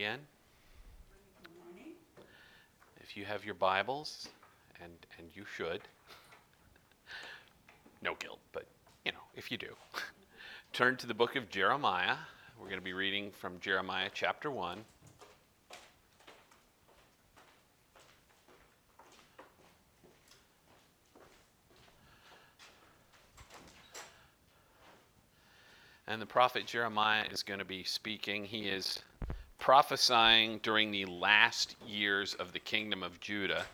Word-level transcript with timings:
again. 0.00 0.18
If 3.00 3.16
you 3.16 3.24
have 3.26 3.44
your 3.44 3.54
Bibles, 3.54 4.26
and, 4.82 4.92
and 5.18 5.28
you 5.36 5.44
should, 5.56 5.82
no 8.02 8.16
guilt, 8.18 8.40
but 8.52 8.66
you 9.04 9.12
know, 9.12 9.18
if 9.36 9.52
you 9.52 9.56
do, 9.56 9.68
turn 10.72 10.96
to 10.96 11.06
the 11.06 11.14
book 11.14 11.36
of 11.36 11.48
Jeremiah. 11.48 12.16
We're 12.58 12.66
going 12.66 12.80
to 12.80 12.84
be 12.84 12.92
reading 12.92 13.30
from 13.30 13.60
Jeremiah 13.60 14.10
chapter 14.12 14.50
1. 14.50 14.84
And 26.08 26.20
the 26.20 26.26
prophet 26.26 26.66
Jeremiah 26.66 27.26
is 27.30 27.44
going 27.44 27.60
to 27.60 27.64
be 27.64 27.84
speaking. 27.84 28.44
He 28.44 28.62
is 28.62 29.00
prophesying 29.64 30.60
during 30.62 30.90
the 30.90 31.06
last 31.06 31.74
years 31.86 32.34
of 32.34 32.52
the 32.52 32.58
kingdom 32.58 33.02
of 33.02 33.18
Judah. 33.18 33.64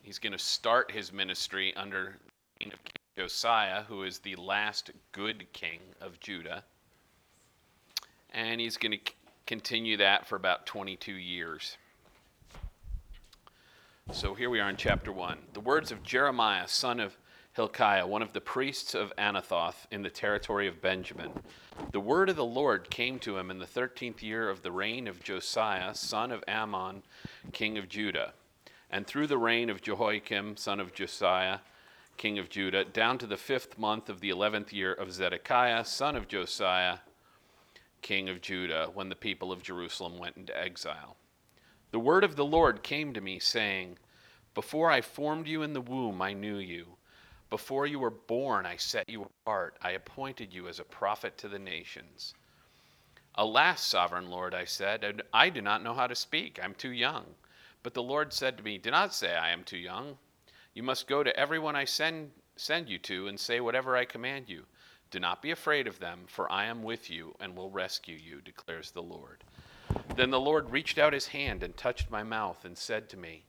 He's 0.00 0.20
going 0.20 0.32
to 0.32 0.38
start 0.38 0.92
his 0.92 1.12
ministry 1.12 1.74
under 1.74 2.18
King 2.60 2.70
Josiah, 3.18 3.82
who 3.82 4.04
is 4.04 4.20
the 4.20 4.36
last 4.36 4.92
good 5.10 5.44
king 5.52 5.80
of 6.00 6.20
Judah. 6.20 6.62
And 8.32 8.60
he's 8.60 8.76
going 8.76 8.92
to 8.92 9.12
continue 9.44 9.96
that 9.96 10.24
for 10.28 10.36
about 10.36 10.66
22 10.66 11.14
years. 11.14 11.76
So 14.12 14.34
here 14.34 14.50
we 14.50 14.60
are 14.60 14.70
in 14.70 14.76
chapter 14.76 15.10
1. 15.10 15.36
The 15.52 15.58
words 15.58 15.90
of 15.90 16.04
Jeremiah, 16.04 16.68
son 16.68 17.00
of 17.00 17.16
Hilkiah, 17.56 18.06
one 18.06 18.20
of 18.20 18.34
the 18.34 18.40
priests 18.42 18.94
of 18.94 19.14
Anathoth 19.16 19.86
in 19.90 20.02
the 20.02 20.10
territory 20.10 20.68
of 20.68 20.82
Benjamin. 20.82 21.32
The 21.90 22.00
word 22.00 22.28
of 22.28 22.36
the 22.36 22.44
Lord 22.44 22.90
came 22.90 23.18
to 23.20 23.38
him 23.38 23.50
in 23.50 23.60
the 23.60 23.66
thirteenth 23.66 24.22
year 24.22 24.50
of 24.50 24.60
the 24.60 24.70
reign 24.70 25.08
of 25.08 25.24
Josiah, 25.24 25.94
son 25.94 26.32
of 26.32 26.44
Amon, 26.46 27.02
king 27.52 27.78
of 27.78 27.88
Judah, 27.88 28.34
and 28.90 29.06
through 29.06 29.28
the 29.28 29.38
reign 29.38 29.70
of 29.70 29.80
Jehoiakim, 29.80 30.58
son 30.58 30.80
of 30.80 30.92
Josiah, 30.92 31.60
king 32.18 32.38
of 32.38 32.50
Judah, 32.50 32.84
down 32.84 33.16
to 33.16 33.26
the 33.26 33.38
fifth 33.38 33.78
month 33.78 34.10
of 34.10 34.20
the 34.20 34.28
eleventh 34.28 34.70
year 34.70 34.92
of 34.92 35.10
Zedekiah, 35.10 35.86
son 35.86 36.14
of 36.14 36.28
Josiah, 36.28 36.98
king 38.02 38.28
of 38.28 38.42
Judah, 38.42 38.90
when 38.92 39.08
the 39.08 39.16
people 39.16 39.50
of 39.50 39.62
Jerusalem 39.62 40.18
went 40.18 40.36
into 40.36 40.54
exile. 40.54 41.16
The 41.90 42.00
word 42.00 42.22
of 42.22 42.36
the 42.36 42.44
Lord 42.44 42.82
came 42.82 43.14
to 43.14 43.22
me, 43.22 43.38
saying, 43.38 43.96
Before 44.52 44.90
I 44.90 45.00
formed 45.00 45.46
you 45.46 45.62
in 45.62 45.72
the 45.72 45.80
womb, 45.80 46.20
I 46.20 46.34
knew 46.34 46.58
you. 46.58 46.98
Before 47.48 47.86
you 47.86 47.98
were 47.98 48.10
born, 48.10 48.66
I 48.66 48.76
set 48.76 49.08
you 49.08 49.22
apart. 49.22 49.76
I 49.80 49.92
appointed 49.92 50.52
you 50.52 50.66
as 50.68 50.80
a 50.80 50.84
prophet 50.84 51.38
to 51.38 51.48
the 51.48 51.58
nations. 51.58 52.34
Alas, 53.36 53.82
sovereign 53.82 54.30
Lord, 54.30 54.54
I 54.54 54.64
said, 54.64 55.22
I 55.32 55.50
do 55.50 55.60
not 55.60 55.82
know 55.82 55.94
how 55.94 56.06
to 56.06 56.14
speak. 56.14 56.58
I'm 56.62 56.74
too 56.74 56.90
young. 56.90 57.24
But 57.82 57.94
the 57.94 58.02
Lord 58.02 58.32
said 58.32 58.56
to 58.56 58.64
me, 58.64 58.78
Do 58.78 58.90
not 58.90 59.14
say 59.14 59.36
I 59.36 59.50
am 59.50 59.62
too 59.62 59.78
young. 59.78 60.18
You 60.74 60.82
must 60.82 61.06
go 61.06 61.22
to 61.22 61.36
everyone 61.38 61.76
I 61.76 61.84
send, 61.84 62.32
send 62.56 62.88
you 62.88 62.98
to 63.00 63.28
and 63.28 63.38
say 63.38 63.60
whatever 63.60 63.96
I 63.96 64.06
command 64.06 64.48
you. 64.48 64.64
Do 65.10 65.20
not 65.20 65.40
be 65.40 65.52
afraid 65.52 65.86
of 65.86 66.00
them, 66.00 66.24
for 66.26 66.50
I 66.50 66.64
am 66.64 66.82
with 66.82 67.08
you 67.08 67.36
and 67.38 67.54
will 67.54 67.70
rescue 67.70 68.16
you, 68.16 68.40
declares 68.40 68.90
the 68.90 69.02
Lord. 69.02 69.44
Then 70.16 70.30
the 70.30 70.40
Lord 70.40 70.70
reached 70.70 70.98
out 70.98 71.12
his 71.12 71.28
hand 71.28 71.62
and 71.62 71.76
touched 71.76 72.10
my 72.10 72.24
mouth 72.24 72.64
and 72.64 72.76
said 72.76 73.08
to 73.10 73.16
me, 73.16 73.44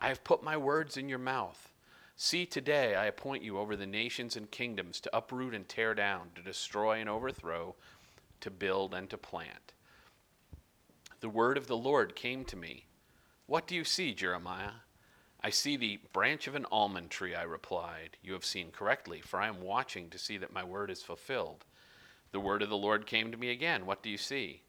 I 0.00 0.08
have 0.08 0.22
put 0.22 0.42
my 0.44 0.56
words 0.56 0.96
in 0.96 1.08
your 1.08 1.18
mouth. 1.18 1.72
See, 2.16 2.46
today 2.46 2.94
I 2.94 3.06
appoint 3.06 3.42
you 3.42 3.58
over 3.58 3.74
the 3.74 3.86
nations 3.86 4.36
and 4.36 4.50
kingdoms 4.50 5.00
to 5.00 5.16
uproot 5.16 5.52
and 5.52 5.68
tear 5.68 5.94
down, 5.94 6.30
to 6.36 6.42
destroy 6.42 7.00
and 7.00 7.08
overthrow, 7.08 7.74
to 8.40 8.50
build 8.50 8.94
and 8.94 9.10
to 9.10 9.18
plant. 9.18 9.72
The 11.20 11.28
word 11.28 11.56
of 11.56 11.66
the 11.66 11.76
Lord 11.76 12.14
came 12.14 12.44
to 12.44 12.56
me. 12.56 12.86
What 13.46 13.66
do 13.66 13.74
you 13.74 13.82
see, 13.82 14.14
Jeremiah? 14.14 14.72
I 15.42 15.50
see 15.50 15.76
the 15.76 15.98
branch 16.12 16.46
of 16.46 16.54
an 16.54 16.66
almond 16.70 17.10
tree, 17.10 17.34
I 17.34 17.42
replied. 17.42 18.16
You 18.22 18.32
have 18.32 18.44
seen 18.44 18.70
correctly, 18.70 19.20
for 19.20 19.40
I 19.40 19.48
am 19.48 19.60
watching 19.60 20.08
to 20.10 20.18
see 20.18 20.38
that 20.38 20.52
my 20.52 20.62
word 20.62 20.90
is 20.90 21.02
fulfilled. 21.02 21.64
The 22.30 22.40
word 22.40 22.62
of 22.62 22.70
the 22.70 22.76
Lord 22.76 23.06
came 23.06 23.32
to 23.32 23.36
me 23.36 23.50
again. 23.50 23.86
What 23.86 24.02
do 24.02 24.08
you 24.08 24.18
see? 24.18 24.62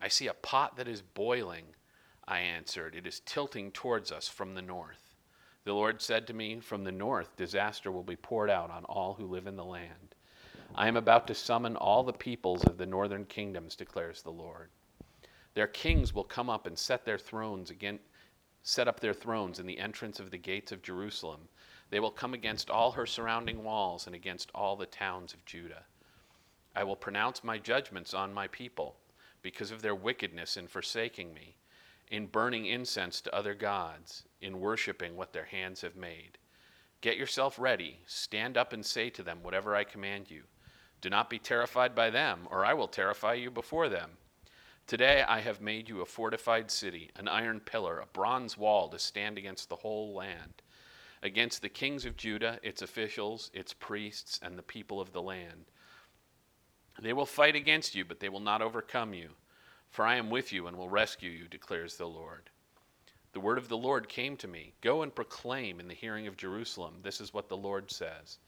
I 0.00 0.08
see 0.08 0.28
a 0.28 0.34
pot 0.34 0.76
that 0.76 0.88
is 0.88 1.02
boiling, 1.02 1.66
I 2.26 2.38
answered. 2.40 2.94
It 2.94 3.06
is 3.06 3.20
tilting 3.20 3.70
towards 3.70 4.10
us 4.10 4.28
from 4.28 4.54
the 4.54 4.62
north. 4.62 5.09
The 5.64 5.74
Lord 5.74 6.00
said 6.00 6.26
to 6.26 6.32
me, 6.32 6.60
From 6.60 6.84
the 6.84 6.92
north, 6.92 7.36
disaster 7.36 7.92
will 7.92 8.02
be 8.02 8.16
poured 8.16 8.48
out 8.48 8.70
on 8.70 8.84
all 8.84 9.14
who 9.14 9.26
live 9.26 9.46
in 9.46 9.56
the 9.56 9.64
land. 9.64 10.14
I 10.74 10.88
am 10.88 10.96
about 10.96 11.26
to 11.26 11.34
summon 11.34 11.76
all 11.76 12.02
the 12.02 12.12
peoples 12.12 12.64
of 12.64 12.78
the 12.78 12.86
northern 12.86 13.26
kingdoms, 13.26 13.76
declares 13.76 14.22
the 14.22 14.30
Lord. 14.30 14.70
Their 15.54 15.66
kings 15.66 16.14
will 16.14 16.24
come 16.24 16.48
up 16.48 16.66
and 16.66 16.78
set 16.78 17.04
their 17.04 17.18
thrones 17.18 17.70
again, 17.70 17.98
set 18.62 18.88
up 18.88 19.00
their 19.00 19.12
thrones 19.12 19.58
in 19.58 19.66
the 19.66 19.78
entrance 19.78 20.18
of 20.18 20.30
the 20.30 20.38
gates 20.38 20.72
of 20.72 20.82
Jerusalem. 20.82 21.48
They 21.90 22.00
will 22.00 22.10
come 22.10 22.34
against 22.34 22.70
all 22.70 22.92
her 22.92 23.06
surrounding 23.06 23.62
walls 23.62 24.06
and 24.06 24.14
against 24.14 24.50
all 24.54 24.76
the 24.76 24.86
towns 24.86 25.34
of 25.34 25.44
Judah. 25.44 25.84
I 26.74 26.84
will 26.84 26.96
pronounce 26.96 27.44
my 27.44 27.58
judgments 27.58 28.14
on 28.14 28.32
my 28.32 28.48
people 28.48 28.96
because 29.42 29.70
of 29.70 29.82
their 29.82 29.94
wickedness 29.94 30.56
in 30.56 30.68
forsaking 30.68 31.34
me 31.34 31.56
in 32.10 32.26
burning 32.26 32.66
incense 32.66 33.20
to 33.20 33.34
other 33.34 33.54
gods, 33.54 34.24
in 34.40 34.60
worshiping 34.60 35.16
what 35.16 35.32
their 35.32 35.44
hands 35.44 35.80
have 35.82 35.96
made. 35.96 36.38
Get 37.00 37.16
yourself 37.16 37.58
ready, 37.58 38.00
stand 38.06 38.56
up 38.56 38.72
and 38.72 38.84
say 38.84 39.10
to 39.10 39.22
them 39.22 39.42
whatever 39.42 39.74
I 39.74 39.84
command 39.84 40.30
you. 40.30 40.42
Do 41.00 41.08
not 41.08 41.30
be 41.30 41.38
terrified 41.38 41.94
by 41.94 42.10
them, 42.10 42.46
or 42.50 42.64
I 42.64 42.74
will 42.74 42.88
terrify 42.88 43.34
you 43.34 43.50
before 43.50 43.88
them. 43.88 44.10
Today 44.86 45.22
I 45.26 45.40
have 45.40 45.60
made 45.60 45.88
you 45.88 46.00
a 46.00 46.06
fortified 46.06 46.70
city, 46.70 47.10
an 47.16 47.28
iron 47.28 47.60
pillar, 47.60 48.00
a 48.00 48.06
bronze 48.06 48.58
wall 48.58 48.88
to 48.88 48.98
stand 48.98 49.38
against 49.38 49.68
the 49.68 49.76
whole 49.76 50.14
land, 50.14 50.62
against 51.22 51.62
the 51.62 51.68
kings 51.68 52.04
of 52.04 52.16
Judah, 52.16 52.58
its 52.62 52.82
officials, 52.82 53.50
its 53.54 53.72
priests, 53.72 54.40
and 54.42 54.58
the 54.58 54.62
people 54.62 55.00
of 55.00 55.12
the 55.12 55.22
land. 55.22 55.66
They 57.00 57.12
will 57.12 57.26
fight 57.26 57.56
against 57.56 57.94
you, 57.94 58.04
but 58.04 58.20
they 58.20 58.28
will 58.28 58.40
not 58.40 58.62
overcome 58.62 59.14
you. 59.14 59.30
For 59.90 60.04
I 60.04 60.16
am 60.16 60.28
with 60.28 60.52
you 60.52 60.66
and 60.66 60.76
will 60.76 60.90
rescue 60.90 61.30
you, 61.30 61.48
declares 61.48 61.96
the 61.96 62.06
Lord. 62.06 62.50
The 63.32 63.40
word 63.40 63.58
of 63.58 63.68
the 63.68 63.76
Lord 63.76 64.08
came 64.08 64.36
to 64.38 64.48
me 64.48 64.74
Go 64.80 65.02
and 65.02 65.14
proclaim 65.14 65.78
in 65.78 65.88
the 65.88 65.94
hearing 65.94 66.26
of 66.26 66.36
Jerusalem, 66.36 67.00
this 67.02 67.20
is 67.20 67.32
what 67.32 67.48
the 67.48 67.56
Lord 67.56 67.90
says. 67.90 68.38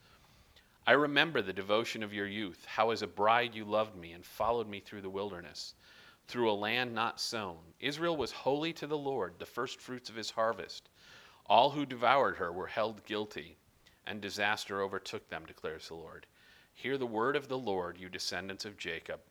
I 0.85 0.91
remember 0.91 1.41
the 1.41 1.53
devotion 1.53 2.03
of 2.03 2.13
your 2.13 2.27
youth, 2.27 2.65
how 2.65 2.89
as 2.89 3.01
a 3.01 3.07
bride 3.07 3.55
you 3.55 3.63
loved 3.63 3.95
me 3.95 4.11
and 4.11 4.25
followed 4.25 4.67
me 4.67 4.81
through 4.81 5.01
the 5.01 5.09
wilderness, 5.09 5.75
through 6.27 6.51
a 6.51 6.53
land 6.53 6.93
not 6.93 7.21
sown. 7.21 7.59
Israel 7.79 8.17
was 8.17 8.31
holy 8.31 8.73
to 8.73 8.87
the 8.87 8.97
Lord, 8.97 9.39
the 9.39 9.45
first 9.45 9.79
fruits 9.79 10.09
of 10.09 10.15
his 10.15 10.31
harvest. 10.31 10.89
All 11.45 11.69
who 11.69 11.85
devoured 11.85 12.35
her 12.35 12.51
were 12.51 12.67
held 12.67 13.05
guilty, 13.05 13.57
and 14.05 14.19
disaster 14.19 14.81
overtook 14.81 15.29
them, 15.29 15.45
declares 15.45 15.87
the 15.87 15.95
Lord. 15.95 16.25
Hear 16.73 16.97
the 16.97 17.05
word 17.05 17.35
of 17.35 17.47
the 17.47 17.57
Lord, 17.57 17.97
you 17.97 18.09
descendants 18.09 18.65
of 18.65 18.77
Jacob 18.77 19.21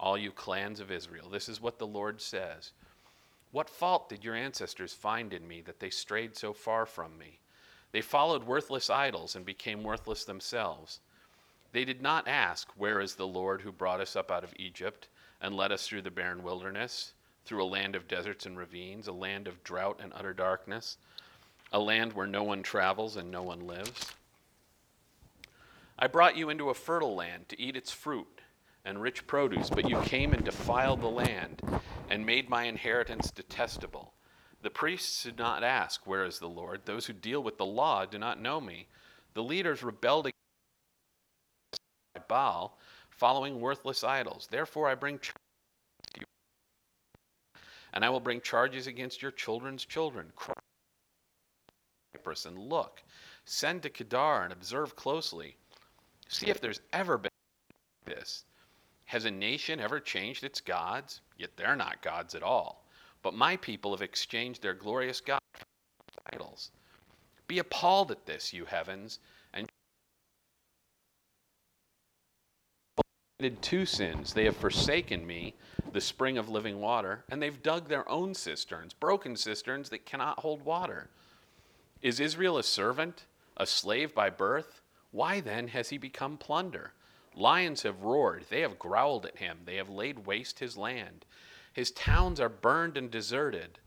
all 0.00 0.16
you 0.16 0.32
clans 0.32 0.80
of 0.80 0.90
Israel. 0.90 1.28
This 1.28 1.48
is 1.48 1.60
what 1.60 1.78
the 1.78 1.86
Lord 1.86 2.20
says 2.20 2.72
What 3.52 3.68
fault 3.68 4.08
did 4.08 4.24
your 4.24 4.36
ancestors 4.36 4.92
find 4.92 5.32
in 5.32 5.46
me 5.46 5.60
that 5.62 5.80
they 5.80 5.90
strayed 5.90 6.36
so 6.36 6.52
far 6.52 6.86
from 6.86 7.18
me? 7.18 7.40
They 7.92 8.00
followed 8.00 8.44
worthless 8.44 8.88
idols 8.88 9.34
and 9.34 9.44
became 9.44 9.82
worthless 9.82 10.24
themselves. 10.24 11.00
They 11.72 11.84
did 11.84 12.00
not 12.00 12.28
ask, 12.28 12.68
Where 12.76 13.00
is 13.00 13.16
the 13.16 13.26
Lord 13.26 13.62
who 13.62 13.72
brought 13.72 14.00
us 14.00 14.14
up 14.14 14.30
out 14.30 14.44
of 14.44 14.54
Egypt 14.56 15.08
and 15.40 15.56
led 15.56 15.72
us 15.72 15.86
through 15.86 16.02
the 16.02 16.10
barren 16.10 16.44
wilderness, 16.44 17.12
through 17.44 17.64
a 17.64 17.66
land 17.66 17.96
of 17.96 18.06
deserts 18.06 18.46
and 18.46 18.56
ravines, 18.56 19.08
a 19.08 19.12
land 19.12 19.48
of 19.48 19.64
drought 19.64 19.98
and 20.00 20.12
utter 20.14 20.32
darkness, 20.32 20.96
a 21.72 21.80
land 21.80 22.12
where 22.12 22.28
no 22.28 22.44
one 22.44 22.62
travels 22.62 23.16
and 23.16 23.30
no 23.30 23.42
one 23.42 23.66
lives? 23.66 24.12
I 25.98 26.06
brought 26.06 26.36
you 26.36 26.50
into 26.50 26.70
a 26.70 26.74
fertile 26.74 27.16
land 27.16 27.48
to 27.48 27.60
eat 27.60 27.76
its 27.76 27.90
fruit 27.90 28.40
and 28.84 29.02
rich 29.02 29.26
produce, 29.26 29.70
but 29.70 29.88
you 29.88 30.00
came 30.02 30.32
and 30.32 30.44
defiled 30.44 31.00
the 31.00 31.08
land 31.08 31.60
and 32.10 32.26
made 32.26 32.50
my 32.50 32.64
inheritance 32.64 33.30
detestable. 33.30 34.12
The 34.62 34.70
priests 34.70 35.22
did 35.22 35.38
not 35.38 35.62
ask, 35.62 36.06
Where 36.06 36.24
is 36.24 36.38
the 36.38 36.48
Lord? 36.48 36.82
Those 36.84 37.06
who 37.06 37.12
deal 37.12 37.42
with 37.42 37.56
the 37.56 37.64
law 37.64 38.04
do 38.04 38.18
not 38.18 38.40
know 38.40 38.60
me. 38.60 38.88
The 39.34 39.42
leaders 39.42 39.82
rebelled 39.82 40.26
against 40.26 40.36
Baal, 42.28 42.78
following 43.08 43.60
worthless 43.60 44.04
idols. 44.04 44.48
Therefore, 44.50 44.88
I 44.88 44.94
bring 44.94 45.18
charges 45.18 45.34
you, 46.18 46.24
and 47.94 48.04
I 48.04 48.10
will 48.10 48.20
bring 48.20 48.40
charges 48.40 48.86
against 48.86 49.22
your 49.22 49.30
children's 49.30 49.84
children. 49.84 50.32
Cyprus, 52.12 52.44
And 52.44 52.58
look, 52.58 53.02
send 53.44 53.82
to 53.84 53.90
Kedar 53.90 54.42
and 54.42 54.52
observe 54.52 54.96
closely. 54.96 55.56
See 56.28 56.48
if 56.48 56.60
there's 56.60 56.80
ever 56.92 57.18
been 57.18 57.30
this 58.04 58.44
has 59.10 59.24
a 59.24 59.30
nation 59.30 59.80
ever 59.80 59.98
changed 59.98 60.44
its 60.44 60.60
gods? 60.60 61.20
Yet 61.40 61.56
they're 61.56 61.74
not 61.74 62.02
gods 62.02 62.34
at 62.34 62.42
all. 62.42 62.84
But 63.22 63.32
my 63.32 63.56
people 63.56 63.92
have 63.92 64.02
exchanged 64.02 64.62
their 64.62 64.74
glorious 64.74 65.22
God 65.22 65.40
for 65.54 66.34
idols. 66.34 66.70
Be 67.46 67.58
appalled 67.58 68.10
at 68.10 68.26
this, 68.26 68.52
you 68.52 68.66
heavens, 68.66 69.20
and 69.54 69.66
committed 73.38 73.62
two 73.62 73.86
sins. 73.86 74.34
They 74.34 74.44
have 74.44 74.56
forsaken 74.56 75.26
me, 75.26 75.54
the 75.94 76.00
spring 76.02 76.36
of 76.36 76.50
living 76.50 76.78
water, 76.78 77.24
and 77.30 77.40
they've 77.40 77.62
dug 77.62 77.88
their 77.88 78.06
own 78.06 78.34
cisterns, 78.34 78.92
broken 78.92 79.34
cisterns 79.34 79.88
that 79.88 80.04
cannot 80.04 80.40
hold 80.40 80.62
water. 80.62 81.08
Is 82.02 82.20
Israel 82.20 82.58
a 82.58 82.62
servant, 82.62 83.24
a 83.56 83.64
slave 83.64 84.14
by 84.14 84.28
birth? 84.28 84.82
Why 85.10 85.40
then 85.40 85.68
has 85.68 85.88
he 85.88 85.96
become 85.96 86.36
plunder? 86.36 86.92
Lions 87.40 87.82
have 87.82 88.02
roared, 88.02 88.44
they 88.50 88.60
have 88.60 88.78
growled 88.78 89.24
at 89.24 89.38
him, 89.38 89.60
they 89.64 89.76
have 89.76 89.88
laid 89.88 90.26
waste 90.26 90.58
his 90.58 90.76
land. 90.76 91.24
His 91.72 91.90
towns 91.90 92.38
are 92.38 92.48
burned 92.48 92.96
and 92.96 93.10
deserted. 93.10 93.78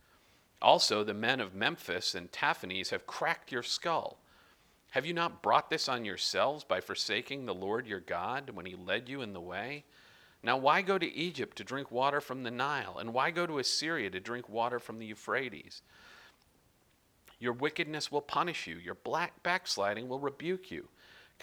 Also, 0.61 1.03
the 1.03 1.13
men 1.13 1.39
of 1.39 1.53
Memphis 1.53 2.15
and 2.15 2.31
Tahpanhes 2.31 2.89
have 2.89 3.05
cracked 3.05 3.51
your 3.51 3.63
skull. 3.63 4.17
Have 4.91 5.05
you 5.05 5.13
not 5.13 5.41
brought 5.44 5.69
this 5.69 5.88
on 5.89 6.05
yourselves 6.05 6.63
by 6.63 6.79
forsaking 6.79 7.45
the 7.45 7.53
Lord 7.53 7.85
your 7.85 8.00
God 8.00 8.50
when 8.51 8.65
he 8.65 8.75
led 8.75 9.09
you 9.09 9.21
in 9.21 9.33
the 9.33 9.41
way? 9.41 9.83
Now, 10.41 10.57
why 10.57 10.81
go 10.81 10.97
to 10.97 11.15
Egypt 11.15 11.57
to 11.57 11.63
drink 11.63 11.91
water 11.91 12.21
from 12.21 12.44
the 12.44 12.51
Nile? 12.51 12.97
And 13.00 13.13
why 13.13 13.31
go 13.31 13.45
to 13.45 13.59
Assyria 13.59 14.09
to 14.09 14.19
drink 14.19 14.50
water 14.50 14.79
from 14.79 15.00
the 15.00 15.05
Euphrates? 15.05 15.81
Your 17.39 17.53
wickedness 17.53 18.11
will 18.11 18.21
punish 18.21 18.67
you, 18.67 18.77
your 18.77 18.95
black 18.95 19.44
backsliding 19.44 20.07
will 20.07 20.19
rebuke 20.19 20.71
you. 20.71 20.88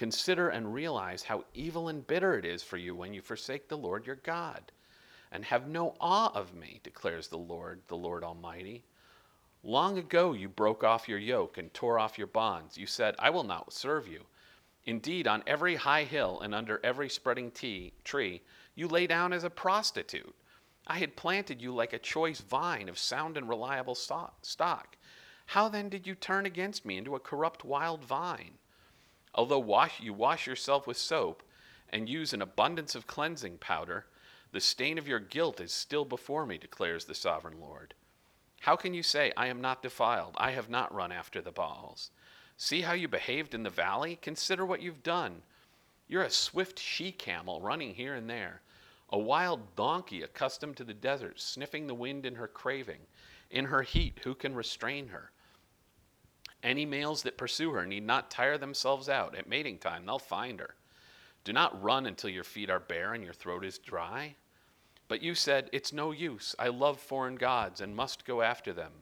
Consider 0.01 0.49
and 0.49 0.73
realize 0.73 1.25
how 1.25 1.45
evil 1.53 1.89
and 1.89 2.07
bitter 2.07 2.39
it 2.39 2.47
is 2.47 2.63
for 2.63 2.79
you 2.79 2.95
when 2.95 3.13
you 3.13 3.21
forsake 3.21 3.69
the 3.69 3.77
Lord 3.77 4.07
your 4.07 4.17
God. 4.17 4.73
And 5.31 5.45
have 5.45 5.69
no 5.69 5.95
awe 6.01 6.33
of 6.35 6.55
me, 6.55 6.81
declares 6.83 7.29
the 7.29 7.37
Lord, 7.37 7.83
the 7.87 7.99
Lord 7.99 8.25
Almighty. 8.25 8.83
Long 9.63 9.99
ago 9.99 10.33
you 10.33 10.49
broke 10.49 10.83
off 10.83 11.07
your 11.07 11.19
yoke 11.19 11.59
and 11.59 11.75
tore 11.75 11.99
off 11.99 12.17
your 12.17 12.29
bonds. 12.29 12.79
You 12.79 12.87
said, 12.87 13.15
I 13.19 13.29
will 13.29 13.45
not 13.45 13.75
serve 13.75 14.09
you. 14.09 14.25
Indeed, 14.87 15.29
on 15.29 15.43
every 15.47 15.77
high 15.77 16.05
hill 16.05 16.41
and 16.41 16.55
under 16.55 16.81
every 16.83 17.11
spreading 17.11 17.51
tea, 17.51 17.93
tree, 18.03 18.41
you 18.75 18.89
lay 18.89 19.07
down 19.07 19.35
as 19.35 19.45
a 19.45 19.51
prostitute. 19.51 20.35
I 20.87 20.99
had 20.99 21.15
planted 21.15 21.61
you 21.61 21.75
like 21.75 21.93
a 21.93 21.99
choice 21.99 22.41
vine 22.41 22.89
of 22.89 22.99
sound 22.99 23.37
and 23.37 23.47
reliable 23.47 23.95
stock. 23.95 24.97
How 25.45 25.69
then 25.69 25.91
did 25.91 26.07
you 26.07 26.15
turn 26.15 26.47
against 26.47 26.87
me 26.87 26.97
into 26.97 27.17
a 27.17 27.21
corrupt 27.21 27.67
wild 27.67 28.03
vine? 28.03 28.60
Although 29.35 29.61
wash, 29.61 30.01
you 30.01 30.13
wash 30.13 30.47
yourself 30.47 30.87
with 30.87 30.97
soap 30.97 31.43
and 31.91 32.09
use 32.09 32.33
an 32.33 32.43
abundance 32.43 32.95
of 32.95 33.07
cleansing 33.07 33.59
powder, 33.59 34.07
the 34.53 34.61
stain 34.61 34.99
of 34.99 35.07
your 35.07 35.21
guilt 35.21 35.61
is 35.61 35.73
still 35.73 36.05
before 36.05 36.45
me, 36.47 36.59
declares 36.59 37.05
the 37.05 37.15
sovereign 37.15 37.61
Lord. 37.61 37.95
How 38.61 38.77
can 38.77 38.93
you 38.93 39.03
say, 39.03 39.33
I 39.37 39.47
am 39.47 39.61
not 39.61 39.83
defiled? 39.83 40.35
I 40.39 40.51
have 40.51 40.69
not 40.69 40.95
run 40.95 41.13
after 41.13 41.41
the 41.41 41.53
Baals. 41.53 42.11
See 42.57 42.83
how 42.83 42.93
you 42.93 43.09
behaved 43.09 43.55
in 43.55 43.63
the 43.63 43.71
valley? 43.71 44.19
Consider 44.21 44.67
what 44.67 44.83
you've 44.83 45.03
done. 45.03 45.43
You're 46.09 46.25
a 46.25 46.31
swift 46.31 46.79
she 46.79 47.13
camel 47.13 47.61
running 47.61 47.95
here 47.95 48.15
and 48.15 48.29
there, 48.29 48.63
a 49.09 49.19
wild 49.19 49.77
donkey 49.77 50.23
accustomed 50.23 50.77
to 50.77 50.85
the 50.85 50.93
desert, 50.93 51.41
sniffing 51.41 51.87
the 51.87 51.95
wind 51.95 52.27
in 52.27 52.35
her 52.35 52.49
craving. 52.49 53.01
In 53.51 53.65
her 53.67 53.83
heat, 53.83 54.21
who 54.25 54.35
can 54.35 54.55
restrain 54.55 55.09
her? 55.09 55.31
Any 56.63 56.85
males 56.85 57.23
that 57.23 57.39
pursue 57.39 57.71
her 57.73 57.87
need 57.87 58.05
not 58.05 58.31
tire 58.31 58.59
themselves 58.59 59.09
out. 59.09 59.35
At 59.35 59.49
mating 59.49 59.79
time, 59.79 60.05
they'll 60.05 60.19
find 60.19 60.61
her. 60.61 60.75
Do 61.45 61.53
not 61.53 61.83
run 61.83 62.07
until 62.07 62.31
your 62.31 62.45
feet 62.45 62.69
are 62.69 62.81
bare 62.81 63.15
and 63.15 63.25
your 63.25 63.33
throat 63.33 63.65
is 63.65 63.79
dry. 63.79 64.35
But 65.09 65.23
you 65.23 65.35
said, 65.35 65.71
It's 65.73 65.93
no 65.93 66.13
use. 66.13 66.55
I 66.59 66.69
love 66.69 67.01
foreign 67.01 67.37
gods 67.37 67.81
and 67.81 67.97
must 67.97 68.25
go 68.25 68.43
after 68.43 68.73
them. 68.73 68.93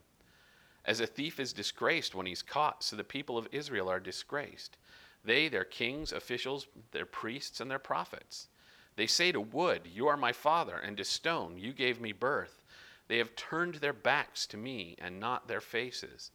As 0.85 1.01
a 1.01 1.07
thief 1.07 1.39
is 1.39 1.53
disgraced 1.53 2.15
when 2.15 2.25
he's 2.25 2.41
caught, 2.41 2.83
so 2.83 2.95
the 2.95 3.03
people 3.03 3.37
of 3.37 3.47
Israel 3.51 3.89
are 3.89 3.99
disgraced. 3.99 4.77
They, 5.23 5.49
their 5.49 5.65
kings, 5.65 6.13
officials, 6.13 6.67
their 6.91 7.05
priests, 7.05 7.59
and 7.59 7.69
their 7.69 7.77
prophets. 7.77 8.47
They 8.95 9.05
say 9.05 9.31
to 9.31 9.41
wood, 9.41 9.81
You 9.85 10.07
are 10.07 10.17
my 10.17 10.31
father, 10.31 10.77
and 10.77 10.97
to 10.97 11.03
stone, 11.03 11.57
You 11.57 11.73
gave 11.73 11.99
me 11.99 12.13
birth. 12.13 12.63
They 13.07 13.17
have 13.17 13.35
turned 13.35 13.75
their 13.75 13.93
backs 13.93 14.47
to 14.47 14.57
me 14.57 14.95
and 14.99 15.19
not 15.19 15.47
their 15.47 15.61
faces. 15.61 16.31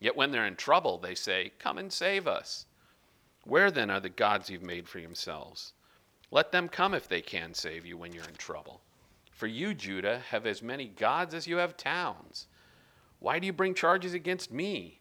Yet 0.00 0.16
when 0.16 0.30
they're 0.30 0.46
in 0.46 0.56
trouble, 0.56 0.98
they 0.98 1.14
say, 1.14 1.52
Come 1.58 1.78
and 1.78 1.92
save 1.92 2.26
us. 2.26 2.66
Where 3.44 3.70
then 3.70 3.90
are 3.90 4.00
the 4.00 4.08
gods 4.08 4.50
you've 4.50 4.62
made 4.62 4.88
for 4.88 4.98
yourselves? 4.98 5.72
Let 6.30 6.52
them 6.52 6.68
come 6.68 6.94
if 6.94 7.08
they 7.08 7.22
can 7.22 7.54
save 7.54 7.86
you 7.86 7.96
when 7.96 8.12
you're 8.12 8.28
in 8.28 8.34
trouble. 8.34 8.82
For 9.30 9.46
you, 9.46 9.72
Judah, 9.72 10.20
have 10.30 10.46
as 10.46 10.62
many 10.62 10.86
gods 10.86 11.32
as 11.32 11.46
you 11.46 11.56
have 11.56 11.76
towns. 11.76 12.46
Why 13.20 13.38
do 13.38 13.46
you 13.46 13.52
bring 13.52 13.74
charges 13.74 14.14
against 14.14 14.52
me? 14.52 15.00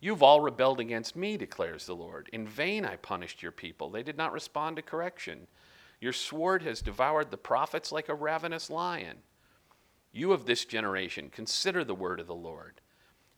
You've 0.00 0.22
all 0.22 0.40
rebelled 0.40 0.78
against 0.78 1.16
me, 1.16 1.36
declares 1.36 1.86
the 1.86 1.96
Lord. 1.96 2.30
In 2.32 2.46
vain 2.46 2.84
I 2.84 2.96
punished 2.96 3.42
your 3.42 3.50
people. 3.50 3.90
They 3.90 4.02
did 4.02 4.16
not 4.16 4.32
respond 4.32 4.76
to 4.76 4.82
correction. 4.82 5.48
Your 6.00 6.12
sword 6.12 6.62
has 6.62 6.80
devoured 6.80 7.30
the 7.30 7.36
prophets 7.36 7.90
like 7.90 8.08
a 8.08 8.14
ravenous 8.14 8.70
lion. 8.70 9.18
You 10.12 10.32
of 10.32 10.46
this 10.46 10.64
generation, 10.64 11.30
consider 11.30 11.82
the 11.82 11.94
word 11.94 12.20
of 12.20 12.28
the 12.28 12.34
Lord. 12.34 12.80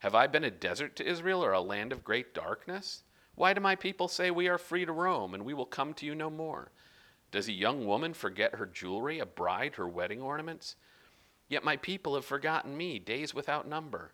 Have 0.00 0.14
I 0.14 0.26
been 0.26 0.44
a 0.44 0.50
desert 0.50 0.96
to 0.96 1.06
Israel 1.06 1.44
or 1.44 1.52
a 1.52 1.60
land 1.60 1.92
of 1.92 2.04
great 2.04 2.32
darkness? 2.34 3.04
Why 3.34 3.52
do 3.52 3.60
my 3.60 3.76
people 3.76 4.08
say 4.08 4.30
we 4.30 4.48
are 4.48 4.58
free 4.58 4.86
to 4.86 4.92
roam 4.92 5.34
and 5.34 5.44
we 5.44 5.54
will 5.54 5.66
come 5.66 5.92
to 5.94 6.06
you 6.06 6.14
no 6.14 6.30
more? 6.30 6.72
Does 7.30 7.48
a 7.48 7.52
young 7.52 7.86
woman 7.86 8.14
forget 8.14 8.54
her 8.54 8.66
jewelry, 8.66 9.18
a 9.18 9.26
bride 9.26 9.76
her 9.76 9.86
wedding 9.86 10.22
ornaments? 10.22 10.76
Yet 11.48 11.64
my 11.64 11.76
people 11.76 12.14
have 12.14 12.24
forgotten 12.24 12.76
me, 12.76 12.98
days 12.98 13.34
without 13.34 13.68
number. 13.68 14.12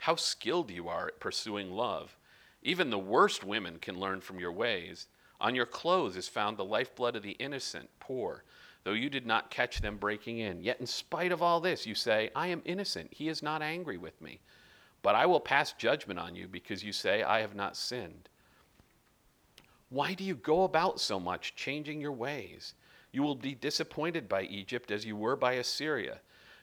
How 0.00 0.16
skilled 0.16 0.70
you 0.70 0.88
are 0.88 1.08
at 1.08 1.20
pursuing 1.20 1.70
love. 1.72 2.16
Even 2.62 2.90
the 2.90 2.98
worst 2.98 3.42
women 3.42 3.78
can 3.78 3.98
learn 3.98 4.20
from 4.20 4.38
your 4.38 4.52
ways. 4.52 5.06
On 5.40 5.54
your 5.54 5.66
clothes 5.66 6.16
is 6.16 6.28
found 6.28 6.56
the 6.56 6.64
lifeblood 6.64 7.16
of 7.16 7.22
the 7.22 7.32
innocent, 7.32 7.88
poor, 8.00 8.44
though 8.84 8.92
you 8.92 9.08
did 9.08 9.26
not 9.26 9.50
catch 9.50 9.80
them 9.80 9.96
breaking 9.96 10.38
in. 10.38 10.60
Yet 10.60 10.78
in 10.78 10.86
spite 10.86 11.32
of 11.32 11.40
all 11.40 11.60
this, 11.60 11.86
you 11.86 11.94
say, 11.94 12.30
I 12.36 12.48
am 12.48 12.62
innocent. 12.66 13.08
He 13.12 13.28
is 13.28 13.42
not 13.42 13.62
angry 13.62 13.96
with 13.96 14.20
me. 14.20 14.40
But 15.02 15.16
I 15.16 15.26
will 15.26 15.40
pass 15.40 15.72
judgment 15.72 16.18
on 16.18 16.34
you 16.34 16.46
because 16.48 16.84
you 16.84 16.92
say, 16.92 17.22
I 17.22 17.40
have 17.40 17.54
not 17.54 17.76
sinned. 17.76 18.28
Why 19.88 20.14
do 20.14 20.24
you 20.24 20.34
go 20.34 20.62
about 20.62 21.00
so 21.00 21.20
much, 21.20 21.54
changing 21.54 22.00
your 22.00 22.12
ways? 22.12 22.74
You 23.10 23.22
will 23.22 23.34
be 23.34 23.54
disappointed 23.54 24.28
by 24.28 24.44
Egypt 24.44 24.90
as 24.90 25.04
you 25.04 25.16
were 25.16 25.36
by 25.36 25.54
Assyria. 25.54 26.20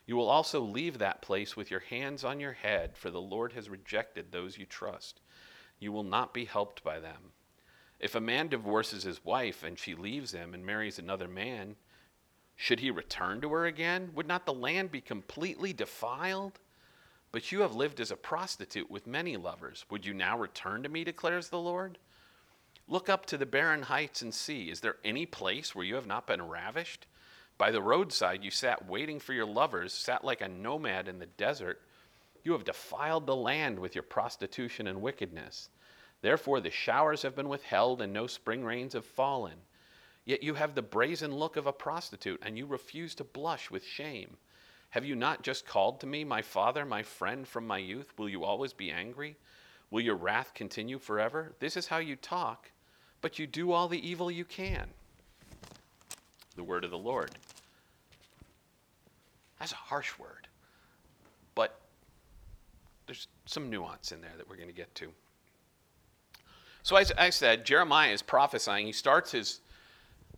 You 0.07 0.15
will 0.15 0.29
also 0.29 0.61
leave 0.61 0.97
that 0.97 1.21
place 1.21 1.55
with 1.55 1.69
your 1.69 1.81
hands 1.81 2.23
on 2.23 2.39
your 2.39 2.53
head, 2.53 2.97
for 2.97 3.11
the 3.11 3.21
Lord 3.21 3.53
has 3.53 3.69
rejected 3.69 4.31
those 4.31 4.57
you 4.57 4.65
trust. 4.65 5.21
You 5.77 5.91
will 5.91 6.03
not 6.03 6.33
be 6.33 6.45
helped 6.45 6.83
by 6.83 6.99
them. 6.99 7.33
If 7.99 8.15
a 8.15 8.21
man 8.21 8.47
divorces 8.47 9.03
his 9.03 9.23
wife 9.23 9.61
and 9.61 9.77
she 9.77 9.93
leaves 9.93 10.31
him 10.31 10.53
and 10.53 10.65
marries 10.65 10.97
another 10.97 11.27
man, 11.27 11.75
should 12.55 12.79
he 12.79 12.89
return 12.89 13.41
to 13.41 13.49
her 13.51 13.65
again? 13.65 14.11
Would 14.15 14.27
not 14.27 14.45
the 14.45 14.53
land 14.53 14.91
be 14.91 15.01
completely 15.01 15.73
defiled? 15.73 16.59
But 17.31 17.51
you 17.51 17.61
have 17.61 17.75
lived 17.75 17.99
as 17.99 18.11
a 18.11 18.15
prostitute 18.15 18.89
with 18.89 19.05
many 19.05 19.37
lovers. 19.37 19.85
Would 19.89 20.05
you 20.05 20.13
now 20.13 20.37
return 20.37 20.83
to 20.83 20.89
me, 20.89 21.03
declares 21.03 21.49
the 21.49 21.59
Lord? 21.59 21.97
Look 22.87 23.07
up 23.07 23.27
to 23.27 23.37
the 23.37 23.45
barren 23.45 23.83
heights 23.83 24.23
and 24.23 24.33
see, 24.33 24.71
is 24.71 24.81
there 24.81 24.97
any 25.03 25.27
place 25.27 25.75
where 25.75 25.85
you 25.85 25.95
have 25.95 26.07
not 26.07 26.25
been 26.25 26.47
ravished? 26.47 27.05
By 27.59 27.69
the 27.69 27.81
roadside 27.81 28.43
you 28.43 28.49
sat 28.49 28.87
waiting 28.87 29.19
for 29.19 29.33
your 29.33 29.45
lovers, 29.45 29.93
sat 29.93 30.23
like 30.23 30.41
a 30.41 30.47
nomad 30.47 31.07
in 31.07 31.19
the 31.19 31.27
desert. 31.27 31.81
You 32.43 32.53
have 32.53 32.63
defiled 32.63 33.27
the 33.27 33.35
land 33.35 33.77
with 33.77 33.93
your 33.93 34.03
prostitution 34.03 34.87
and 34.87 35.01
wickedness. 35.01 35.69
Therefore 36.21 36.61
the 36.61 36.71
showers 36.71 37.21
have 37.21 37.35
been 37.35 37.49
withheld 37.49 38.01
and 38.01 38.11
no 38.11 38.25
spring 38.25 38.63
rains 38.63 38.93
have 38.93 39.05
fallen. 39.05 39.57
Yet 40.25 40.41
you 40.41 40.55
have 40.55 40.73
the 40.73 40.81
brazen 40.81 41.35
look 41.35 41.57
of 41.57 41.65
a 41.65 41.73
prostitute, 41.73 42.41
and 42.43 42.57
you 42.57 42.65
refuse 42.65 43.15
to 43.15 43.23
blush 43.23 43.71
with 43.71 43.83
shame. 43.83 44.37
Have 44.89 45.05
you 45.05 45.15
not 45.15 45.43
just 45.43 45.65
called 45.65 45.99
to 46.01 46.07
me, 46.07 46.23
my 46.23 46.41
father, 46.41 46.85
my 46.85 47.03
friend 47.03 47.47
from 47.47 47.67
my 47.67 47.77
youth? 47.77 48.11
Will 48.17 48.29
you 48.29 48.43
always 48.43 48.73
be 48.73 48.91
angry? 48.91 49.37
Will 49.91 50.01
your 50.01 50.15
wrath 50.15 50.53
continue 50.53 50.99
forever? 50.99 51.53
This 51.59 51.77
is 51.77 51.87
how 51.87 51.97
you 51.97 52.15
talk 52.15 52.71
but 53.21 53.39
you 53.39 53.47
do 53.47 53.71
all 53.71 53.87
the 53.87 54.07
evil 54.07 54.31
you 54.31 54.45
can. 54.45 54.87
The 56.55 56.63
word 56.63 56.83
of 56.83 56.91
the 56.91 56.97
Lord. 56.97 57.31
That's 59.59 59.71
a 59.73 59.75
harsh 59.75 60.17
word, 60.17 60.47
but 61.53 61.81
there's 63.05 63.27
some 63.45 63.69
nuance 63.69 64.11
in 64.11 64.21
there 64.21 64.31
that 64.37 64.49
we're 64.49 64.55
going 64.55 64.69
to 64.69 64.73
get 64.73 64.93
to. 64.95 65.11
So, 66.83 66.95
as 66.95 67.11
I 67.17 67.29
said, 67.29 67.65
Jeremiah 67.65 68.11
is 68.11 68.21
prophesying. 68.21 68.85
He 68.85 68.93
starts 68.93 69.31
his, 69.31 69.59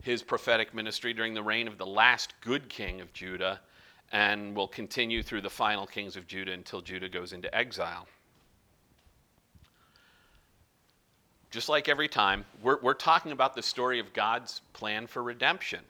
his 0.02 0.24
prophetic 0.24 0.74
ministry 0.74 1.14
during 1.14 1.36
the 1.36 1.44
reign 1.44 1.68
of 1.68 1.78
the 1.78 1.86
last 1.86 2.34
good 2.42 2.68
king 2.68 3.00
of 3.00 3.14
Judah 3.14 3.60
and 4.12 4.56
will 4.56 4.68
continue 4.68 5.24
through 5.24 5.42
the 5.42 5.50
final 5.50 5.86
kings 5.86 6.16
of 6.16 6.28
Judah 6.28 6.52
until 6.52 6.82
Judah 6.82 7.10
goes 7.10 7.34
into 7.34 7.54
exile. 7.56 8.08
just 11.52 11.68
like 11.68 11.90
every 11.90 12.08
time, 12.08 12.46
we're, 12.64 12.80
we're 12.82 12.94
talking 12.94 13.34
about 13.34 13.56
the 13.56 13.62
story 13.62 14.00
of 14.00 14.14
God's 14.14 14.62
plan 14.72 15.06
for 15.06 15.22
redemption. 15.22 15.82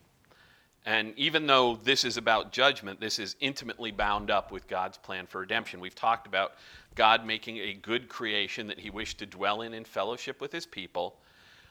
And 0.87 1.13
even 1.15 1.45
though 1.45 1.75
this 1.83 2.03
is 2.03 2.17
about 2.17 2.51
judgment, 2.51 2.99
this 2.99 3.19
is 3.19 3.35
intimately 3.39 3.91
bound 3.91 4.31
up 4.31 4.51
with 4.51 4.67
God's 4.67 4.97
plan 4.97 5.27
for 5.27 5.41
redemption. 5.41 5.79
We've 5.79 5.93
talked 5.93 6.25
about 6.25 6.53
God 6.95 7.25
making 7.25 7.57
a 7.57 7.73
good 7.73 8.09
creation 8.09 8.65
that 8.67 8.79
he 8.79 8.89
wished 8.89 9.19
to 9.19 9.27
dwell 9.27 9.61
in 9.61 9.75
in 9.75 9.85
fellowship 9.85 10.41
with 10.41 10.51
his 10.51 10.65
people, 10.65 11.17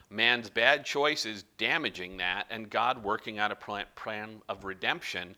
man's 0.09 0.49
bad 0.49 0.85
choices 0.85 1.43
damaging 1.57 2.15
that, 2.17 2.47
and 2.49 2.69
God 2.69 3.03
working 3.03 3.37
out 3.37 3.51
a 3.51 3.85
plan 3.95 4.41
of 4.47 4.63
redemption 4.63 5.35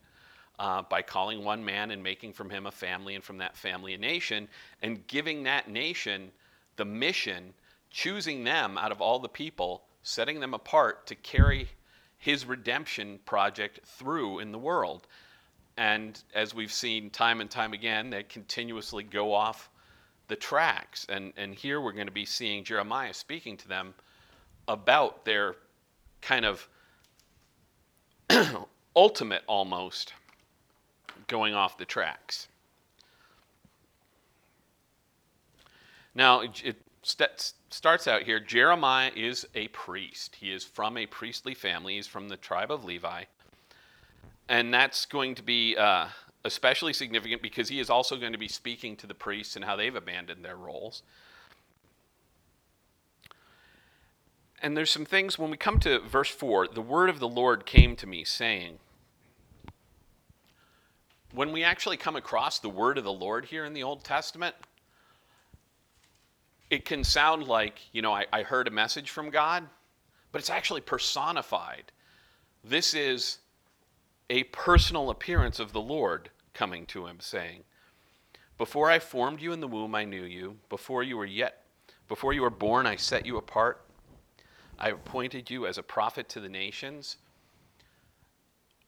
uh, 0.60 0.84
by 0.84 1.02
calling 1.02 1.44
one 1.44 1.64
man 1.64 1.92
and 1.92 2.04
making 2.04 2.34
from 2.34 2.50
him 2.50 2.66
a 2.66 2.72
family, 2.72 3.16
and 3.16 3.24
from 3.24 3.38
that 3.38 3.58
family 3.58 3.94
a 3.94 3.98
nation, 3.98 4.48
and 4.82 5.06
giving 5.08 5.44
that 5.44 5.70
nation 5.70 6.32
the 6.76 6.86
mission, 6.86 7.54
choosing 7.90 8.44
them 8.44 8.78
out 8.78 8.92
of 8.92 9.02
all 9.02 9.20
the 9.20 9.30
people, 9.30 9.84
setting 10.02 10.40
them 10.40 10.54
apart 10.54 11.08
to 11.08 11.16
carry 11.16 11.68
his 12.18 12.46
redemption 12.46 13.20
project 13.26 13.82
through 13.86 14.40
in 14.40 14.52
the 14.52 14.58
world. 14.58 15.08
And 15.76 16.22
as 16.34 16.54
we've 16.54 16.72
seen 16.72 17.10
time 17.10 17.42
and 17.42 17.50
time 17.50 17.74
again, 17.74 18.10
they 18.10 18.24
continuously 18.24 19.04
go 19.04 19.34
off 19.34 19.70
the 20.28 20.36
tracks. 20.36 21.06
And, 21.10 21.34
and 21.36 21.54
here 21.54 21.82
we're 21.82 21.92
going 21.92 22.08
to 22.08 22.14
be 22.14 22.26
seeing 22.26 22.64
Jeremiah 22.64 23.14
speaking 23.14 23.58
to 23.58 23.68
them 23.68 23.94
about 24.68 25.26
their 25.26 25.56
kind 26.22 26.46
of 26.46 26.68
ultimate 28.96 29.44
almost 29.48 30.14
going 31.34 31.56
off 31.56 31.80
the 31.80 31.86
tracks. 31.86 32.48
Now, 36.14 36.42
it 36.42 36.76
st- 37.02 37.54
starts 37.72 38.08
out 38.08 38.22
here 38.22 38.40
Jeremiah 38.40 39.10
is 39.16 39.48
a 39.56 39.68
priest. 39.70 40.36
He 40.40 40.52
is 40.52 40.64
from 40.64 40.96
a 40.96 41.08
priestly 41.08 41.56
family, 41.56 41.96
he's 41.96 42.06
from 42.06 42.30
the 42.30 42.38
tribe 42.38 42.70
of 42.70 42.86
Levi. 42.86 43.24
And 44.48 44.72
that's 44.72 45.08
going 45.08 45.34
to 45.34 45.42
be 45.42 45.76
uh, 45.76 46.10
especially 46.46 46.94
significant 46.94 47.42
because 47.42 47.70
he 47.70 47.80
is 47.80 47.90
also 47.90 48.16
going 48.16 48.34
to 48.34 48.38
be 48.38 48.48
speaking 48.48 48.96
to 48.98 49.08
the 49.08 49.16
priests 49.16 49.56
and 49.56 49.66
how 49.66 49.76
they've 49.76 49.96
abandoned 49.96 50.46
their 50.46 50.56
roles. 50.56 51.02
And 54.62 54.78
there's 54.78 54.92
some 54.92 55.06
things, 55.06 55.40
when 55.40 55.50
we 55.50 55.58
come 55.58 55.80
to 55.80 56.00
verse 56.00 56.30
4, 56.30 56.68
the 56.68 56.80
word 56.80 57.10
of 57.10 57.20
the 57.20 57.28
Lord 57.28 57.66
came 57.66 57.96
to 57.96 58.06
me, 58.06 58.24
saying, 58.24 58.78
when 61.34 61.52
we 61.52 61.64
actually 61.64 61.98
come 61.98 62.16
across 62.16 62.60
the 62.60 62.70
word 62.70 62.98
of 62.98 63.04
the 63.04 63.12
Lord 63.12 63.46
here 63.46 63.66
in 63.66 63.74
the 63.74 63.84
Old 63.84 64.04
Testament, 64.04 64.56
it 66.70 66.86
can 66.86 67.04
sound 67.04 67.48
like, 67.48 67.82
you 67.92 68.02
know, 68.02 68.14
I, 68.14 68.26
I 68.32 68.44
heard 68.44 68.68
a 68.68 68.72
message 68.72 69.10
from 69.10 69.30
God, 69.30 69.68
but 70.32 70.40
it's 70.40 70.50
actually 70.50 70.82
personified. 70.82 71.92
This 72.64 72.94
is 72.94 73.40
a 74.30 74.44
personal 74.46 75.10
appearance 75.10 75.60
of 75.60 75.74
the 75.74 75.82
Lord 75.82 76.30
coming 76.54 76.86
to 76.88 77.08
him, 77.08 77.18
saying, 77.20 77.64
Before 78.58 78.90
I 78.90 79.00
formed 79.00 79.42
you 79.42 79.54
in 79.54 79.60
the 79.60 79.68
womb, 79.68 79.96
I 79.96 80.06
knew 80.06 80.24
you. 80.24 80.58
Before 80.70 81.04
you 81.04 81.18
were 81.18 81.26
yet, 81.26 81.64
before 82.08 82.34
you 82.34 82.44
were 82.44 82.50
born, 82.50 82.86
I 82.86 82.96
set 82.96 83.26
you 83.26 83.38
apart. 83.38 83.86
I 84.78 84.90
appointed 84.90 85.50
you 85.50 85.66
as 85.66 85.78
a 85.78 85.84
prophet 85.84 86.30
to 86.30 86.40
the 86.40 86.50
nations. 86.50 87.18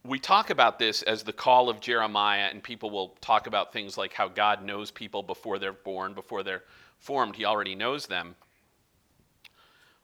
We 0.06 0.20
talk 0.20 0.52
about 0.52 0.78
this 0.78 1.02
as 1.02 1.24
the 1.24 1.34
call 1.34 1.68
of 1.68 1.80
Jeremiah, 1.80 2.50
and 2.52 2.62
people 2.62 2.92
will 2.92 3.16
talk 3.22 3.48
about 3.48 3.74
things 3.74 3.98
like 3.98 4.14
how 4.14 4.28
God 4.28 4.64
knows 4.64 4.92
people 4.92 5.24
before 5.24 5.58
they're 5.58 5.74
born, 5.74 6.14
before 6.14 6.44
they're 6.44 6.64
formed. 7.00 7.36
He 7.36 7.46
already 7.46 7.74
knows 7.74 8.06
them. 8.06 8.36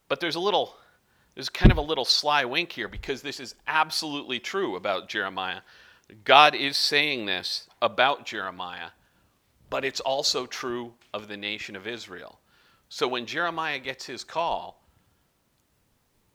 But 0.07 0.19
there's 0.19 0.35
a 0.35 0.39
little, 0.39 0.75
there's 1.35 1.49
kind 1.49 1.71
of 1.71 1.77
a 1.77 1.81
little 1.81 2.05
sly 2.05 2.45
wink 2.45 2.71
here 2.71 2.87
because 2.87 3.21
this 3.21 3.39
is 3.39 3.55
absolutely 3.67 4.39
true 4.39 4.75
about 4.75 5.07
Jeremiah. 5.07 5.61
God 6.23 6.55
is 6.55 6.77
saying 6.77 7.27
this 7.27 7.67
about 7.81 8.25
Jeremiah, 8.25 8.89
but 9.69 9.85
it's 9.85 9.99
also 9.99 10.45
true 10.45 10.93
of 11.13 11.27
the 11.27 11.37
nation 11.37 11.75
of 11.75 11.87
Israel. 11.87 12.39
So 12.89 13.07
when 13.07 13.25
Jeremiah 13.25 13.79
gets 13.79 14.05
his 14.05 14.23
call, 14.23 14.83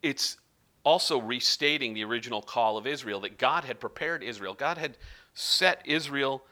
it's 0.03 0.37
also 0.87 1.21
restating 1.21 1.95
the 1.95 2.05
original 2.05 2.41
call 2.41 2.79
of 2.79 2.87
Israel 2.87 3.21
that 3.21 3.39
God 3.39 3.65
had 3.65 3.81
prepared 3.81 4.23
Israel. 4.23 4.55
God 4.55 4.79
had 4.79 4.97
set 5.35 5.83
Israel 5.85 6.45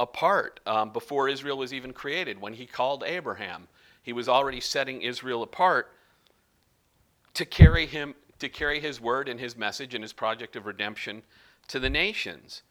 apart 0.00 0.58
um, 0.66 0.90
before 0.90 1.28
Israel 1.28 1.56
was 1.56 1.72
even 1.72 1.92
created. 1.92 2.40
When 2.40 2.52
he 2.52 2.66
called 2.66 3.04
Abraham, 3.06 3.68
he 4.02 4.12
was 4.12 4.28
already 4.28 4.60
setting 4.60 5.02
Israel 5.02 5.44
apart 5.44 5.92
to 7.34 7.44
carry 7.44 7.86
him 7.86 8.16
to 8.40 8.48
carry 8.48 8.80
his 8.80 9.00
word 9.00 9.28
and 9.28 9.38
his 9.38 9.56
message 9.56 9.94
and 9.94 10.02
his 10.02 10.12
project 10.12 10.56
of 10.56 10.66
redemption 10.66 11.22
to 11.68 11.78
the 11.78 11.88
nations. 11.88 12.62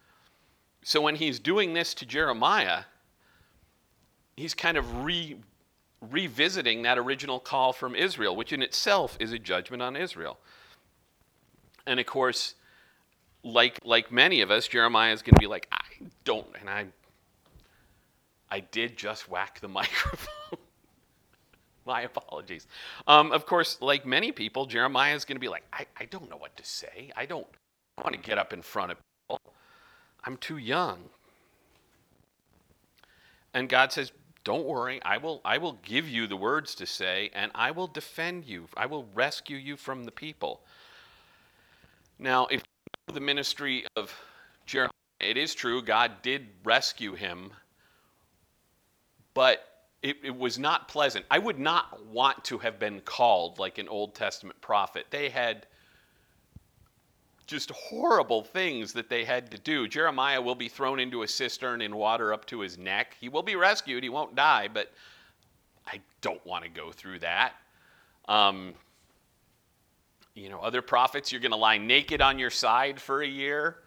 So 0.84 1.02
when 1.02 1.16
he's 1.16 1.40
doing 1.40 1.74
this 1.74 1.94
to 1.96 2.06
Jeremiah, 2.06 2.84
he's 4.36 4.54
kind 4.54 4.78
of 4.78 5.06
re 5.06 5.38
revisiting 6.02 6.84
that 6.84 6.98
original 6.98 7.40
call 7.40 7.72
from 7.72 7.96
Israel, 7.96 8.36
which 8.36 8.52
in 8.52 8.62
itself 8.62 9.18
is 9.20 9.32
a 9.32 9.40
judgment 9.40 9.82
on 9.82 9.96
Israel. 9.96 10.38
And 11.88 12.00
of 12.00 12.06
course, 12.06 12.56
like 13.44 13.80
like 13.84 14.12
many 14.12 14.42
of 14.42 14.52
us, 14.52 14.68
Jeremiah 14.68 15.14
is 15.14 15.22
going 15.22 15.36
to 15.36 15.40
be 15.40 15.48
like, 15.48 15.68
I 15.72 15.84
don't, 16.24 16.48
and 16.60 16.70
I 16.70 16.88
I 18.50 18.60
did 18.62 18.98
just 18.98 19.30
whack 19.30 19.60
the 19.60 19.68
microphone. 19.80 20.60
My 21.86 22.02
apologies. 22.02 22.66
Um, 23.06 23.32
of 23.32 23.46
course, 23.46 23.78
like 23.80 24.08
many 24.08 24.32
people, 24.32 24.66
Jeremiah 24.66 25.14
is 25.14 25.24
going 25.24 25.36
to 25.36 25.42
be 25.42 25.48
like, 25.48 25.64
I, 25.72 25.86
I 26.00 26.06
don't 26.06 26.28
know 26.32 26.38
what 26.38 26.58
to 26.58 26.66
say. 26.66 27.12
I 27.16 27.28
don't 27.28 27.46
want 28.04 28.16
to 28.16 28.20
get 28.20 28.40
up 28.40 28.54
in 28.54 28.64
front 28.64 28.92
of 28.92 28.98
people. 28.98 29.40
I'm 30.24 30.38
too 30.38 30.58
young. 30.58 30.98
And 33.54 33.70
God 33.70 33.92
says, 33.92 34.12
don't 34.44 34.66
worry, 34.66 35.02
I 35.04 35.18
will, 35.18 35.42
I 35.46 35.58
will 35.60 35.78
give 35.84 36.08
you 36.08 36.28
the 36.28 36.36
words 36.36 36.76
to 36.76 36.86
say, 36.86 37.30
and 37.34 37.52
I 37.54 37.72
will 37.72 37.88
defend 37.88 38.46
you. 38.46 38.68
I 38.76 38.86
will 38.86 39.08
rescue 39.14 39.58
you 39.58 39.78
from 39.78 40.06
the 40.06 40.12
people. 40.12 40.62
Now, 42.20 42.48
if 42.48 42.64
the 43.14 43.20
ministry 43.20 43.86
of 43.96 44.14
Jeremiah, 44.66 44.92
it 45.20 45.38
is 45.38 45.54
true, 45.54 45.82
God 45.82 46.22
did 46.22 46.48
rescue 46.64 47.14
him, 47.14 47.52
but 49.34 49.66
it, 50.02 50.18
it, 50.24 50.38
was 50.38 50.60
not 50.60 50.88
pleasant. 50.88 51.26
I 51.32 51.40
would 51.40 51.60
not 51.60 52.06
want 52.06 52.44
to 52.46 52.58
have 52.60 52.80
been 52.80 53.02
called 53.02 53.60
like 53.60 53.78
an 53.78 53.88
Old 53.88 54.16
Testament 54.16 54.60
prophet. 54.62 55.08
They 55.10 55.30
had 55.30 55.66
just 57.48 57.72
horrible 57.72 58.44
things 58.44 58.94
that 58.94 59.10
they 59.10 59.24
had 59.24 59.52
to 59.52 59.58
do. 59.58 59.88
Jeremiah 59.88 60.42
will 60.42 60.56
be 60.56 60.70
thrown 60.70 61.00
into 61.00 61.24
a 61.24 61.28
cistern 61.28 61.82
in 61.82 61.96
water 61.96 62.34
up 62.34 62.46
to 62.48 62.60
his 62.60 62.78
neck. 62.78 63.16
He 63.20 63.30
will 63.30 63.44
be 63.44 63.56
rescued, 63.56 64.04
he 64.04 64.10
won't 64.10 64.36
die, 64.36 64.68
but 64.72 64.92
I 65.88 66.00
don't 66.22 66.44
want 66.46 66.64
to 66.64 66.70
go 66.70 66.92
through 66.92 67.20
that. 67.20 67.54
Um, 68.28 68.74
you 70.36 70.50
know, 70.50 70.60
other 70.60 70.82
prophets, 70.82 71.32
you're 71.32 71.42
going 71.42 71.52
to 71.52 71.58
lie 71.58 71.78
naked 71.78 72.22
on 72.22 72.38
your 72.38 72.50
side 72.50 73.00
for 73.00 73.22
a 73.22 73.28
year. 73.28 73.78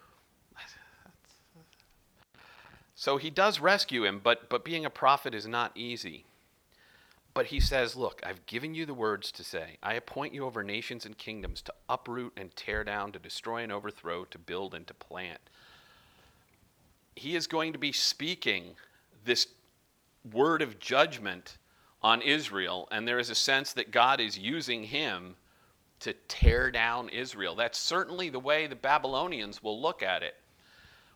So 2.95 3.17
he 3.17 3.31
does 3.31 3.61
rescue 3.61 4.05
him, 4.05 4.21
but, 4.21 4.49
but 4.49 4.65
being 4.65 4.85
a 4.85 4.91
prophet 4.91 5.33
is 5.33 5.47
not 5.47 5.71
easy. 5.77 6.25
But 7.33 7.47
he 7.47 7.61
says, 7.61 7.95
Look, 7.95 8.21
I've 8.27 8.45
given 8.47 8.75
you 8.75 8.87
the 8.87 8.95
words 8.95 9.31
to 9.33 9.45
say. 9.45 9.77
I 9.81 9.95
appoint 9.95 10.35
you 10.35 10.45
over 10.45 10.65
nations 10.65 11.07
and 11.07 11.17
kingdoms 11.17 11.63
to 11.63 11.75
uproot 11.89 12.33
and 12.37 12.57
tear 12.57 12.83
down, 12.83 13.13
to 13.13 13.21
destroy 13.21 13.63
and 13.63 13.71
overthrow, 13.71 14.25
to 14.25 14.39
build 14.39 14.75
and 14.75 14.85
to 14.89 14.95
plant. 14.95 15.39
He 17.15 17.37
is 17.37 17.47
going 17.47 17.73
to 17.73 17.79
be 17.79 17.93
speaking 17.93 18.75
this 19.25 19.47
word 20.33 20.61
of 20.61 20.81
judgment 20.81 21.59
on 22.03 22.21
Israel, 22.21 22.89
and 22.91 23.07
there 23.07 23.21
is 23.21 23.31
a 23.31 23.37
sense 23.37 23.73
that 23.75 23.93
God 23.93 24.19
is 24.19 24.37
using 24.37 24.83
him 24.83 25.37
to 26.01 26.13
tear 26.29 26.71
down 26.71 27.09
Israel. 27.09 27.55
That's 27.55 27.79
certainly 27.79 28.29
the 28.29 28.39
way 28.39 28.67
the 28.67 28.77
Babylonians 28.77 29.63
will 29.63 29.81
look 29.81 30.03
at 30.03 30.23
it. 30.23 30.35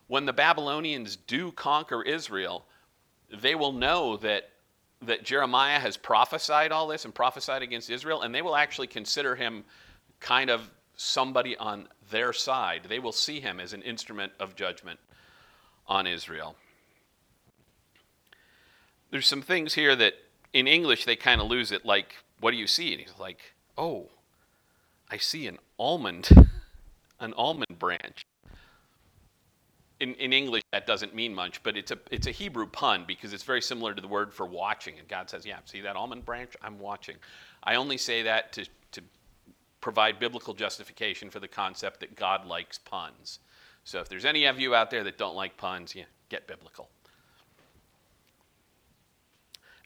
When 0.07 0.25
the 0.25 0.33
Babylonians 0.33 1.15
do 1.15 1.51
conquer 1.51 2.03
Israel, 2.03 2.65
they 3.41 3.55
will 3.55 3.71
know 3.71 4.17
that 4.17 4.49
that 5.05 5.23
Jeremiah 5.23 5.79
has 5.79 5.97
prophesied 5.97 6.71
all 6.71 6.87
this 6.87 7.03
and 7.03 7.13
prophesied 7.13 7.61
against 7.61 7.89
Israel, 7.89 8.21
and 8.21 8.33
they 8.33 8.41
will 8.41 8.55
actually 8.55 8.87
consider 8.87 9.35
him 9.35 9.65
kind 10.21 10.49
of 10.49 10.71
somebody 10.95 11.57
on 11.57 11.87
their 12.09 12.31
side. 12.33 12.83
They 12.87 12.99
will 12.99 13.11
see 13.11 13.39
him 13.39 13.59
as 13.59 13.73
an 13.73 13.81
instrument 13.81 14.31
of 14.39 14.55
judgment 14.55 14.99
on 15.87 16.07
Israel. 16.07 16.55
There's 19.11 19.27
some 19.27 19.41
things 19.41 19.73
here 19.73 19.95
that 19.95 20.13
in 20.53 20.67
English 20.67 21.05
they 21.05 21.15
kind 21.15 21.41
of 21.41 21.47
lose 21.47 21.71
it, 21.71 21.85
like, 21.85 22.15
what 22.39 22.51
do 22.51 22.57
you 22.57 22.67
see? 22.67 22.93
And 22.93 23.01
he's 23.01 23.19
like, 23.19 23.39
oh, 23.77 24.09
I 25.13 25.17
see 25.17 25.45
an 25.45 25.59
almond, 25.77 26.29
an 27.19 27.33
almond 27.35 27.77
branch 27.77 28.25
in, 29.99 30.15
in 30.15 30.33
English 30.33 30.63
that 30.71 30.87
doesn't 30.87 31.13
mean 31.13 31.35
much, 31.35 31.61
but 31.61 31.77
it's 31.77 31.91
a 31.91 31.99
it's 32.09 32.25
a 32.25 32.31
Hebrew 32.31 32.65
pun 32.65 33.05
because 33.07 33.31
it's 33.31 33.43
very 33.43 33.61
similar 33.61 33.93
to 33.93 34.01
the 34.01 34.07
word 34.07 34.33
for 34.33 34.47
watching. 34.47 34.97
And 34.97 35.07
God 35.07 35.29
says, 35.29 35.45
"Yeah, 35.45 35.59
see 35.65 35.81
that 35.81 35.95
almond 35.95 36.25
branch? 36.25 36.53
I'm 36.63 36.79
watching." 36.79 37.17
I 37.63 37.75
only 37.75 37.97
say 37.97 38.23
that 38.23 38.53
to 38.53 38.65
to 38.93 39.01
provide 39.81 40.17
biblical 40.17 40.55
justification 40.55 41.29
for 41.29 41.39
the 41.39 41.47
concept 41.47 41.99
that 41.99 42.15
God 42.15 42.47
likes 42.47 42.79
puns. 42.79 43.37
So 43.83 43.99
if 43.99 44.09
there's 44.09 44.25
any 44.25 44.45
of 44.45 44.59
you 44.59 44.73
out 44.73 44.89
there 44.89 45.03
that 45.03 45.19
don't 45.19 45.35
like 45.35 45.57
puns, 45.57 45.93
yeah, 45.93 46.05
get 46.29 46.47
biblical. 46.47 46.89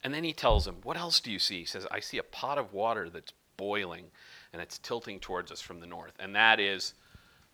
And 0.06 0.14
then 0.14 0.24
he 0.24 0.32
tells 0.32 0.66
him, 0.66 0.78
"What 0.84 0.96
else 0.96 1.20
do 1.20 1.30
you 1.30 1.40
see?" 1.40 1.60
He 1.60 1.66
says, 1.66 1.86
"I 1.92 2.00
see 2.00 2.18
a 2.18 2.24
pot 2.24 2.58
of 2.58 2.72
water 2.72 3.10
that's 3.10 3.34
boiling." 3.58 4.12
And 4.58 4.64
it's 4.64 4.80
tilting 4.80 5.20
towards 5.20 5.52
us 5.52 5.62
from 5.62 5.80
the 5.80 5.86
north. 5.86 6.14
And 6.20 6.36
that 6.36 6.60
is 6.60 6.96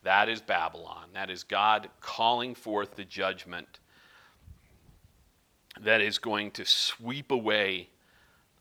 that 0.04 0.30
is 0.30 0.40
Babylon. 0.40 1.10
That 1.14 1.30
is 1.30 1.44
God 1.44 1.90
calling 2.00 2.56
forth 2.56 2.96
the 2.96 3.04
judgment 3.04 3.80
that 5.82 6.00
is 6.00 6.18
going 6.18 6.52
to 6.52 6.66
sweep 6.66 7.30
away 7.30 7.90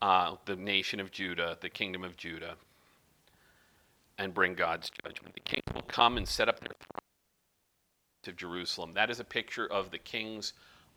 uh, 0.00 0.34
the 0.44 0.56
nation 0.56 0.98
of 0.98 1.12
Judah, 1.12 1.56
the 1.60 1.68
kingdom 1.68 2.02
of 2.02 2.16
Judah, 2.16 2.56
and 4.18 4.34
bring 4.34 4.54
God's 4.54 4.90
judgment. 5.04 5.34
The 5.34 5.40
king 5.40 5.62
will 5.72 5.82
come 5.82 6.16
and 6.16 6.26
set 6.26 6.48
up 6.48 6.58
their 6.58 6.74
throne 6.80 8.26
of 8.26 8.36
Jerusalem. 8.36 8.94
That 8.94 9.10
is 9.10 9.20
a 9.20 9.24
picture 9.24 9.66
of 9.66 9.92
the 9.92 9.98
kings 9.98 10.52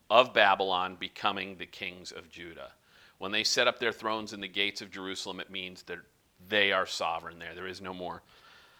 of 0.10 0.34
Babylon 0.34 0.98
becoming 1.00 1.58
the 1.58 1.68
kings 1.68 2.12
of 2.12 2.30
Judah. 2.32 2.72
When 3.20 3.32
they 3.32 3.44
set 3.44 3.68
up 3.68 3.78
their 3.78 3.92
thrones 3.92 4.34
in 4.34 4.42
the 4.42 4.48
gates 4.48 4.82
of 4.82 4.90
Jerusalem, 4.90 5.40
it 5.40 5.52
means 5.52 5.84
that 5.84 6.00
they 6.48 6.72
are 6.72 6.86
sovereign 6.86 7.40
there. 7.40 7.56
There 7.56 7.68
is 7.68 7.82
no 7.82 7.94
more 7.94 8.22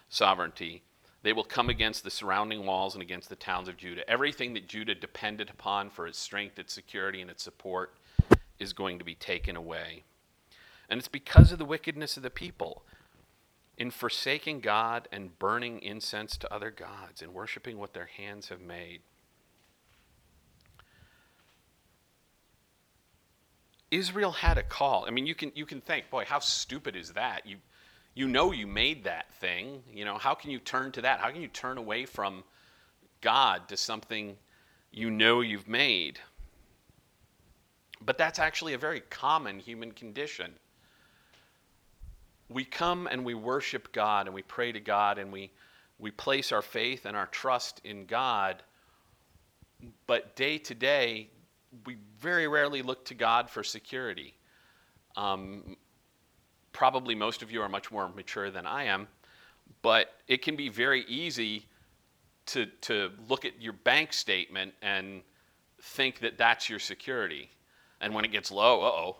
sovereignty. 0.08 0.82
They 1.22 1.32
will 1.32 1.44
come 1.44 1.68
against 1.68 2.04
the 2.04 2.10
surrounding 2.10 2.64
walls 2.64 2.94
and 2.94 3.02
against 3.02 3.28
the 3.28 3.36
towns 3.36 3.68
of 3.68 3.76
Judah. 3.76 4.08
Everything 4.08 4.54
that 4.54 4.68
Judah 4.68 4.94
depended 4.94 5.50
upon 5.50 5.90
for 5.90 6.06
its 6.06 6.18
strength, 6.18 6.58
its 6.58 6.72
security, 6.72 7.20
and 7.20 7.30
its 7.30 7.42
support 7.42 7.94
is 8.58 8.72
going 8.72 8.98
to 8.98 9.04
be 9.04 9.14
taken 9.14 9.56
away. 9.56 10.04
And 10.88 10.98
it's 10.98 11.08
because 11.08 11.50
of 11.52 11.58
the 11.58 11.64
wickedness 11.64 12.16
of 12.16 12.22
the 12.22 12.30
people 12.30 12.84
in 13.76 13.90
forsaking 13.90 14.60
God 14.60 15.08
and 15.12 15.38
burning 15.38 15.80
incense 15.80 16.36
to 16.38 16.52
other 16.52 16.70
gods 16.70 17.20
and 17.22 17.34
worshiping 17.34 17.78
what 17.78 17.92
their 17.92 18.06
hands 18.06 18.48
have 18.48 18.60
made. 18.60 19.00
Israel 23.96 24.32
had 24.32 24.58
a 24.58 24.62
call. 24.62 25.06
I 25.06 25.10
mean, 25.10 25.26
you 25.26 25.34
can 25.34 25.52
you 25.54 25.64
can 25.64 25.80
think, 25.80 26.10
boy, 26.10 26.24
how 26.26 26.38
stupid 26.38 26.94
is 26.96 27.12
that? 27.12 27.46
You 27.46 27.56
you 28.14 28.28
know 28.28 28.52
you 28.52 28.66
made 28.66 29.04
that 29.04 29.32
thing. 29.34 29.82
You 29.92 30.04
know, 30.04 30.18
how 30.18 30.34
can 30.34 30.50
you 30.50 30.58
turn 30.58 30.92
to 30.92 31.02
that? 31.02 31.20
How 31.20 31.30
can 31.30 31.40
you 31.40 31.48
turn 31.48 31.78
away 31.78 32.04
from 32.04 32.44
God 33.20 33.68
to 33.68 33.76
something 33.76 34.36
you 34.92 35.10
know 35.10 35.40
you've 35.40 35.68
made? 35.68 36.18
But 38.04 38.18
that's 38.18 38.38
actually 38.38 38.74
a 38.74 38.78
very 38.78 39.00
common 39.00 39.58
human 39.58 39.92
condition. 39.92 40.52
We 42.48 42.64
come 42.64 43.08
and 43.10 43.24
we 43.24 43.34
worship 43.34 43.92
God 43.92 44.26
and 44.26 44.34
we 44.34 44.42
pray 44.42 44.72
to 44.72 44.80
God 44.80 45.18
and 45.18 45.32
we 45.32 45.50
we 45.98 46.10
place 46.10 46.52
our 46.52 46.62
faith 46.62 47.06
and 47.06 47.16
our 47.16 47.26
trust 47.28 47.80
in 47.82 48.04
God. 48.04 48.62
But 50.06 50.36
day 50.36 50.58
to 50.58 50.74
day, 50.74 51.28
we 51.84 51.96
very 52.18 52.48
rarely 52.48 52.82
look 52.82 53.04
to 53.06 53.14
God 53.14 53.50
for 53.50 53.62
security. 53.62 54.34
Um, 55.16 55.76
probably 56.72 57.14
most 57.14 57.42
of 57.42 57.50
you 57.50 57.62
are 57.62 57.68
much 57.68 57.90
more 57.90 58.08
mature 58.08 58.50
than 58.50 58.66
I 58.66 58.84
am, 58.84 59.08
but 59.82 60.12
it 60.28 60.42
can 60.42 60.56
be 60.56 60.68
very 60.68 61.04
easy 61.04 61.66
to, 62.46 62.66
to 62.82 63.10
look 63.28 63.44
at 63.44 63.60
your 63.60 63.72
bank 63.72 64.12
statement 64.12 64.74
and 64.82 65.22
think 65.82 66.20
that 66.20 66.38
that's 66.38 66.68
your 66.68 66.78
security. 66.78 67.50
And 68.00 68.14
when 68.14 68.24
it 68.24 68.32
gets 68.32 68.50
low, 68.50 68.82
oh, 68.82 69.16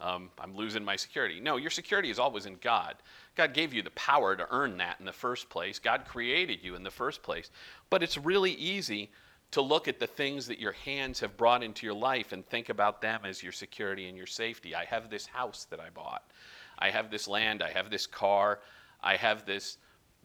um, 0.00 0.30
I'm 0.38 0.56
losing 0.56 0.84
my 0.84 0.96
security. 0.96 1.40
No, 1.40 1.56
your 1.56 1.70
security 1.70 2.10
is 2.10 2.18
always 2.18 2.46
in 2.46 2.56
God. 2.62 2.96
God 3.34 3.52
gave 3.52 3.74
you 3.74 3.82
the 3.82 3.90
power 3.90 4.34
to 4.34 4.46
earn 4.50 4.78
that 4.78 4.96
in 4.98 5.04
the 5.04 5.12
first 5.12 5.50
place. 5.50 5.78
God 5.78 6.04
created 6.06 6.62
you 6.62 6.74
in 6.74 6.82
the 6.82 6.90
first 6.90 7.22
place. 7.22 7.50
But 7.90 8.02
it's 8.02 8.16
really 8.16 8.52
easy 8.52 9.10
to 9.52 9.60
look 9.60 9.88
at 9.88 9.98
the 9.98 10.06
things 10.06 10.46
that 10.46 10.60
your 10.60 10.72
hands 10.72 11.20
have 11.20 11.36
brought 11.36 11.62
into 11.62 11.84
your 11.84 11.94
life 11.94 12.32
and 12.32 12.46
think 12.46 12.68
about 12.68 13.00
them 13.00 13.22
as 13.24 13.42
your 13.42 13.52
security 13.52 14.08
and 14.08 14.16
your 14.16 14.26
safety. 14.26 14.74
I 14.74 14.84
have 14.84 15.10
this 15.10 15.26
house 15.26 15.66
that 15.70 15.80
I 15.80 15.90
bought. 15.90 16.30
I 16.78 16.90
have 16.90 17.10
this 17.10 17.26
land. 17.26 17.62
I 17.62 17.70
have 17.70 17.90
this 17.90 18.06
car. 18.06 18.60
I 19.02 19.16
have 19.16 19.46
this. 19.46 19.78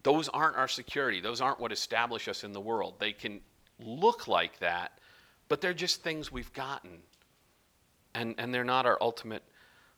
Those 0.04 0.30
aren't 0.30 0.58
our 0.58 0.68
security. 0.68 1.22
Those 1.22 1.42
aren't 1.42 1.60
what 1.60 1.72
establish 1.72 2.28
us 2.28 2.44
in 2.44 2.54
the 2.54 2.62
world. 2.62 2.96
They 3.00 3.14
can 3.14 3.42
look 3.80 4.28
like 4.28 4.60
that, 4.60 5.00
but 5.50 5.60
they're 5.60 5.74
just 5.74 6.04
things 6.04 6.32
we've 6.32 6.54
gotten. 6.54 7.00
And, 8.14 8.36
and 8.38 8.54
they're 8.54 8.64
not 8.64 8.86
our 8.86 8.98
ultimate 9.02 9.44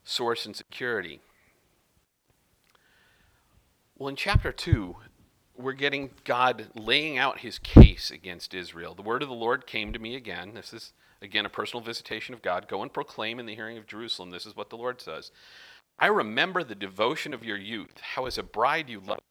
source 0.04 0.46
and 0.46 0.56
security. 0.56 1.20
Well, 3.98 4.10
in 4.10 4.16
chapter 4.16 4.52
2, 4.52 4.96
we're 5.58 5.74
getting 5.74 6.12
God 6.24 6.68
laying 6.76 7.18
out 7.18 7.40
his 7.40 7.60
case 7.60 8.12
against 8.12 8.54
Israel. 8.54 8.94
The 8.94 9.02
word 9.02 9.24
of 9.24 9.30
the 9.30 9.36
Lord 9.36 9.66
came 9.66 9.92
to 9.94 10.00
me 10.00 10.16
again. 10.16 10.54
This 10.54 10.74
is, 10.74 10.94
again, 11.22 11.46
a 11.46 11.50
personal 11.50 11.84
visitation 11.84 12.34
of 12.34 12.42
God. 12.42 12.68
Go 12.68 12.84
and 12.84 12.94
proclaim 12.94 13.40
in 13.40 13.46
the 13.46 13.56
hearing 13.56 13.78
of 13.78 13.88
Jerusalem. 13.88 14.30
This 14.30 14.46
is 14.46 14.56
what 14.56 14.70
the 14.70 14.78
Lord 14.78 15.02
says. 15.02 15.32
I 16.00 16.08
remember 16.08 16.64
the 16.64 16.76
devotion 16.76 17.34
of 17.34 17.44
your 17.44 17.58
youth, 17.58 18.00
how 18.00 18.26
as 18.26 18.38
a 18.38 18.44
bride 18.44 18.90
you 18.90 19.00
loved 19.00 19.22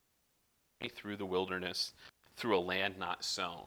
me 0.81 0.89
through 0.89 1.15
the 1.15 1.25
wilderness, 1.25 1.93
through 2.35 2.57
a 2.57 2.59
land 2.59 2.97
not 2.99 3.23
sown. 3.23 3.63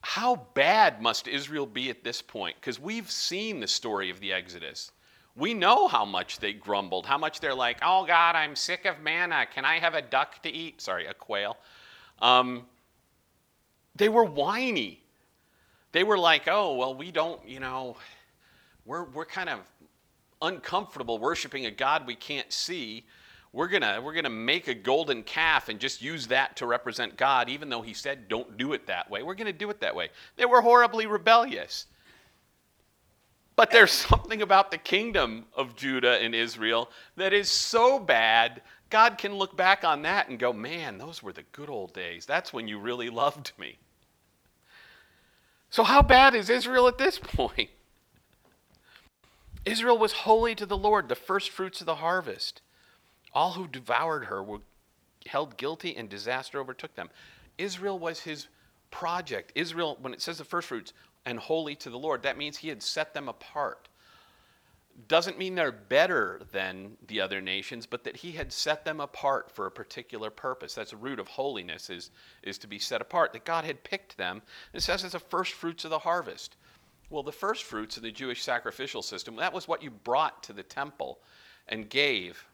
How 0.00 0.46
bad 0.54 1.00
must 1.02 1.28
Israel 1.28 1.66
be 1.66 1.90
at 1.90 2.02
this 2.02 2.22
point? 2.22 2.56
Because 2.60 2.80
we've 2.80 3.10
seen 3.10 3.60
the 3.60 3.66
story 3.66 4.10
of 4.10 4.20
the 4.20 4.32
Exodus 4.32 4.90
we 5.36 5.52
know 5.52 5.86
how 5.86 6.04
much 6.04 6.38
they 6.38 6.52
grumbled, 6.52 7.06
how 7.06 7.18
much 7.18 7.40
they're 7.40 7.54
like, 7.54 7.78
oh 7.82 8.06
God, 8.06 8.34
I'm 8.34 8.56
sick 8.56 8.86
of 8.86 9.00
manna. 9.00 9.46
Can 9.52 9.64
I 9.64 9.78
have 9.78 9.94
a 9.94 10.02
duck 10.02 10.42
to 10.42 10.50
eat? 10.50 10.80
Sorry, 10.80 11.06
a 11.06 11.14
quail. 11.14 11.58
Um, 12.20 12.66
they 13.94 14.08
were 14.08 14.24
whiny. 14.24 15.02
They 15.92 16.04
were 16.04 16.18
like, 16.18 16.48
oh, 16.48 16.74
well, 16.74 16.94
we 16.94 17.10
don't, 17.10 17.46
you 17.46 17.60
know, 17.60 17.96
we're, 18.84 19.04
we're 19.04 19.26
kind 19.26 19.48
of 19.48 19.60
uncomfortable 20.42 21.18
worshiping 21.18 21.66
a 21.66 21.70
God 21.70 22.06
we 22.06 22.14
can't 22.14 22.52
see. 22.52 23.04
We're 23.52 23.68
gonna 23.68 24.00
we're 24.02 24.12
gonna 24.12 24.28
make 24.28 24.68
a 24.68 24.74
golden 24.74 25.22
calf 25.22 25.70
and 25.70 25.80
just 25.80 26.02
use 26.02 26.26
that 26.26 26.56
to 26.56 26.66
represent 26.66 27.16
God, 27.16 27.48
even 27.48 27.70
though 27.70 27.80
He 27.80 27.94
said 27.94 28.28
don't 28.28 28.58
do 28.58 28.74
it 28.74 28.86
that 28.86 29.10
way. 29.10 29.22
We're 29.22 29.34
gonna 29.34 29.52
do 29.52 29.70
it 29.70 29.80
that 29.80 29.94
way. 29.94 30.10
They 30.36 30.44
were 30.44 30.60
horribly 30.60 31.06
rebellious. 31.06 31.86
But 33.56 33.70
there's 33.70 33.90
something 33.90 34.42
about 34.42 34.70
the 34.70 34.78
kingdom 34.78 35.46
of 35.56 35.74
Judah 35.74 36.22
and 36.22 36.34
Israel 36.34 36.90
that 37.16 37.32
is 37.32 37.50
so 37.50 37.98
bad, 37.98 38.60
God 38.90 39.16
can 39.16 39.34
look 39.34 39.56
back 39.56 39.82
on 39.82 40.02
that 40.02 40.28
and 40.28 40.38
go, 40.38 40.52
man, 40.52 40.98
those 40.98 41.22
were 41.22 41.32
the 41.32 41.44
good 41.52 41.70
old 41.70 41.94
days. 41.94 42.26
That's 42.26 42.52
when 42.52 42.68
you 42.68 42.78
really 42.78 43.08
loved 43.08 43.52
me. 43.58 43.78
So, 45.70 45.82
how 45.82 46.02
bad 46.02 46.34
is 46.34 46.50
Israel 46.50 46.86
at 46.86 46.98
this 46.98 47.18
point? 47.22 47.70
Israel 49.64 49.98
was 49.98 50.12
holy 50.12 50.54
to 50.54 50.66
the 50.66 50.76
Lord, 50.76 51.08
the 51.08 51.16
first 51.16 51.50
fruits 51.50 51.80
of 51.80 51.86
the 51.86 51.96
harvest. 51.96 52.60
All 53.32 53.52
who 53.52 53.66
devoured 53.66 54.26
her 54.26 54.42
were 54.42 54.60
held 55.26 55.56
guilty, 55.56 55.96
and 55.96 56.08
disaster 56.08 56.60
overtook 56.60 56.94
them. 56.94 57.10
Israel 57.58 57.98
was 57.98 58.20
his 58.20 58.46
project. 58.90 59.50
Israel, 59.54 59.98
when 60.00 60.14
it 60.14 60.22
says 60.22 60.38
the 60.38 60.44
first 60.44 60.68
fruits, 60.68 60.92
and 61.26 61.38
holy 61.38 61.74
to 61.74 61.90
the 61.90 61.98
Lord. 61.98 62.22
That 62.22 62.38
means 62.38 62.56
he 62.56 62.68
had 62.68 62.82
set 62.82 63.12
them 63.12 63.28
apart. 63.28 63.88
Doesn't 65.08 65.36
mean 65.36 65.54
they're 65.54 65.72
better 65.72 66.40
than 66.52 66.96
the 67.06 67.20
other 67.20 67.42
nations, 67.42 67.84
but 67.84 68.04
that 68.04 68.16
he 68.16 68.32
had 68.32 68.50
set 68.50 68.86
them 68.86 69.00
apart 69.00 69.50
for 69.50 69.66
a 69.66 69.70
particular 69.70 70.30
purpose. 70.30 70.72
That's 70.72 70.92
the 70.92 70.96
root 70.96 71.18
of 71.18 71.28
holiness 71.28 71.90
is, 71.90 72.10
is 72.42 72.56
to 72.58 72.66
be 72.66 72.78
set 72.78 73.02
apart. 73.02 73.34
That 73.34 73.44
God 73.44 73.64
had 73.64 73.84
picked 73.84 74.16
them. 74.16 74.40
It 74.72 74.80
says 74.82 75.04
it's 75.04 75.12
the 75.12 75.18
first 75.18 75.52
fruits 75.52 75.84
of 75.84 75.90
the 75.90 75.98
harvest. 75.98 76.56
Well, 77.10 77.22
the 77.22 77.32
first 77.32 77.64
fruits 77.64 77.98
in 77.98 78.02
the 78.02 78.10
Jewish 78.10 78.42
sacrificial 78.42 79.02
system, 79.02 79.36
that 79.36 79.52
was 79.52 79.68
what 79.68 79.82
you 79.82 79.90
brought 79.90 80.42
to 80.44 80.54
the 80.54 80.62
temple 80.62 81.18
and 81.68 81.90
gave. 81.90 82.46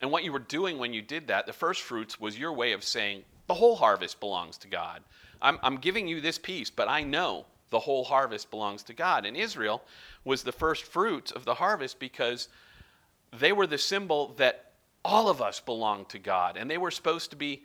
And 0.00 0.10
what 0.10 0.24
you 0.24 0.32
were 0.32 0.38
doing 0.38 0.78
when 0.78 0.92
you 0.92 1.02
did 1.02 1.28
that, 1.28 1.46
the 1.46 1.52
first 1.52 1.82
fruits 1.82 2.18
was 2.18 2.38
your 2.38 2.52
way 2.52 2.72
of 2.72 2.82
saying, 2.82 3.22
the 3.46 3.54
whole 3.54 3.76
harvest 3.76 4.20
belongs 4.20 4.58
to 4.58 4.68
God. 4.68 5.02
I'm, 5.40 5.58
I'm 5.62 5.76
giving 5.76 6.08
you 6.08 6.20
this 6.20 6.38
piece, 6.38 6.70
but 6.70 6.88
I 6.88 7.02
know 7.02 7.46
the 7.70 7.80
whole 7.80 8.04
harvest 8.04 8.50
belongs 8.50 8.82
to 8.84 8.94
God. 8.94 9.26
And 9.26 9.36
Israel 9.36 9.82
was 10.24 10.42
the 10.42 10.52
first 10.52 10.84
fruits 10.84 11.30
of 11.30 11.44
the 11.44 11.54
harvest 11.54 11.98
because 11.98 12.48
they 13.38 13.52
were 13.52 13.66
the 13.66 13.78
symbol 13.78 14.34
that 14.38 14.72
all 15.04 15.28
of 15.28 15.40
us 15.40 15.60
belong 15.60 16.04
to 16.06 16.18
God. 16.18 16.56
And 16.56 16.70
they 16.70 16.78
were 16.78 16.90
supposed 16.90 17.30
to 17.30 17.36
be 17.36 17.62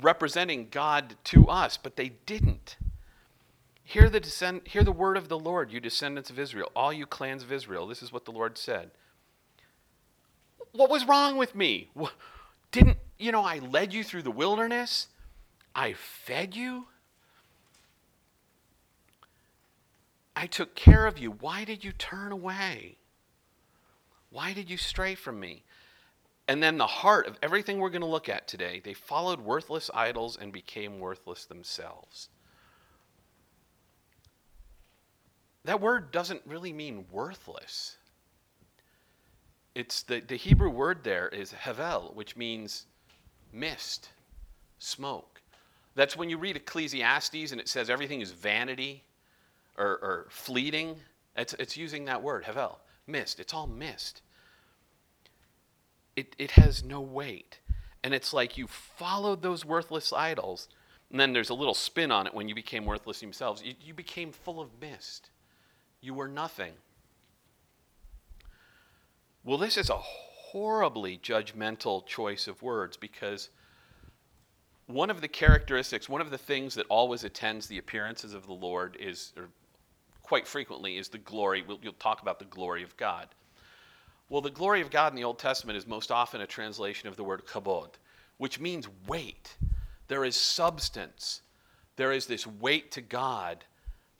representing 0.00 0.68
God 0.70 1.16
to 1.24 1.48
us, 1.48 1.76
but 1.76 1.96
they 1.96 2.10
didn't. 2.26 2.76
Hear 3.84 4.08
the, 4.08 4.20
descend, 4.20 4.62
hear 4.64 4.84
the 4.84 4.92
word 4.92 5.16
of 5.16 5.28
the 5.28 5.38
Lord, 5.38 5.72
you 5.72 5.80
descendants 5.80 6.30
of 6.30 6.38
Israel, 6.38 6.70
all 6.74 6.92
you 6.92 7.04
clans 7.04 7.42
of 7.42 7.52
Israel. 7.52 7.86
This 7.86 8.02
is 8.02 8.12
what 8.12 8.24
the 8.24 8.30
Lord 8.30 8.56
said. 8.56 8.90
What 10.72 10.88
was 10.88 11.06
wrong 11.06 11.36
with 11.36 11.54
me? 11.54 11.90
Didn't, 12.70 12.98
you 13.22 13.32
know, 13.32 13.44
I 13.44 13.58
led 13.58 13.94
you 13.94 14.02
through 14.04 14.22
the 14.22 14.30
wilderness? 14.30 15.08
I 15.74 15.94
fed 15.94 16.54
you. 16.56 16.86
I 20.34 20.46
took 20.46 20.74
care 20.74 21.06
of 21.06 21.18
you. 21.18 21.30
Why 21.30 21.64
did 21.64 21.84
you 21.84 21.92
turn 21.92 22.32
away? 22.32 22.96
Why 24.30 24.52
did 24.52 24.68
you 24.68 24.76
stray 24.76 25.14
from 25.14 25.38
me? 25.38 25.62
And 26.48 26.62
then 26.62 26.78
the 26.78 26.86
heart 26.86 27.26
of 27.26 27.38
everything 27.42 27.78
we're 27.78 27.90
going 27.90 28.02
to 28.02 28.06
look 28.08 28.28
at 28.28 28.48
today, 28.48 28.80
they 28.82 28.94
followed 28.94 29.40
worthless 29.40 29.90
idols 29.94 30.36
and 30.40 30.52
became 30.52 30.98
worthless 30.98 31.44
themselves. 31.44 32.28
That 35.64 35.80
word 35.80 36.10
doesn't 36.10 36.42
really 36.44 36.72
mean 36.72 37.04
worthless. 37.10 37.96
it's 39.74 40.02
the, 40.02 40.20
the 40.20 40.36
Hebrew 40.36 40.70
word 40.70 41.04
there 41.04 41.28
is 41.28 41.52
hevel, 41.52 42.14
which 42.14 42.36
means 42.36 42.86
mist, 43.52 44.10
smoke. 44.78 45.40
That's 45.94 46.16
when 46.16 46.30
you 46.30 46.38
read 46.38 46.56
Ecclesiastes 46.56 47.52
and 47.52 47.60
it 47.60 47.68
says 47.68 47.90
everything 47.90 48.20
is 48.20 48.32
vanity 48.32 49.04
or, 49.76 49.86
or 49.86 50.26
fleeting. 50.30 50.96
It's, 51.36 51.54
it's 51.54 51.76
using 51.76 52.06
that 52.06 52.22
word, 52.22 52.44
hevel, 52.44 52.76
mist. 53.06 53.40
It's 53.40 53.54
all 53.54 53.66
mist. 53.66 54.22
It, 56.16 56.34
it 56.38 56.52
has 56.52 56.82
no 56.82 57.00
weight. 57.00 57.58
And 58.02 58.12
it's 58.12 58.32
like 58.32 58.58
you 58.58 58.66
followed 58.66 59.42
those 59.42 59.64
worthless 59.64 60.12
idols, 60.12 60.68
and 61.10 61.20
then 61.20 61.32
there's 61.32 61.50
a 61.50 61.54
little 61.54 61.74
spin 61.74 62.10
on 62.10 62.26
it 62.26 62.34
when 62.34 62.48
you 62.48 62.54
became 62.54 62.84
worthless 62.84 63.22
yourselves. 63.22 63.62
You, 63.62 63.74
you 63.80 63.94
became 63.94 64.32
full 64.32 64.60
of 64.60 64.70
mist. 64.80 65.30
You 66.00 66.14
were 66.14 66.28
nothing. 66.28 66.72
Well, 69.44 69.58
this 69.58 69.76
is 69.76 69.88
a 69.88 70.00
horribly 70.52 71.16
judgmental 71.16 72.04
choice 72.04 72.46
of 72.46 72.62
words 72.62 72.98
because 72.98 73.48
one 74.86 75.08
of 75.08 75.22
the 75.22 75.28
characteristics, 75.28 76.10
one 76.10 76.20
of 76.20 76.30
the 76.30 76.36
things 76.36 76.74
that 76.74 76.84
always 76.90 77.24
attends 77.24 77.66
the 77.66 77.78
appearances 77.78 78.34
of 78.34 78.46
the 78.46 78.52
Lord 78.52 78.94
is, 79.00 79.32
or 79.38 79.48
quite 80.22 80.46
frequently, 80.46 80.98
is 80.98 81.08
the 81.08 81.16
glory. 81.16 81.62
We'll, 81.66 81.78
you'll 81.82 81.94
talk 81.94 82.20
about 82.20 82.38
the 82.38 82.44
glory 82.44 82.82
of 82.82 82.94
God. 82.98 83.28
Well, 84.28 84.42
the 84.42 84.50
glory 84.50 84.82
of 84.82 84.90
God 84.90 85.12
in 85.12 85.16
the 85.16 85.24
Old 85.24 85.38
Testament 85.38 85.78
is 85.78 85.86
most 85.86 86.10
often 86.10 86.42
a 86.42 86.46
translation 86.46 87.08
of 87.08 87.16
the 87.16 87.24
word 87.24 87.46
kabod, 87.46 87.94
which 88.36 88.60
means 88.60 88.88
weight. 89.06 89.56
There 90.08 90.24
is 90.24 90.36
substance. 90.36 91.40
There 91.96 92.12
is 92.12 92.26
this 92.26 92.46
weight 92.46 92.90
to 92.92 93.00
God 93.00 93.64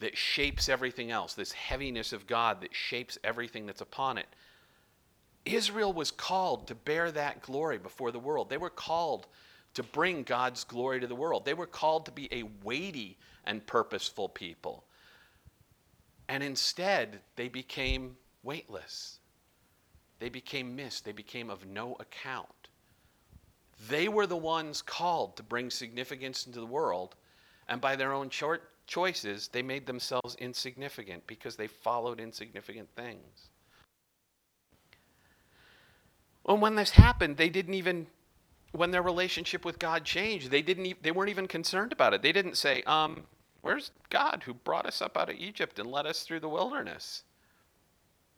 that 0.00 0.16
shapes 0.16 0.70
everything 0.70 1.10
else, 1.10 1.34
this 1.34 1.52
heaviness 1.52 2.14
of 2.14 2.26
God 2.26 2.62
that 2.62 2.74
shapes 2.74 3.18
everything 3.22 3.66
that's 3.66 3.82
upon 3.82 4.16
it. 4.16 4.28
Israel 5.44 5.92
was 5.92 6.10
called 6.10 6.68
to 6.68 6.74
bear 6.74 7.10
that 7.10 7.42
glory 7.42 7.78
before 7.78 8.12
the 8.12 8.18
world. 8.18 8.48
They 8.48 8.58
were 8.58 8.70
called 8.70 9.26
to 9.74 9.82
bring 9.82 10.22
God's 10.22 10.64
glory 10.64 11.00
to 11.00 11.06
the 11.06 11.14
world. 11.14 11.44
They 11.44 11.54
were 11.54 11.66
called 11.66 12.06
to 12.06 12.12
be 12.12 12.28
a 12.32 12.44
weighty 12.62 13.18
and 13.44 13.66
purposeful 13.66 14.28
people. 14.28 14.84
And 16.28 16.42
instead, 16.42 17.20
they 17.36 17.48
became 17.48 18.16
weightless. 18.42 19.18
They 20.18 20.28
became 20.28 20.76
mist. 20.76 21.04
They 21.04 21.12
became 21.12 21.50
of 21.50 21.66
no 21.66 21.96
account. 21.98 22.68
They 23.88 24.08
were 24.08 24.26
the 24.26 24.36
ones 24.36 24.82
called 24.82 25.36
to 25.36 25.42
bring 25.42 25.70
significance 25.70 26.46
into 26.46 26.60
the 26.60 26.66
world, 26.66 27.16
and 27.68 27.80
by 27.80 27.96
their 27.96 28.12
own 28.12 28.30
short 28.30 28.70
choices, 28.86 29.48
they 29.48 29.62
made 29.62 29.86
themselves 29.86 30.36
insignificant 30.36 31.26
because 31.26 31.56
they 31.56 31.66
followed 31.66 32.20
insignificant 32.20 32.88
things. 32.94 33.48
Well, 36.44 36.58
when 36.58 36.74
this 36.74 36.90
happened, 36.90 37.36
they 37.36 37.48
didn't 37.48 37.74
even, 37.74 38.06
when 38.72 38.90
their 38.90 39.02
relationship 39.02 39.64
with 39.64 39.78
God 39.78 40.04
changed, 40.04 40.50
they 40.50 40.62
didn't. 40.62 40.86
E- 40.86 40.96
they 41.00 41.12
weren't 41.12 41.30
even 41.30 41.46
concerned 41.46 41.92
about 41.92 42.14
it. 42.14 42.22
They 42.22 42.32
didn't 42.32 42.56
say, 42.56 42.82
um, 42.82 43.24
"Where's 43.60 43.92
God 44.10 44.42
who 44.44 44.54
brought 44.54 44.86
us 44.86 45.00
up 45.00 45.16
out 45.16 45.30
of 45.30 45.36
Egypt 45.36 45.78
and 45.78 45.90
led 45.90 46.06
us 46.06 46.24
through 46.24 46.40
the 46.40 46.48
wilderness?" 46.48 47.22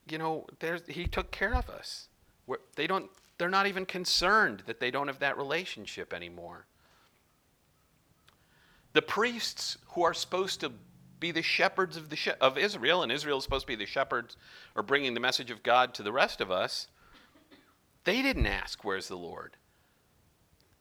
you 0.08 0.18
know, 0.18 0.46
there's 0.60 0.82
he 0.86 1.06
took 1.06 1.30
care 1.30 1.54
of 1.54 1.68
us. 1.68 2.08
We're, 2.46 2.58
they 2.76 2.86
don't, 2.86 3.10
they're 3.38 3.48
not 3.48 3.66
even 3.66 3.86
concerned 3.86 4.62
that 4.66 4.80
they 4.80 4.90
don't 4.90 5.06
have 5.06 5.20
that 5.20 5.36
relationship 5.36 6.12
anymore. 6.12 6.66
The 8.92 9.02
priests 9.02 9.78
who 9.88 10.02
are 10.02 10.14
supposed 10.14 10.60
to 10.60 10.72
be 11.18 11.30
the 11.30 11.42
shepherds 11.42 11.96
of, 11.96 12.10
the 12.10 12.16
she- 12.16 12.32
of 12.40 12.58
Israel, 12.58 13.02
and 13.02 13.10
Israel 13.10 13.38
is 13.38 13.44
supposed 13.44 13.62
to 13.62 13.72
be 13.72 13.76
the 13.76 13.86
shepherds 13.86 14.36
or 14.76 14.82
bringing 14.82 15.14
the 15.14 15.20
message 15.20 15.50
of 15.50 15.62
God 15.62 15.94
to 15.94 16.02
the 16.02 16.12
rest 16.12 16.40
of 16.40 16.50
us, 16.50 16.88
they 18.04 18.22
didn't 18.22 18.46
ask, 18.46 18.84
Where's 18.84 19.08
the 19.08 19.16
Lord? 19.16 19.56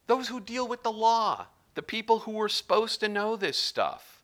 Those 0.06 0.28
who 0.28 0.40
deal 0.40 0.68
with 0.68 0.82
the 0.82 0.92
law, 0.92 1.46
the 1.74 1.82
people 1.82 2.20
who 2.20 2.32
were 2.32 2.48
supposed 2.48 3.00
to 3.00 3.08
know 3.08 3.36
this 3.36 3.58
stuff, 3.58 4.22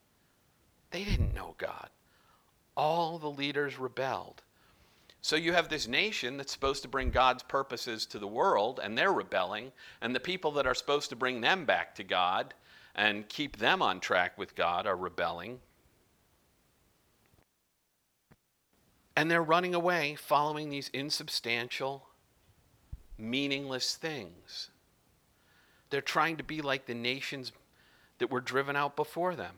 they 0.91 1.05
didn't 1.05 1.35
know 1.35 1.55
God. 1.59 1.89
All 2.77 3.19
the 3.19 3.31
leaders 3.31 3.79
rebelled. 3.79 4.43
So 5.23 5.37
you 5.37 5.53
have 5.53 5.69
this 5.69 5.87
nation 5.87 6.37
that's 6.37 6.53
supposed 6.53 6.83
to 6.83 6.89
bring 6.89 7.11
God's 7.11 7.43
purposes 7.43 8.07
to 8.07 8.19
the 8.19 8.27
world, 8.27 8.81
and 8.83 8.97
they're 8.97 9.13
rebelling, 9.13 9.73
and 10.01 10.15
the 10.15 10.21
people 10.21 10.53
that 10.53 10.67
are 10.67 10.75
supposed 10.75 11.11
to 11.11 11.17
bring 11.17 11.41
them 11.41 11.67
back 11.67 11.95
to 11.97 12.05
God 12.05 12.55
and 12.95 13.29
keep 13.29 13.59
them 13.59 13.83
on 13.83 14.01
track 14.01 14.37
with 14.39 14.57
God 14.57 14.87
are 14.87 14.97
rebelling. 14.97 15.61
And 19.15 19.31
they're 19.31 19.43
running 19.43 19.75
away 19.75 20.15
following 20.15 20.71
these 20.71 20.89
insubstantial, 20.89 22.07
meaningless 23.21 23.97
things. 23.97 24.71
They're 25.91 26.01
trying 26.01 26.37
to 26.37 26.45
be 26.45 26.63
like 26.63 26.87
the 26.87 26.95
nations 26.95 27.53
that 28.19 28.31
were 28.31 28.41
driven 28.41 28.77
out 28.77 28.97
before 28.97 29.35
them. 29.35 29.55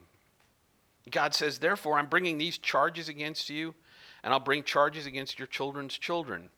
God 1.10 1.34
says, 1.34 1.58
Therefore, 1.58 1.98
I'm 1.98 2.06
bringing 2.06 2.38
these 2.38 2.58
charges 2.58 3.08
against 3.08 3.50
you 3.50 3.74
and 4.22 4.32
I'll 4.32 4.40
bring 4.40 4.62
charges 4.62 5.06
against 5.06 5.38
your 5.38 5.48
children's 5.48 5.98
children. 5.98 6.48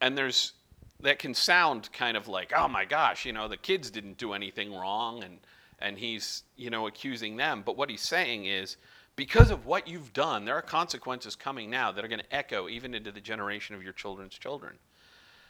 And 0.00 0.18
there's 0.18 0.52
that 1.00 1.18
can 1.18 1.34
sound 1.34 1.90
kind 1.92 2.16
of 2.16 2.26
like, 2.26 2.52
oh 2.56 2.68
my 2.68 2.84
gosh, 2.84 3.24
you 3.24 3.32
know, 3.32 3.48
the 3.48 3.56
kids 3.56 3.90
didn't 3.90 4.16
do 4.18 4.32
anything 4.32 4.74
wrong 4.74 5.22
and 5.22 5.38
and 5.78 5.98
he's, 5.98 6.42
you 6.56 6.70
know, 6.70 6.86
accusing 6.86 7.36
them. 7.36 7.62
But 7.64 7.76
what 7.76 7.90
he's 7.90 8.00
saying 8.00 8.46
is 8.46 8.78
because 9.16 9.50
of 9.50 9.64
what 9.64 9.88
you've 9.88 10.12
done, 10.12 10.44
there 10.44 10.54
are 10.54 10.62
consequences 10.62 11.34
coming 11.34 11.70
now 11.70 11.90
that 11.90 12.04
are 12.04 12.08
going 12.08 12.20
to 12.20 12.34
echo 12.34 12.68
even 12.68 12.94
into 12.94 13.10
the 13.10 13.20
generation 13.20 13.74
of 13.74 13.82
your 13.82 13.94
children's 13.94 14.38
children. 14.38 14.72
And 14.72 14.78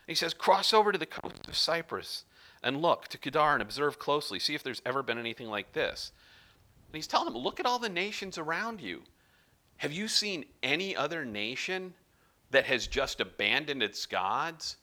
he 0.07 0.15
says, 0.15 0.33
cross 0.33 0.73
over 0.73 0.93
to 0.93 0.99
the 0.99 1.05
coast 1.05 1.49
of 1.49 1.57
Cyprus 1.57 2.25
and 2.63 2.81
look 2.81 3.09
to 3.09 3.19
Kedar 3.19 3.55
and 3.55 3.63
observe 3.63 3.99
closely, 3.99 4.39
see 4.39 4.55
if 4.55 4.63
there's 4.63 4.83
ever 4.87 5.03
been 5.03 5.19
anything 5.19 5.49
like 5.49 5.73
this. 5.73 6.13
And 6.89 6.95
he's 6.95 7.09
telling 7.09 7.27
them, 7.33 7.43
look 7.43 7.59
at 7.59 7.67
all 7.67 7.81
the 7.81 7.89
nations 7.89 8.39
around 8.39 8.81
you. 8.81 9.03
Have 9.79 9.93
you 9.93 10.07
seen 10.07 10.45
any 10.63 10.95
other 10.95 11.25
nation 11.25 11.93
that 12.53 12.65
has 12.67 12.87
just 12.87 13.21
abandoned 13.21 13.83
its 13.83 14.07
gods 14.07 14.77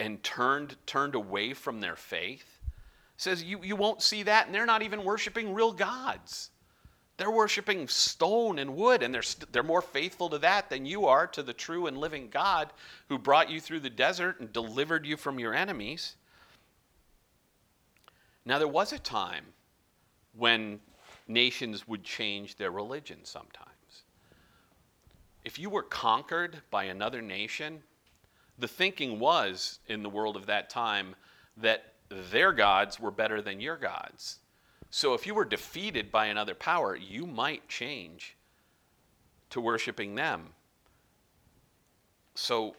and 0.00 0.22
turned, 0.22 0.76
turned 0.86 1.14
away 1.14 1.52
from 1.52 1.80
their 1.80 1.96
faith? 1.96 2.58
It 2.64 3.20
says 3.22 3.44
you, 3.44 3.62
you 3.62 3.76
won't 3.76 4.00
see 4.00 4.22
that, 4.22 4.46
and 4.46 4.54
they're 4.54 4.66
not 4.66 4.82
even 4.82 5.04
worshiping 5.04 5.52
real 5.52 5.72
gods. 5.72 6.50
They're 7.22 7.30
worshiping 7.30 7.86
stone 7.86 8.58
and 8.58 8.74
wood, 8.74 9.00
and 9.00 9.14
they're, 9.14 9.22
st- 9.22 9.52
they're 9.52 9.62
more 9.62 9.80
faithful 9.80 10.28
to 10.30 10.38
that 10.38 10.68
than 10.68 10.84
you 10.84 11.06
are 11.06 11.28
to 11.28 11.44
the 11.44 11.52
true 11.52 11.86
and 11.86 11.96
living 11.96 12.28
God 12.28 12.72
who 13.08 13.16
brought 13.16 13.48
you 13.48 13.60
through 13.60 13.78
the 13.78 13.90
desert 13.90 14.40
and 14.40 14.52
delivered 14.52 15.06
you 15.06 15.16
from 15.16 15.38
your 15.38 15.54
enemies. 15.54 16.16
Now, 18.44 18.58
there 18.58 18.66
was 18.66 18.92
a 18.92 18.98
time 18.98 19.44
when 20.36 20.80
nations 21.28 21.86
would 21.86 22.02
change 22.02 22.56
their 22.56 22.72
religion 22.72 23.18
sometimes. 23.22 24.02
If 25.44 25.60
you 25.60 25.70
were 25.70 25.84
conquered 25.84 26.60
by 26.72 26.86
another 26.86 27.22
nation, 27.22 27.84
the 28.58 28.66
thinking 28.66 29.20
was 29.20 29.78
in 29.86 30.02
the 30.02 30.10
world 30.10 30.34
of 30.34 30.46
that 30.46 30.70
time 30.70 31.14
that 31.58 31.92
their 32.08 32.52
gods 32.52 32.98
were 32.98 33.12
better 33.12 33.40
than 33.40 33.60
your 33.60 33.76
gods. 33.76 34.40
So 34.94 35.14
if 35.14 35.26
you 35.26 35.34
were 35.34 35.46
defeated 35.46 36.12
by 36.12 36.26
another 36.26 36.54
power, 36.54 36.94
you 36.94 37.26
might 37.26 37.66
change 37.66 38.36
to 39.48 39.58
worshiping 39.58 40.16
them. 40.16 40.50
So 42.34 42.76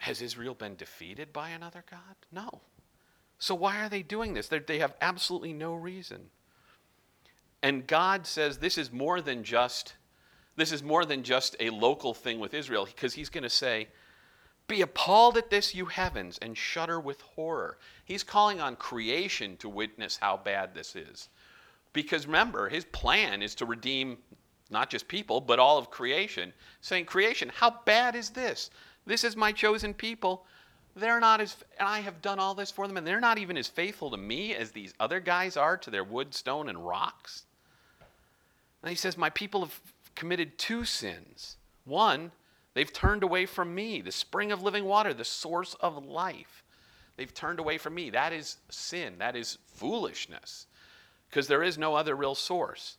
has 0.00 0.20
Israel 0.20 0.54
been 0.54 0.74
defeated 0.74 1.32
by 1.32 1.50
another 1.50 1.84
God? 1.88 2.16
No. 2.32 2.60
So 3.38 3.54
why 3.54 3.80
are 3.80 3.88
they 3.88 4.02
doing 4.02 4.34
this? 4.34 4.48
They're, 4.48 4.58
they 4.58 4.80
have 4.80 4.96
absolutely 5.00 5.52
no 5.52 5.74
reason. 5.74 6.22
And 7.62 7.86
God 7.86 8.26
says 8.26 8.58
this 8.58 8.76
is 8.76 8.92
more 8.92 9.20
than 9.20 9.44
just 9.44 9.94
this 10.56 10.72
is 10.72 10.82
more 10.82 11.04
than 11.04 11.22
just 11.22 11.54
a 11.60 11.70
local 11.70 12.14
thing 12.14 12.40
with 12.40 12.52
Israel 12.52 12.84
because 12.84 13.14
he's 13.14 13.28
going 13.28 13.44
to 13.44 13.48
say 13.48 13.86
be 14.66 14.82
appalled 14.82 15.36
at 15.36 15.50
this 15.50 15.72
you 15.72 15.86
heavens 15.86 16.36
and 16.42 16.58
shudder 16.58 16.98
with 16.98 17.20
horror. 17.20 17.78
He's 18.08 18.22
calling 18.22 18.58
on 18.58 18.74
creation 18.76 19.58
to 19.58 19.68
witness 19.68 20.16
how 20.16 20.38
bad 20.38 20.74
this 20.74 20.96
is. 20.96 21.28
Because 21.92 22.24
remember, 22.24 22.70
his 22.70 22.86
plan 22.86 23.42
is 23.42 23.54
to 23.56 23.66
redeem 23.66 24.16
not 24.70 24.88
just 24.88 25.08
people, 25.08 25.42
but 25.42 25.58
all 25.58 25.76
of 25.76 25.90
creation. 25.90 26.54
Saying, 26.80 27.04
Creation, 27.04 27.52
how 27.54 27.80
bad 27.84 28.16
is 28.16 28.30
this? 28.30 28.70
This 29.04 29.24
is 29.24 29.36
my 29.36 29.52
chosen 29.52 29.92
people. 29.92 30.46
They're 30.96 31.20
not 31.20 31.42
as, 31.42 31.56
and 31.78 31.86
I 31.86 32.00
have 32.00 32.22
done 32.22 32.38
all 32.38 32.54
this 32.54 32.70
for 32.70 32.88
them, 32.88 32.96
and 32.96 33.06
they're 33.06 33.20
not 33.20 33.36
even 33.36 33.58
as 33.58 33.68
faithful 33.68 34.10
to 34.10 34.16
me 34.16 34.54
as 34.54 34.70
these 34.70 34.94
other 34.98 35.20
guys 35.20 35.58
are 35.58 35.76
to 35.76 35.90
their 35.90 36.02
wood, 36.02 36.34
stone, 36.34 36.70
and 36.70 36.86
rocks. 36.86 37.44
And 38.82 38.88
he 38.88 38.96
says, 38.96 39.18
My 39.18 39.28
people 39.30 39.60
have 39.60 39.80
committed 40.14 40.56
two 40.56 40.86
sins. 40.86 41.56
One, 41.84 42.32
they've 42.72 42.92
turned 42.92 43.22
away 43.22 43.44
from 43.44 43.74
me, 43.74 44.00
the 44.00 44.12
spring 44.12 44.50
of 44.50 44.62
living 44.62 44.86
water, 44.86 45.12
the 45.12 45.26
source 45.26 45.74
of 45.74 46.06
life. 46.06 46.64
They've 47.18 47.34
turned 47.34 47.58
away 47.58 47.78
from 47.78 47.96
me. 47.96 48.10
That 48.10 48.32
is 48.32 48.58
sin. 48.70 49.16
That 49.18 49.34
is 49.34 49.58
foolishness 49.66 50.68
because 51.28 51.48
there 51.48 51.64
is 51.64 51.76
no 51.76 51.96
other 51.96 52.14
real 52.14 52.36
source. 52.36 52.96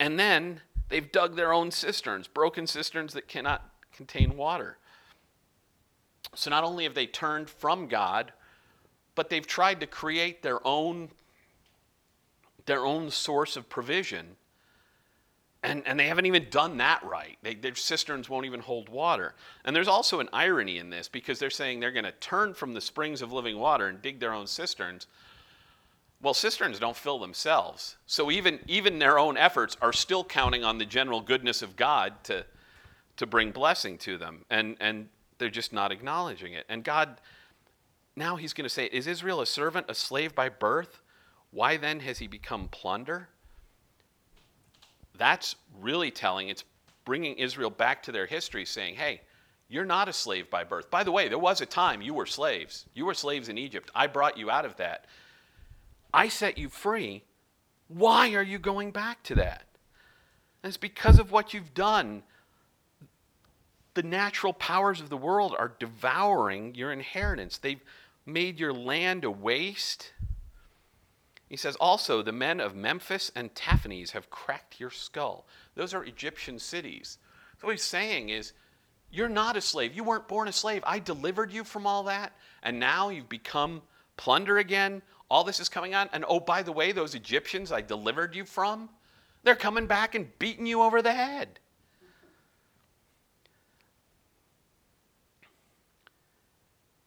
And 0.00 0.18
then 0.18 0.60
they've 0.88 1.10
dug 1.10 1.36
their 1.36 1.52
own 1.52 1.70
cisterns, 1.70 2.26
broken 2.26 2.66
cisterns 2.66 3.14
that 3.14 3.28
cannot 3.28 3.62
contain 3.92 4.36
water. 4.36 4.76
So 6.34 6.50
not 6.50 6.64
only 6.64 6.82
have 6.82 6.94
they 6.94 7.06
turned 7.06 7.48
from 7.48 7.86
God, 7.86 8.32
but 9.14 9.30
they've 9.30 9.46
tried 9.46 9.78
to 9.80 9.86
create 9.86 10.42
their 10.42 10.64
own 10.66 11.10
their 12.66 12.84
own 12.84 13.10
source 13.10 13.56
of 13.56 13.68
provision. 13.70 14.36
And, 15.64 15.82
and 15.86 15.98
they 15.98 16.06
haven't 16.06 16.26
even 16.26 16.46
done 16.50 16.76
that 16.76 17.02
right. 17.04 17.36
They, 17.42 17.54
their 17.54 17.74
cisterns 17.74 18.28
won't 18.28 18.46
even 18.46 18.60
hold 18.60 18.88
water. 18.88 19.34
And 19.64 19.74
there's 19.74 19.88
also 19.88 20.20
an 20.20 20.28
irony 20.32 20.78
in 20.78 20.88
this 20.88 21.08
because 21.08 21.40
they're 21.40 21.50
saying 21.50 21.80
they're 21.80 21.90
going 21.90 22.04
to 22.04 22.12
turn 22.12 22.54
from 22.54 22.74
the 22.74 22.80
springs 22.80 23.22
of 23.22 23.32
living 23.32 23.58
water 23.58 23.88
and 23.88 24.00
dig 24.00 24.20
their 24.20 24.32
own 24.32 24.46
cisterns. 24.46 25.08
Well, 26.22 26.34
cisterns 26.34 26.78
don't 26.78 26.96
fill 26.96 27.18
themselves. 27.18 27.96
So 28.06 28.30
even, 28.30 28.60
even 28.68 29.00
their 29.00 29.18
own 29.18 29.36
efforts 29.36 29.76
are 29.82 29.92
still 29.92 30.22
counting 30.22 30.62
on 30.62 30.78
the 30.78 30.84
general 30.84 31.20
goodness 31.20 31.60
of 31.60 31.74
God 31.74 32.22
to, 32.24 32.44
to 33.16 33.26
bring 33.26 33.50
blessing 33.50 33.98
to 33.98 34.16
them. 34.16 34.44
And, 34.50 34.76
and 34.78 35.08
they're 35.38 35.50
just 35.50 35.72
not 35.72 35.90
acknowledging 35.90 36.52
it. 36.52 36.66
And 36.68 36.84
God, 36.84 37.20
now 38.14 38.36
he's 38.36 38.52
going 38.52 38.64
to 38.64 38.70
say, 38.72 38.86
Is 38.86 39.08
Israel 39.08 39.40
a 39.40 39.46
servant, 39.46 39.86
a 39.88 39.94
slave 39.94 40.36
by 40.36 40.48
birth? 40.48 41.00
Why 41.50 41.76
then 41.76 42.00
has 42.00 42.18
he 42.18 42.26
become 42.26 42.68
plunder? 42.68 43.28
That's 45.18 45.56
really 45.80 46.10
telling. 46.10 46.48
It's 46.48 46.64
bringing 47.04 47.34
Israel 47.36 47.70
back 47.70 48.02
to 48.04 48.12
their 48.12 48.26
history, 48.26 48.64
saying, 48.64 48.94
Hey, 48.94 49.20
you're 49.68 49.84
not 49.84 50.08
a 50.08 50.12
slave 50.12 50.48
by 50.48 50.64
birth. 50.64 50.90
By 50.90 51.04
the 51.04 51.12
way, 51.12 51.28
there 51.28 51.38
was 51.38 51.60
a 51.60 51.66
time 51.66 52.00
you 52.00 52.14
were 52.14 52.26
slaves. 52.26 52.86
You 52.94 53.04
were 53.04 53.14
slaves 53.14 53.48
in 53.48 53.58
Egypt. 53.58 53.90
I 53.94 54.06
brought 54.06 54.38
you 54.38 54.50
out 54.50 54.64
of 54.64 54.76
that. 54.76 55.04
I 56.12 56.28
set 56.28 56.56
you 56.56 56.70
free. 56.70 57.22
Why 57.88 58.32
are 58.34 58.42
you 58.42 58.58
going 58.58 58.92
back 58.92 59.22
to 59.24 59.34
that? 59.36 59.64
And 60.62 60.70
it's 60.70 60.78
because 60.78 61.18
of 61.18 61.32
what 61.32 61.52
you've 61.52 61.74
done. 61.74 62.22
The 63.94 64.02
natural 64.02 64.52
powers 64.52 65.00
of 65.00 65.10
the 65.10 65.16
world 65.16 65.54
are 65.58 65.72
devouring 65.78 66.74
your 66.74 66.92
inheritance. 66.92 67.58
They've 67.58 67.82
made 68.24 68.58
your 68.58 68.72
land 68.72 69.24
a 69.24 69.30
waste. 69.30 70.12
He 71.48 71.56
says, 71.56 71.76
also, 71.76 72.22
the 72.22 72.32
men 72.32 72.60
of 72.60 72.76
Memphis 72.76 73.32
and 73.34 73.54
Tahpanhes 73.54 74.10
have 74.10 74.30
cracked 74.30 74.78
your 74.78 74.90
skull. 74.90 75.46
Those 75.74 75.94
are 75.94 76.04
Egyptian 76.04 76.58
cities. 76.58 77.18
So 77.60 77.66
what 77.66 77.72
he's 77.72 77.82
saying 77.82 78.28
is, 78.28 78.52
you're 79.10 79.30
not 79.30 79.56
a 79.56 79.60
slave. 79.62 79.94
You 79.94 80.04
weren't 80.04 80.28
born 80.28 80.48
a 80.48 80.52
slave. 80.52 80.82
I 80.86 80.98
delivered 80.98 81.50
you 81.50 81.64
from 81.64 81.86
all 81.86 82.02
that, 82.04 82.32
and 82.62 82.78
now 82.78 83.08
you've 83.08 83.28
become 83.28 83.80
plunder 84.18 84.58
again. 84.58 85.00
All 85.30 85.44
this 85.44 85.60
is 85.60 85.70
coming 85.70 85.94
on. 85.94 86.10
And 86.12 86.24
oh, 86.28 86.40
by 86.40 86.62
the 86.62 86.72
way, 86.72 86.92
those 86.92 87.14
Egyptians 87.14 87.72
I 87.72 87.80
delivered 87.80 88.36
you 88.36 88.44
from, 88.44 88.90
they're 89.44 89.54
coming 89.54 89.86
back 89.86 90.14
and 90.14 90.38
beating 90.38 90.66
you 90.66 90.82
over 90.82 91.00
the 91.00 91.12
head. 91.12 91.60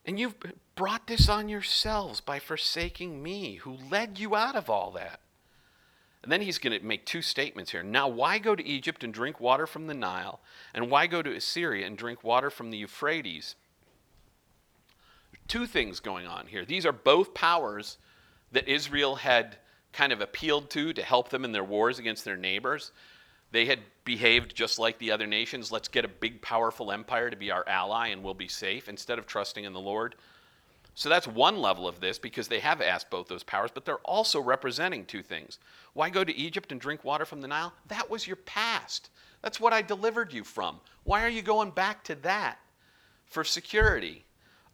And 0.06 0.20
you've 0.20 0.36
brought 0.82 1.06
this 1.06 1.30
on 1.30 1.48
yourselves 1.48 2.22
by 2.22 2.40
forsaking 2.40 3.22
me, 3.22 3.54
who 3.58 3.78
led 3.92 4.18
you 4.18 4.36
out 4.36 4.56
of 4.56 4.68
all 4.68 4.90
that. 4.90 5.20
And 6.24 6.32
then 6.32 6.42
he's 6.42 6.58
going 6.58 6.76
to 6.76 6.84
make 6.84 7.06
two 7.06 7.22
statements 7.22 7.70
here. 7.70 7.84
Now, 7.84 8.08
why 8.08 8.40
go 8.40 8.56
to 8.56 8.66
Egypt 8.66 9.04
and 9.04 9.14
drink 9.14 9.40
water 9.40 9.68
from 9.68 9.86
the 9.86 9.94
Nile? 9.94 10.40
And 10.74 10.90
why 10.90 11.06
go 11.06 11.22
to 11.22 11.36
Assyria 11.36 11.86
and 11.86 11.96
drink 11.96 12.24
water 12.24 12.50
from 12.50 12.72
the 12.72 12.80
Euphrates? 12.80 13.54
Two 15.48 15.68
things 15.68 16.00
going 16.00 16.26
on 16.26 16.48
here. 16.48 16.66
These 16.66 16.88
are 16.88 16.92
both 16.92 17.36
powers 17.36 18.00
that 18.52 18.68
Israel 18.68 19.18
had 19.18 19.58
kind 19.94 20.12
of 20.12 20.20
appealed 20.20 20.72
to 20.72 20.94
to 20.94 21.04
help 21.04 21.30
them 21.30 21.46
in 21.46 21.52
their 21.52 21.64
wars 21.64 22.00
against 22.00 22.26
their 22.26 22.38
neighbors. 22.38 22.92
They 23.52 23.68
had 23.68 23.82
behaved 24.04 24.56
just 24.56 24.80
like 24.80 24.98
the 24.98 25.12
other 25.12 25.28
nations. 25.28 25.72
Let's 25.72 25.90
get 25.90 26.06
a 26.06 26.08
big, 26.08 26.42
powerful 26.42 26.92
empire 26.92 27.30
to 27.30 27.38
be 27.38 27.52
our 27.52 27.70
ally 27.70 28.08
and 28.08 28.24
we'll 28.24 28.34
be 28.34 28.48
safe 28.48 28.90
instead 28.90 29.20
of 29.20 29.28
trusting 29.28 29.64
in 29.64 29.74
the 29.74 29.80
Lord. 29.80 30.16
So 30.94 31.10
that's 31.10 31.28
one 31.28 31.62
level 31.62 31.88
of 31.88 32.00
this 32.00 32.20
because 32.20 32.48
they 32.48 32.60
have 32.60 32.82
asked 32.82 33.10
both 33.10 33.28
those 33.28 33.44
powers, 33.44 33.72
but 33.74 33.86
they're 33.86 33.98
also 34.00 34.42
representing 34.42 35.06
two 35.06 35.24
things. 35.24 35.58
Why 35.94 36.10
go 36.10 36.24
to 36.24 36.36
Egypt 36.36 36.72
and 36.72 36.82
drink 36.82 37.04
water 37.04 37.26
from 37.26 37.42
the 37.42 37.48
Nile? 37.48 37.74
That 37.88 38.10
was 38.10 38.28
your 38.28 38.36
past. 38.36 39.10
That's 39.42 39.60
what 39.60 39.74
I 39.74 39.82
delivered 39.82 40.34
you 40.34 40.44
from. 40.44 40.80
Why 41.04 41.24
are 41.24 41.30
you 41.30 41.42
going 41.42 41.72
back 41.72 42.04
to 42.06 42.16
that 42.16 42.60
for 43.26 43.44
security? 43.44 44.26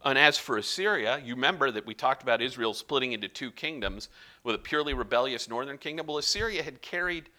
And 0.03 0.17
as 0.17 0.37
for 0.37 0.57
Assyria, 0.57 1.21
you 1.23 1.35
remember 1.35 1.71
that 1.71 1.85
we 1.85 1.93
talked 1.93 2.23
about 2.23 2.41
Israel 2.41 2.73
splitting 2.73 3.13
into 3.13 3.27
two 3.27 3.51
kingdoms 3.51 4.09
with 4.43 4.55
a 4.55 4.59
purely 4.59 4.93
rebellious 4.93 5.49
northern 5.49 5.77
kingdom. 5.77 6.07
Well, 6.07 6.17
Assyria 6.17 6.63
had 6.63 6.81
carried 6.81 7.29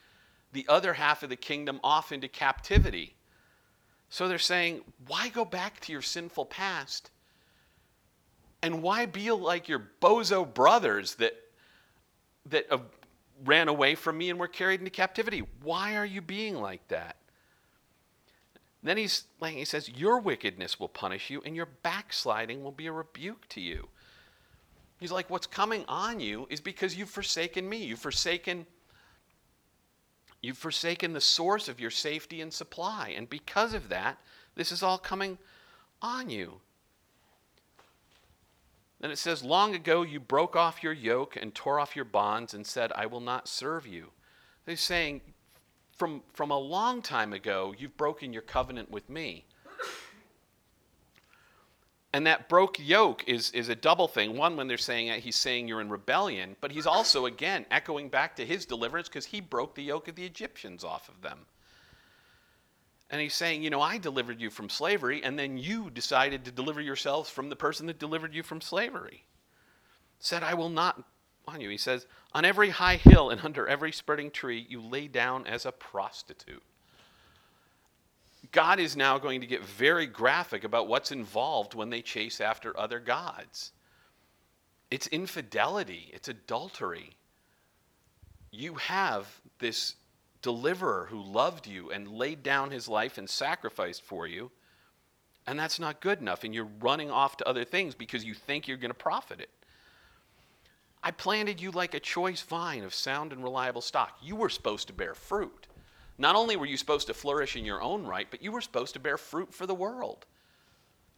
the 0.52 0.66
other 0.68 0.94
half 0.94 1.22
of 1.22 1.28
the 1.28 1.36
kingdom 1.36 1.80
off 1.84 2.10
into 2.10 2.28
captivity. 2.28 3.14
So 4.10 4.28
they're 4.28 4.38
saying, 4.38 4.80
why 5.06 5.28
go 5.28 5.44
back 5.44 5.80
to 5.80 5.92
your 5.92 6.02
sinful 6.02 6.46
past? 6.46 7.10
And 8.62 8.82
why 8.82 9.06
be 9.06 9.30
like 9.30 9.68
your 9.68 9.88
bozo 10.00 10.52
brothers 10.52 11.14
that, 11.16 11.34
that 12.46 12.66
uh, 12.70 12.78
ran 13.44 13.68
away 13.68 13.94
from 13.94 14.18
me 14.18 14.30
and 14.30 14.38
were 14.38 14.48
carried 14.48 14.80
into 14.80 14.90
captivity? 14.90 15.44
Why 15.62 15.96
are 15.96 16.06
you 16.06 16.20
being 16.20 16.56
like 16.56 16.86
that? 16.88 17.16
Then 18.82 18.96
he's 18.96 19.24
like 19.40 19.54
he 19.54 19.64
says, 19.64 19.88
Your 19.88 20.20
wickedness 20.20 20.78
will 20.78 20.88
punish 20.88 21.30
you, 21.30 21.42
and 21.44 21.56
your 21.56 21.66
backsliding 21.82 22.62
will 22.62 22.72
be 22.72 22.86
a 22.86 22.92
rebuke 22.92 23.48
to 23.48 23.60
you. 23.60 23.88
He's 25.00 25.12
like, 25.12 25.28
What's 25.30 25.46
coming 25.46 25.84
on 25.88 26.20
you 26.20 26.46
is 26.48 26.60
because 26.60 26.96
you've 26.96 27.10
forsaken 27.10 27.68
me. 27.68 27.84
You've 27.84 27.98
forsaken 27.98 28.66
You've 30.40 30.58
forsaken 30.58 31.12
the 31.12 31.20
source 31.20 31.68
of 31.68 31.80
your 31.80 31.90
safety 31.90 32.40
and 32.40 32.52
supply. 32.52 33.12
And 33.16 33.28
because 33.28 33.74
of 33.74 33.88
that, 33.88 34.18
this 34.54 34.70
is 34.70 34.82
all 34.82 34.98
coming 34.98 35.38
on 36.00 36.30
you. 36.30 36.60
Then 39.00 39.10
it 39.10 39.18
says, 39.18 39.44
Long 39.44 39.74
ago 39.74 40.02
you 40.02 40.20
broke 40.20 40.56
off 40.56 40.82
your 40.82 40.92
yoke 40.92 41.36
and 41.36 41.54
tore 41.54 41.78
off 41.78 41.96
your 41.96 42.04
bonds 42.04 42.54
and 42.54 42.66
said, 42.66 42.92
I 42.94 43.06
will 43.06 43.20
not 43.20 43.48
serve 43.48 43.86
you. 43.86 44.10
He's 44.66 44.80
saying, 44.80 45.20
from, 45.96 46.22
from 46.32 46.50
a 46.50 46.58
long 46.58 47.02
time 47.02 47.32
ago, 47.32 47.74
you've 47.76 47.96
broken 47.96 48.32
your 48.32 48.42
covenant 48.42 48.90
with 48.90 49.08
me. 49.08 49.44
And 52.12 52.26
that 52.26 52.48
broke 52.48 52.78
yoke 52.78 53.22
is, 53.26 53.50
is 53.50 53.68
a 53.68 53.74
double 53.74 54.08
thing. 54.08 54.36
One, 54.36 54.56
when 54.56 54.66
they're 54.66 54.78
saying 54.78 55.08
that, 55.08 55.20
he's 55.20 55.36
saying 55.36 55.68
you're 55.68 55.80
in 55.80 55.90
rebellion, 55.90 56.56
but 56.60 56.72
he's 56.72 56.86
also, 56.86 57.26
again, 57.26 57.66
echoing 57.70 58.08
back 58.08 58.34
to 58.36 58.46
his 58.46 58.64
deliverance 58.64 59.08
because 59.08 59.26
he 59.26 59.40
broke 59.40 59.74
the 59.74 59.82
yoke 59.82 60.08
of 60.08 60.14
the 60.14 60.24
Egyptians 60.24 60.84
off 60.84 61.08
of 61.08 61.20
them. 61.20 61.40
And 63.10 63.20
he's 63.20 63.34
saying, 63.34 63.62
you 63.62 63.70
know, 63.70 63.80
I 63.80 63.96
delivered 63.98 64.40
you 64.40 64.50
from 64.50 64.68
slavery, 64.68 65.22
and 65.24 65.38
then 65.38 65.56
you 65.56 65.90
decided 65.90 66.44
to 66.44 66.52
deliver 66.52 66.80
yourselves 66.80 67.30
from 67.30 67.48
the 67.48 67.56
person 67.56 67.86
that 67.86 67.98
delivered 67.98 68.34
you 68.34 68.42
from 68.42 68.60
slavery. 68.60 69.24
Said, 70.18 70.42
I 70.42 70.54
will 70.54 70.68
not 70.68 71.02
on 71.46 71.60
you. 71.60 71.70
He 71.70 71.78
says, 71.78 72.06
on 72.34 72.44
every 72.44 72.68
high 72.68 72.96
hill 72.96 73.30
and 73.30 73.40
under 73.42 73.66
every 73.66 73.92
spreading 73.92 74.30
tree, 74.30 74.66
you 74.68 74.82
lay 74.82 75.08
down 75.08 75.46
as 75.46 75.64
a 75.64 75.72
prostitute. 75.72 76.62
God 78.52 78.78
is 78.78 78.96
now 78.96 79.18
going 79.18 79.40
to 79.40 79.46
get 79.46 79.64
very 79.64 80.06
graphic 80.06 80.64
about 80.64 80.88
what's 80.88 81.10
involved 81.10 81.74
when 81.74 81.90
they 81.90 82.02
chase 82.02 82.40
after 82.40 82.78
other 82.78 83.00
gods. 83.00 83.72
It's 84.90 85.06
infidelity, 85.08 86.10
it's 86.12 86.28
adultery. 86.28 87.10
You 88.50 88.74
have 88.74 89.26
this 89.58 89.96
deliverer 90.42 91.08
who 91.10 91.22
loved 91.22 91.66
you 91.66 91.90
and 91.90 92.08
laid 92.08 92.42
down 92.42 92.70
his 92.70 92.88
life 92.88 93.18
and 93.18 93.28
sacrificed 93.28 94.02
for 94.02 94.26
you, 94.26 94.50
and 95.46 95.58
that's 95.58 95.80
not 95.80 96.00
good 96.00 96.20
enough, 96.20 96.44
and 96.44 96.54
you're 96.54 96.68
running 96.80 97.10
off 97.10 97.36
to 97.38 97.48
other 97.48 97.64
things 97.64 97.94
because 97.94 98.24
you 98.24 98.34
think 98.34 98.68
you're 98.68 98.76
going 98.76 98.90
to 98.90 98.94
profit 98.94 99.40
it. 99.40 99.50
I 101.02 101.10
planted 101.10 101.60
you 101.60 101.70
like 101.70 101.94
a 101.94 102.00
choice 102.00 102.42
vine 102.42 102.82
of 102.82 102.92
sound 102.92 103.32
and 103.32 103.42
reliable 103.42 103.80
stock. 103.80 104.18
You 104.20 104.36
were 104.36 104.48
supposed 104.48 104.88
to 104.88 104.92
bear 104.92 105.14
fruit. 105.14 105.66
Not 106.18 106.34
only 106.34 106.56
were 106.56 106.66
you 106.66 106.76
supposed 106.76 107.06
to 107.06 107.14
flourish 107.14 107.54
in 107.56 107.64
your 107.64 107.80
own 107.80 108.04
right, 108.04 108.26
but 108.30 108.42
you 108.42 108.50
were 108.50 108.60
supposed 108.60 108.94
to 108.94 109.00
bear 109.00 109.16
fruit 109.16 109.54
for 109.54 109.66
the 109.66 109.74
world. 109.74 110.26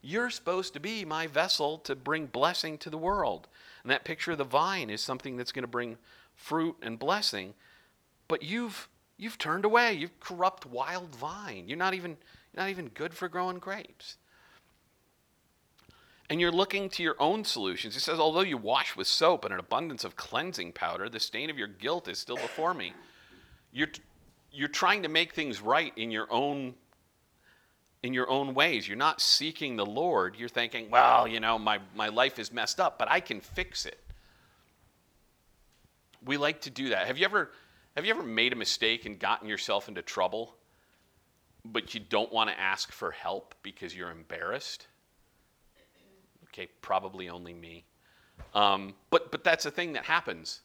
You're 0.03 0.31
supposed 0.31 0.75
to 0.75 0.81
be 0.81 1.05
my 1.05 1.27
vessel 1.27 1.79
to 1.79 1.97
bring 1.97 2.27
blessing 2.27 2.77
to 2.79 2.91
the 2.91 2.99
world. 2.99 3.49
And 3.83 3.91
that 3.91 4.05
picture 4.05 4.33
of 4.33 4.39
the 4.39 4.45
vine 4.45 4.91
is 4.91 5.01
something 5.01 5.37
that's 5.37 5.53
going 5.53 5.63
to 5.63 5.69
bring 5.69 5.97
fruit 6.35 6.77
and 6.83 6.99
blessing. 6.99 7.55
But 8.29 8.43
you've 8.43 8.89
you've 9.21 9.39
turned 9.39 9.65
away. 9.65 9.93
You've 9.93 10.19
corrupt 10.19 10.67
wild 10.67 11.15
vine. 11.15 11.69
You're 11.69 11.79
not 11.79 11.95
even 11.95 12.17
you're 12.53 12.65
not 12.65 12.71
even 12.71 12.89
good 12.89 13.15
for 13.15 13.29
growing 13.29 13.59
grapes. 13.59 14.17
And 16.29 16.41
you're 16.41 16.53
looking 16.53 16.89
to 16.91 17.03
your 17.03 17.17
own 17.19 17.45
solutions. 17.45 17.95
He 17.95 18.01
says, 18.01 18.19
although 18.19 18.41
you 18.41 18.57
wash 18.57 18.97
with 18.97 19.09
soap 19.09 19.45
and 19.45 19.53
an 19.53 19.61
abundance 19.61 20.05
of 20.05 20.17
cleansing 20.17 20.73
powder, 20.73 21.09
the 21.09 21.19
stain 21.21 21.51
of 21.51 21.59
your 21.59 21.67
guilt 21.67 22.07
is 22.09 22.19
still 22.19 22.37
before 22.37 22.73
me. 22.73 22.93
You're 23.73 23.89
you're 24.53 24.69
trying 24.69 25.03
to 25.03 25.09
make 25.09 25.35
things 25.35 25.61
right 25.61 25.93
in 25.97 26.11
your 26.11 26.27
own 26.31 26.75
in 28.03 28.15
your 28.15 28.31
own 28.31 28.55
ways. 28.55 28.89
You're 28.89 28.97
not 28.97 29.21
seeking 29.21 29.77
the 29.77 29.87
Lord. 29.87 30.37
You're 30.37 30.49
thinking, 30.49 30.91
well, 30.91 31.29
you 31.29 31.39
know, 31.39 31.59
my, 31.59 31.81
my 31.95 32.09
life 32.09 32.39
is 32.39 32.51
messed 32.51 32.81
up, 32.81 32.99
but 32.99 33.11
I 33.11 33.21
can 33.21 33.43
fix 33.43 33.85
it. 33.85 33.99
We 36.25 36.39
like 36.39 36.63
to 36.63 36.71
do 36.71 36.89
that. 36.91 37.07
Have 37.07 37.19
you 37.19 37.27
ever 37.27 37.51
have 37.97 38.05
you 38.05 38.11
ever 38.13 38.23
made 38.23 38.53
a 38.53 38.57
mistake 38.57 39.07
and 39.07 39.19
gotten 39.19 39.49
yourself 39.49 39.89
into 39.89 40.03
trouble? 40.03 40.57
but 41.65 41.95
you 41.95 42.01
don't 42.01 42.33
want 42.33 42.51
to 42.51 42.59
ask 42.59 42.93
for 42.93 43.11
help 43.11 43.55
because 43.63 43.95
you're 43.95 44.11
embarrassed. 44.11 44.87
Okay, 46.49 46.69
probably 46.83 47.29
only 47.29 47.55
me. 47.55 47.85
Um, 48.55 48.95
but, 49.11 49.31
but 49.31 49.45
that's 49.45 49.67
a 49.67 49.71
thing 49.71 49.93
that 49.93 50.05
happens. 50.05 50.63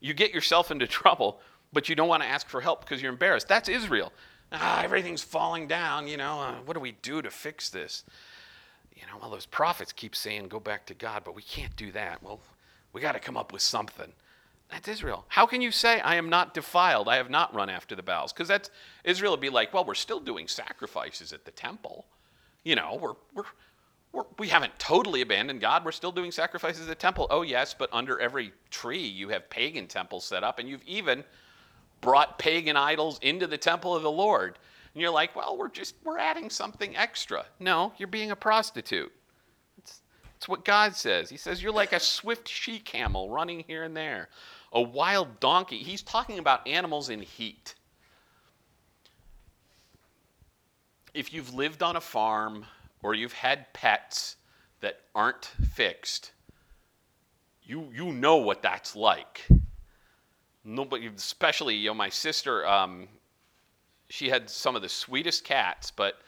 You 0.00 0.14
get 0.14 0.32
yourself 0.32 0.70
into 0.70 0.86
trouble, 0.86 1.40
but 1.72 1.88
you 1.88 1.94
don't 1.94 2.08
want 2.08 2.22
to 2.22 2.28
ask 2.28 2.48
for 2.48 2.60
help 2.60 2.80
because 2.80 3.02
you're 3.02 3.12
embarrassed. 3.12 3.48
That's 3.48 3.68
Israel. 3.68 4.12
Ah, 4.52 4.82
everything's 4.82 5.22
falling 5.22 5.68
down, 5.68 6.08
you 6.08 6.16
know. 6.16 6.40
Uh, 6.40 6.54
what 6.64 6.74
do 6.74 6.80
we 6.80 6.92
do 7.02 7.22
to 7.22 7.30
fix 7.30 7.68
this? 7.68 8.04
You 8.96 9.02
know, 9.02 9.18
well, 9.20 9.30
those 9.30 9.46
prophets 9.46 9.92
keep 9.92 10.16
saying 10.16 10.48
go 10.48 10.58
back 10.58 10.86
to 10.86 10.94
God, 10.94 11.22
but 11.24 11.34
we 11.34 11.42
can't 11.42 11.74
do 11.76 11.92
that. 11.92 12.22
Well, 12.22 12.40
we 12.92 13.00
got 13.00 13.12
to 13.12 13.20
come 13.20 13.36
up 13.36 13.52
with 13.52 13.62
something. 13.62 14.12
That's 14.70 14.88
Israel. 14.88 15.24
How 15.28 15.46
can 15.46 15.60
you 15.60 15.72
say, 15.72 16.00
I 16.00 16.14
am 16.14 16.28
not 16.28 16.54
defiled? 16.54 17.08
I 17.08 17.16
have 17.16 17.30
not 17.30 17.54
run 17.54 17.68
after 17.68 17.96
the 17.96 18.02
Baals? 18.02 18.32
Because 18.32 18.48
that's 18.48 18.70
Israel 19.04 19.32
would 19.32 19.40
be 19.40 19.50
like, 19.50 19.74
well, 19.74 19.84
we're 19.84 19.94
still 19.94 20.20
doing 20.20 20.46
sacrifices 20.46 21.32
at 21.32 21.44
the 21.44 21.50
temple. 21.50 22.06
You 22.62 22.76
know, 22.76 22.98
we're, 23.00 23.14
we're, 23.34 23.44
we're, 24.12 24.24
we 24.38 24.48
haven't 24.48 24.78
totally 24.78 25.22
abandoned 25.22 25.60
God. 25.60 25.84
We're 25.84 25.92
still 25.92 26.12
doing 26.12 26.30
sacrifices 26.30 26.82
at 26.82 26.88
the 26.88 26.94
temple. 26.94 27.26
Oh, 27.30 27.42
yes, 27.42 27.74
but 27.76 27.90
under 27.92 28.20
every 28.20 28.52
tree 28.70 29.06
you 29.06 29.28
have 29.30 29.50
pagan 29.50 29.86
temples 29.86 30.24
set 30.24 30.44
up, 30.44 30.58
and 30.58 30.68
you've 30.68 30.84
even 30.84 31.24
brought 32.00 32.38
pagan 32.38 32.76
idols 32.76 33.18
into 33.22 33.46
the 33.46 33.58
temple 33.58 33.94
of 33.94 34.02
the 34.02 34.10
Lord. 34.10 34.58
And 34.94 35.00
you're 35.00 35.10
like, 35.10 35.36
well, 35.36 35.56
we're 35.56 35.68
just, 35.68 35.94
we're 36.04 36.18
adding 36.18 36.50
something 36.50 36.96
extra. 36.96 37.44
No, 37.58 37.92
you're 37.98 38.08
being 38.08 38.30
a 38.30 38.36
prostitute. 38.36 39.12
It's, 39.78 40.00
it's 40.40 40.48
what 40.48 40.64
God 40.64 40.96
says. 40.96 41.28
He 41.28 41.36
says, 41.36 41.62
you're 41.62 41.70
like 41.70 41.92
a 41.92 42.00
swift 42.00 42.48
she 42.48 42.78
camel 42.78 43.28
running 43.28 43.62
here 43.66 43.82
and 43.82 43.94
there, 43.94 44.30
a 44.72 44.80
wild 44.80 45.38
donkey. 45.38 45.76
He's 45.76 46.00
talking 46.00 46.38
about 46.38 46.66
animals 46.66 47.10
in 47.10 47.20
heat. 47.20 47.74
If 51.12 51.34
you've 51.34 51.52
lived 51.52 51.82
on 51.82 51.96
a 51.96 52.00
farm 52.00 52.64
or 53.02 53.12
you've 53.12 53.34
had 53.34 53.70
pets 53.74 54.36
that 54.80 55.00
aren't 55.14 55.44
fixed, 55.44 56.32
you, 57.62 57.90
you 57.94 58.10
know 58.10 58.36
what 58.36 58.62
that's 58.62 58.96
like. 58.96 59.46
Nobody, 60.64 61.06
especially 61.08 61.74
you 61.74 61.90
know, 61.90 61.94
my 61.94 62.08
sister, 62.08 62.66
um, 62.66 63.08
she 64.08 64.30
had 64.30 64.48
some 64.48 64.74
of 64.74 64.80
the 64.80 64.88
sweetest 64.88 65.44
cats, 65.44 65.90
but 65.90 66.22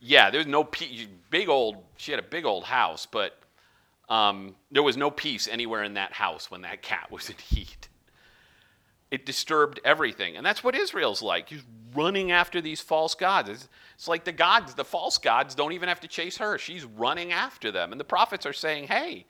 yeah, 0.00 0.30
there's 0.30 0.46
no 0.46 0.64
peace. 0.64 1.06
Big 1.30 1.48
old, 1.48 1.76
she 1.96 2.12
had 2.12 2.20
a 2.20 2.24
big 2.24 2.44
old 2.44 2.64
house, 2.64 3.06
but 3.06 3.38
um, 4.08 4.54
there 4.70 4.82
was 4.82 4.96
no 4.96 5.10
peace 5.10 5.48
anywhere 5.48 5.82
in 5.82 5.94
that 5.94 6.12
house 6.12 6.50
when 6.50 6.62
that 6.62 6.82
cat 6.82 7.08
was 7.10 7.30
in 7.30 7.36
heat. 7.36 7.88
It 9.10 9.24
disturbed 9.24 9.80
everything, 9.84 10.36
and 10.36 10.44
that's 10.44 10.64
what 10.64 10.74
Israel's 10.74 11.22
like. 11.22 11.48
He's 11.48 11.62
running 11.94 12.32
after 12.32 12.60
these 12.60 12.80
false 12.80 13.14
gods. 13.14 13.48
It's, 13.48 13.68
it's 13.94 14.08
like 14.08 14.24
the 14.24 14.32
gods, 14.32 14.74
the 14.74 14.84
false 14.84 15.16
gods, 15.16 15.54
don't 15.54 15.72
even 15.72 15.88
have 15.88 16.00
to 16.00 16.08
chase 16.08 16.38
her. 16.38 16.58
She's 16.58 16.84
running 16.84 17.32
after 17.32 17.70
them, 17.70 17.92
and 17.92 18.00
the 18.00 18.04
prophets 18.04 18.44
are 18.46 18.52
saying, 18.52 18.88
"Hey, 18.88 19.26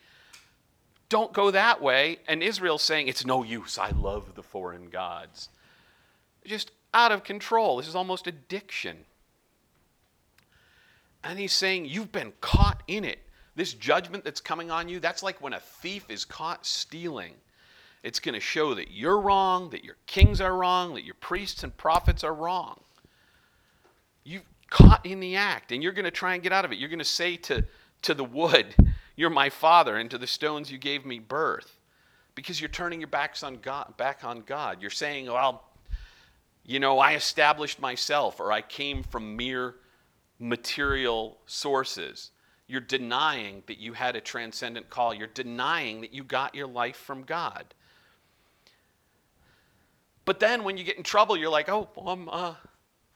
don't 1.11 1.33
go 1.33 1.51
that 1.51 1.83
way." 1.83 2.19
And 2.27 2.43
Israel's 2.43 2.83
saying, 2.83 3.09
"It's 3.09 3.27
no 3.27 3.43
use. 3.43 3.77
I 3.77 3.91
love 3.91 4.35
the 4.35 4.43
foreign 4.43 4.89
gods." 4.89 5.51
Just 6.47 6.71
out 6.95 7.13
of 7.13 7.23
control. 7.23 7.77
This 7.77 7.87
is 7.87 7.95
almost 7.95 8.27
addiction. 8.27 9.05
And 11.27 11.39
he's 11.39 11.53
saying, 11.53 11.87
You've 11.87 12.13
been 12.13 12.33
caught 12.41 12.83
in 12.87 13.05
it. 13.05 13.19
This 13.55 13.73
judgment 13.73 14.25
that's 14.25 14.41
coming 14.41 14.71
on 14.71 14.89
you, 14.89 15.01
that's 15.01 15.23
like 15.23 15.41
when 15.41 15.55
a 15.55 15.61
thief 15.61 16.05
is 16.09 16.25
caught 16.25 16.67
stealing. 16.67 17.33
It's 18.03 18.21
going 18.21 18.35
to 18.35 18.41
show 18.41 18.75
that 18.75 18.91
you're 18.91 19.19
wrong, 19.19 19.71
that 19.71 19.83
your 19.83 19.97
kings 20.07 20.41
are 20.41 20.55
wrong, 20.55 20.95
that 20.95 21.05
your 21.05 21.15
priests 21.15 21.65
and 21.65 21.77
prophets 21.77 22.23
are 22.23 22.35
wrong. 22.35 22.79
You've 24.23 24.45
caught 24.71 25.05
in 25.05 25.21
the 25.21 25.37
act, 25.37 25.73
and 25.73 25.83
you're 25.83 25.93
going 25.93 26.05
to 26.05 26.11
try 26.11 26.35
and 26.35 26.43
get 26.43 26.53
out 26.53 26.65
of 26.65 26.73
it. 26.73 26.79
You're 26.79 26.89
going 26.89 26.99
to 26.99 27.05
say 27.05 27.37
to, 27.37 27.65
to 28.03 28.15
the 28.15 28.25
wood, 28.25 28.75
You're 29.19 29.31
my 29.31 29.49
father, 29.49 29.97
and 29.97 30.11
to 30.11 30.19
the 30.19 30.27
stones, 30.27 30.71
You 30.71 30.77
gave 30.77 31.07
me 31.07 31.19
birth. 31.19 31.79
Because 32.35 32.61
you're 32.61 32.69
turning 32.69 33.01
your 33.01 33.09
backs 33.09 33.43
on 33.43 33.57
God, 33.57 33.97
back 33.97 34.23
on 34.23 34.43
God. 34.43 34.83
You're 34.83 34.91
saying, 34.91 35.27
Well, 35.27 35.65
you 36.67 36.81
know, 36.81 36.99
I 36.99 37.15
established 37.15 37.81
myself 37.81 38.41
or 38.41 38.53
I 38.53 38.61
came 38.61 39.03
from 39.03 39.37
mere 39.37 39.77
material 40.39 41.39
sources. 41.47 42.31
You're 42.69 42.81
denying 42.81 43.63
that 43.67 43.79
you 43.79 43.93
had 43.93 44.17
a 44.17 44.21
transcendent 44.21 44.91
call. 44.91 45.15
You're 45.15 45.29
denying 45.29 46.01
that 46.01 46.13
you 46.13 46.25
got 46.25 46.55
your 46.55 46.67
life 46.67 46.97
from 46.97 47.23
God. 47.23 47.75
But 50.25 50.41
then 50.41 50.65
when 50.65 50.77
you 50.77 50.85
get 50.85 50.97
in 50.97 51.05
trouble, 51.05 51.37
you're 51.37 51.51
like, 51.51 51.69
oh, 51.69 51.89
um, 52.05 52.29
uh, 52.31 52.55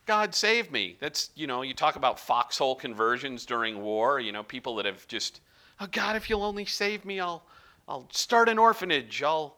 God 0.07 0.35
save 0.35 0.71
me. 0.71 0.97
That's, 1.01 1.31
you 1.35 1.49
know, 1.49 1.63
you 1.63 1.75
talk 1.75 1.97
about 1.97 2.21
foxhole 2.21 2.77
conversions 2.77 3.45
during 3.45 3.83
war, 3.83 4.21
you 4.21 4.31
know, 4.31 4.45
people 4.45 4.77
that 4.77 4.87
have 4.87 5.07
just, 5.09 5.41
oh, 5.81 5.89
God, 5.91 6.15
if 6.15 6.31
you'll 6.31 6.45
only 6.45 6.65
save 6.65 7.05
me, 7.05 7.19
I'll, 7.19 7.43
I'll 7.89 8.07
start 8.13 8.49
an 8.49 8.59
orphanage. 8.59 9.23
I'll, 9.25 9.57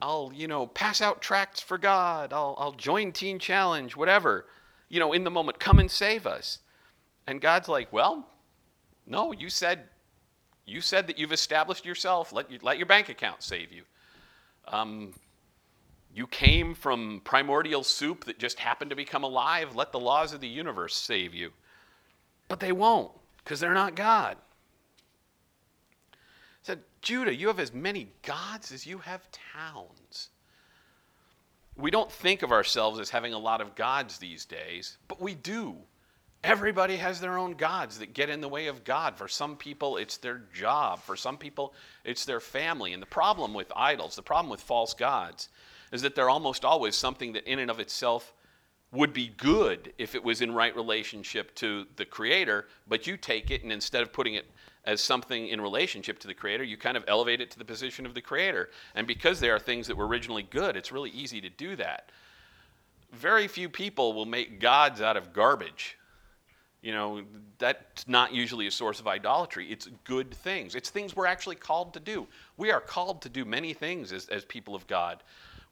I'll, 0.00 0.30
you 0.34 0.46
know, 0.46 0.66
pass 0.66 1.00
out 1.00 1.22
tracts 1.22 1.60
for 1.60 1.78
God. 1.78 2.34
I'll, 2.34 2.54
I'll 2.58 2.72
join 2.72 3.12
Teen 3.12 3.38
Challenge, 3.38 3.96
whatever. 3.96 4.44
You 4.90 5.00
know, 5.00 5.14
in 5.14 5.24
the 5.24 5.30
moment, 5.30 5.58
come 5.58 5.78
and 5.78 5.90
save 5.90 6.26
us. 6.26 6.58
And 7.28 7.40
God's 7.40 7.68
like, 7.68 7.92
well, 7.92 8.26
no, 9.06 9.30
you 9.32 9.48
said, 9.48 9.84
you 10.66 10.80
said 10.80 11.06
that 11.06 11.18
you've 11.18 11.32
established 11.32 11.86
yourself. 11.86 12.32
Let, 12.32 12.50
you, 12.50 12.58
let 12.62 12.78
your 12.78 12.86
bank 12.86 13.08
account 13.08 13.44
save 13.44 13.70
you. 13.72 13.82
Um, 14.66 15.14
you 16.12 16.26
came 16.26 16.74
from 16.74 17.20
primordial 17.22 17.84
soup 17.84 18.24
that 18.24 18.40
just 18.40 18.58
happened 18.58 18.90
to 18.90 18.96
become 18.96 19.22
alive. 19.22 19.76
Let 19.76 19.92
the 19.92 20.00
laws 20.00 20.32
of 20.32 20.40
the 20.40 20.48
universe 20.48 20.96
save 20.96 21.32
you. 21.32 21.52
But 22.48 22.58
they 22.58 22.72
won't, 22.72 23.12
because 23.44 23.60
they're 23.60 23.72
not 23.72 23.94
God 23.94 24.36
said, 26.68 26.80
Judah, 27.00 27.34
you 27.34 27.46
have 27.46 27.60
as 27.60 27.72
many 27.72 28.08
gods 28.22 28.72
as 28.72 28.86
you 28.86 28.98
have 28.98 29.26
towns. 29.32 30.28
We 31.76 31.90
don't 31.90 32.12
think 32.12 32.42
of 32.42 32.52
ourselves 32.52 33.00
as 33.00 33.08
having 33.08 33.32
a 33.32 33.38
lot 33.38 33.62
of 33.62 33.74
gods 33.74 34.18
these 34.18 34.44
days, 34.44 34.98
but 35.08 35.18
we 35.18 35.34
do. 35.34 35.76
Everybody 36.44 36.96
has 36.96 37.20
their 37.20 37.36
own 37.36 37.54
gods 37.54 37.98
that 37.98 38.14
get 38.14 38.30
in 38.30 38.40
the 38.40 38.48
way 38.48 38.68
of 38.68 38.84
God. 38.84 39.16
For 39.16 39.26
some 39.26 39.56
people, 39.56 39.96
it's 39.96 40.18
their 40.18 40.42
job. 40.54 41.00
For 41.00 41.16
some 41.16 41.36
people, 41.36 41.74
it's 42.04 42.24
their 42.24 42.40
family. 42.40 42.92
And 42.92 43.02
the 43.02 43.06
problem 43.06 43.54
with 43.54 43.72
idols, 43.74 44.14
the 44.14 44.22
problem 44.22 44.50
with 44.50 44.60
false 44.60 44.94
gods, 44.94 45.48
is 45.90 46.02
that 46.02 46.14
they're 46.14 46.30
almost 46.30 46.64
always 46.64 46.94
something 46.94 47.32
that, 47.32 47.50
in 47.50 47.58
and 47.58 47.70
of 47.70 47.80
itself, 47.80 48.32
would 48.92 49.12
be 49.12 49.32
good 49.36 49.92
if 49.98 50.14
it 50.14 50.22
was 50.22 50.40
in 50.40 50.54
right 50.54 50.74
relationship 50.74 51.54
to 51.56 51.86
the 51.96 52.04
Creator, 52.04 52.68
but 52.86 53.06
you 53.06 53.16
take 53.16 53.50
it 53.50 53.62
and 53.62 53.72
instead 53.72 54.02
of 54.02 54.12
putting 54.12 54.34
it 54.34 54.46
as 54.88 55.02
something 55.02 55.48
in 55.48 55.60
relationship 55.60 56.18
to 56.18 56.26
the 56.26 56.32
creator, 56.32 56.64
you 56.64 56.78
kind 56.78 56.96
of 56.96 57.04
elevate 57.08 57.42
it 57.42 57.50
to 57.50 57.58
the 57.58 57.64
position 57.64 58.06
of 58.06 58.14
the 58.14 58.22
creator. 58.22 58.70
And 58.94 59.06
because 59.06 59.38
there 59.38 59.54
are 59.54 59.58
things 59.58 59.86
that 59.86 59.96
were 59.96 60.06
originally 60.06 60.44
good, 60.44 60.76
it's 60.76 60.90
really 60.90 61.10
easy 61.10 61.42
to 61.42 61.50
do 61.50 61.76
that. 61.76 62.10
Very 63.12 63.48
few 63.48 63.68
people 63.68 64.14
will 64.14 64.24
make 64.24 64.60
gods 64.60 65.02
out 65.02 65.18
of 65.18 65.34
garbage. 65.34 65.98
You 66.80 66.92
know, 66.92 67.22
that's 67.58 68.06
not 68.06 68.32
usually 68.32 68.68
a 68.68 68.70
source 68.70 69.00
of 69.00 69.08
idolatry. 69.08 69.70
It's 69.70 69.88
good 70.04 70.32
things. 70.32 70.74
It's 70.74 70.90
things 70.90 71.16
we're 71.16 71.26
actually 71.26 71.56
called 71.56 71.94
to 71.94 72.00
do. 72.00 72.28
We 72.56 72.70
are 72.70 72.80
called 72.80 73.22
to 73.22 73.28
do 73.28 73.44
many 73.44 73.72
things 73.74 74.12
as, 74.12 74.28
as 74.28 74.44
people 74.44 74.74
of 74.76 74.86
God. 74.86 75.22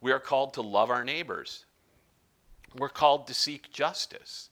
We 0.01 0.11
are 0.11 0.19
called 0.19 0.55
to 0.55 0.63
love 0.63 0.91
our 0.91 1.05
neighbors. 1.05 1.65
We're 2.77 2.89
called 2.89 3.29
to 3.29 3.35
seek 3.35 3.71
justice. 3.71 4.51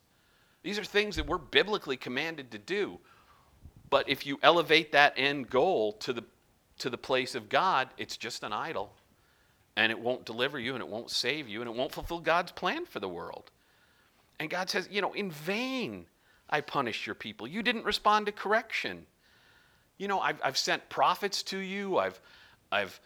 These 0.62 0.78
are 0.78 0.84
things 0.84 1.16
that 1.16 1.26
we're 1.26 1.38
biblically 1.38 1.96
commanded 1.96 2.52
to 2.52 2.58
do. 2.58 2.98
But 3.90 4.08
if 4.08 4.24
you 4.24 4.38
elevate 4.42 4.92
that 4.92 5.14
end 5.16 5.50
goal 5.50 5.92
to 5.94 6.12
the, 6.12 6.24
to 6.78 6.88
the 6.88 6.98
place 6.98 7.34
of 7.34 7.48
God, 7.48 7.88
it's 7.98 8.16
just 8.16 8.44
an 8.44 8.52
idol. 8.52 8.92
And 9.76 9.90
it 9.90 9.98
won't 9.98 10.24
deliver 10.24 10.58
you, 10.58 10.74
and 10.74 10.82
it 10.82 10.88
won't 10.88 11.10
save 11.10 11.48
you, 11.48 11.60
and 11.60 11.68
it 11.68 11.76
won't 11.76 11.92
fulfill 11.92 12.20
God's 12.20 12.52
plan 12.52 12.86
for 12.86 13.00
the 13.00 13.08
world. 13.08 13.50
And 14.38 14.48
God 14.48 14.70
says, 14.70 14.88
you 14.90 15.02
know, 15.02 15.12
in 15.12 15.30
vain 15.30 16.06
I 16.48 16.60
punished 16.60 17.06
your 17.06 17.14
people. 17.14 17.46
You 17.46 17.62
didn't 17.62 17.84
respond 17.84 18.26
to 18.26 18.32
correction. 18.32 19.06
You 19.98 20.08
know, 20.08 20.20
I've, 20.20 20.40
I've 20.42 20.58
sent 20.58 20.88
prophets 20.88 21.42
to 21.44 21.58
you. 21.58 21.98
I've, 21.98 22.20
I've, 22.70 23.00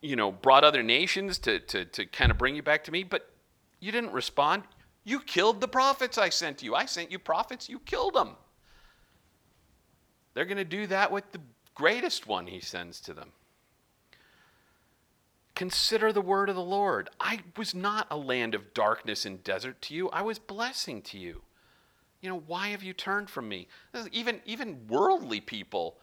you 0.00 0.16
know, 0.16 0.32
brought 0.32 0.64
other 0.64 0.82
nations 0.82 1.38
to, 1.40 1.60
to, 1.60 1.84
to 1.84 2.06
kind 2.06 2.30
of 2.30 2.38
bring 2.38 2.56
you 2.56 2.62
back 2.62 2.84
to 2.84 2.92
me, 2.92 3.02
but 3.04 3.30
you 3.80 3.92
didn't 3.92 4.12
respond. 4.12 4.64
You 5.04 5.20
killed 5.20 5.60
the 5.60 5.68
prophets 5.68 6.18
I 6.18 6.28
sent 6.28 6.62
you. 6.62 6.74
I 6.74 6.86
sent 6.86 7.10
you 7.10 7.18
prophets, 7.18 7.68
you 7.68 7.78
killed 7.80 8.14
them. 8.14 8.36
They're 10.34 10.44
going 10.44 10.58
to 10.58 10.64
do 10.64 10.86
that 10.88 11.10
with 11.10 11.32
the 11.32 11.40
greatest 11.74 12.26
one 12.26 12.46
he 12.46 12.60
sends 12.60 13.00
to 13.00 13.14
them. 13.14 13.32
Consider 15.54 16.12
the 16.12 16.20
word 16.20 16.48
of 16.48 16.54
the 16.54 16.62
Lord. 16.62 17.10
I 17.18 17.40
was 17.56 17.74
not 17.74 18.06
a 18.10 18.16
land 18.16 18.54
of 18.54 18.72
darkness 18.72 19.26
and 19.26 19.42
desert 19.42 19.82
to 19.82 19.94
you, 19.94 20.08
I 20.10 20.22
was 20.22 20.38
blessing 20.38 21.02
to 21.02 21.18
you. 21.18 21.42
You 22.20 22.28
know, 22.28 22.42
why 22.46 22.68
have 22.68 22.82
you 22.82 22.92
turned 22.92 23.30
from 23.30 23.48
me? 23.48 23.68
Even, 24.12 24.40
even 24.44 24.86
worldly 24.88 25.40
people, 25.40 25.96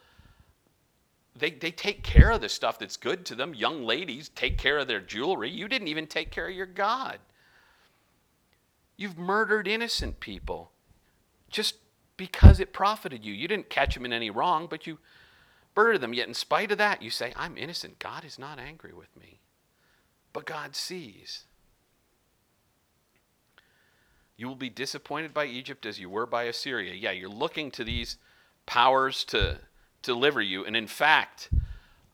they, 1.36 1.52
they 1.52 1.72
take 1.72 2.04
care 2.04 2.32
of 2.32 2.42
the 2.42 2.50
stuff 2.50 2.80
that's 2.80 2.98
good 2.98 3.26
to 3.28 3.36
them. 3.36 3.54
Young 3.54 3.84
ladies 3.84 4.30
take 4.30 4.58
care 4.58 4.80
of 4.80 4.88
their 4.88 5.00
jewelry. 5.00 5.50
You 5.50 5.68
didn't 5.68 5.90
even 5.90 6.08
take 6.08 6.32
care 6.32 6.48
of 6.48 6.56
your 6.56 6.66
God. 6.66 7.20
You've 8.96 9.18
murdered 9.18 9.68
innocent 9.68 10.20
people 10.20 10.72
just 11.50 11.76
because 12.18 12.60
it 12.60 12.74
profited 12.74 13.24
you. 13.24 13.32
You 13.32 13.48
didn't 13.48 13.70
catch 13.70 13.94
them 13.94 14.06
in 14.06 14.12
any 14.12 14.32
wrong, 14.32 14.66
but 14.68 14.88
you 14.88 14.98
murdered 15.76 16.02
them. 16.02 16.16
Yet, 16.16 16.28
in 16.28 16.34
spite 16.34 16.72
of 16.72 16.80
that, 16.80 17.04
you 17.04 17.12
say, 17.12 17.32
I'm 17.36 17.58
innocent. 17.58 18.00
God 18.00 18.26
is 18.26 18.40
not 18.40 18.58
angry 18.58 18.94
with 18.94 19.16
me. 19.16 19.40
But 20.34 20.46
God 20.46 20.76
sees. 20.76 21.44
You 24.38 24.48
will 24.48 24.56
be 24.56 24.70
disappointed 24.70 25.34
by 25.34 25.46
Egypt 25.46 25.86
as 25.86 26.00
you 26.00 26.10
were 26.10 26.26
by 26.26 26.44
Assyria. 26.44 26.94
Yeah, 26.94 27.12
you're 27.12 27.30
looking 27.30 27.72
to 27.72 27.84
these 27.84 28.18
powers 28.66 29.24
to, 29.26 29.58
deliver 30.08 30.42
you. 30.42 30.66
And 30.66 30.76
in 30.76 30.88
fact, 30.88 31.50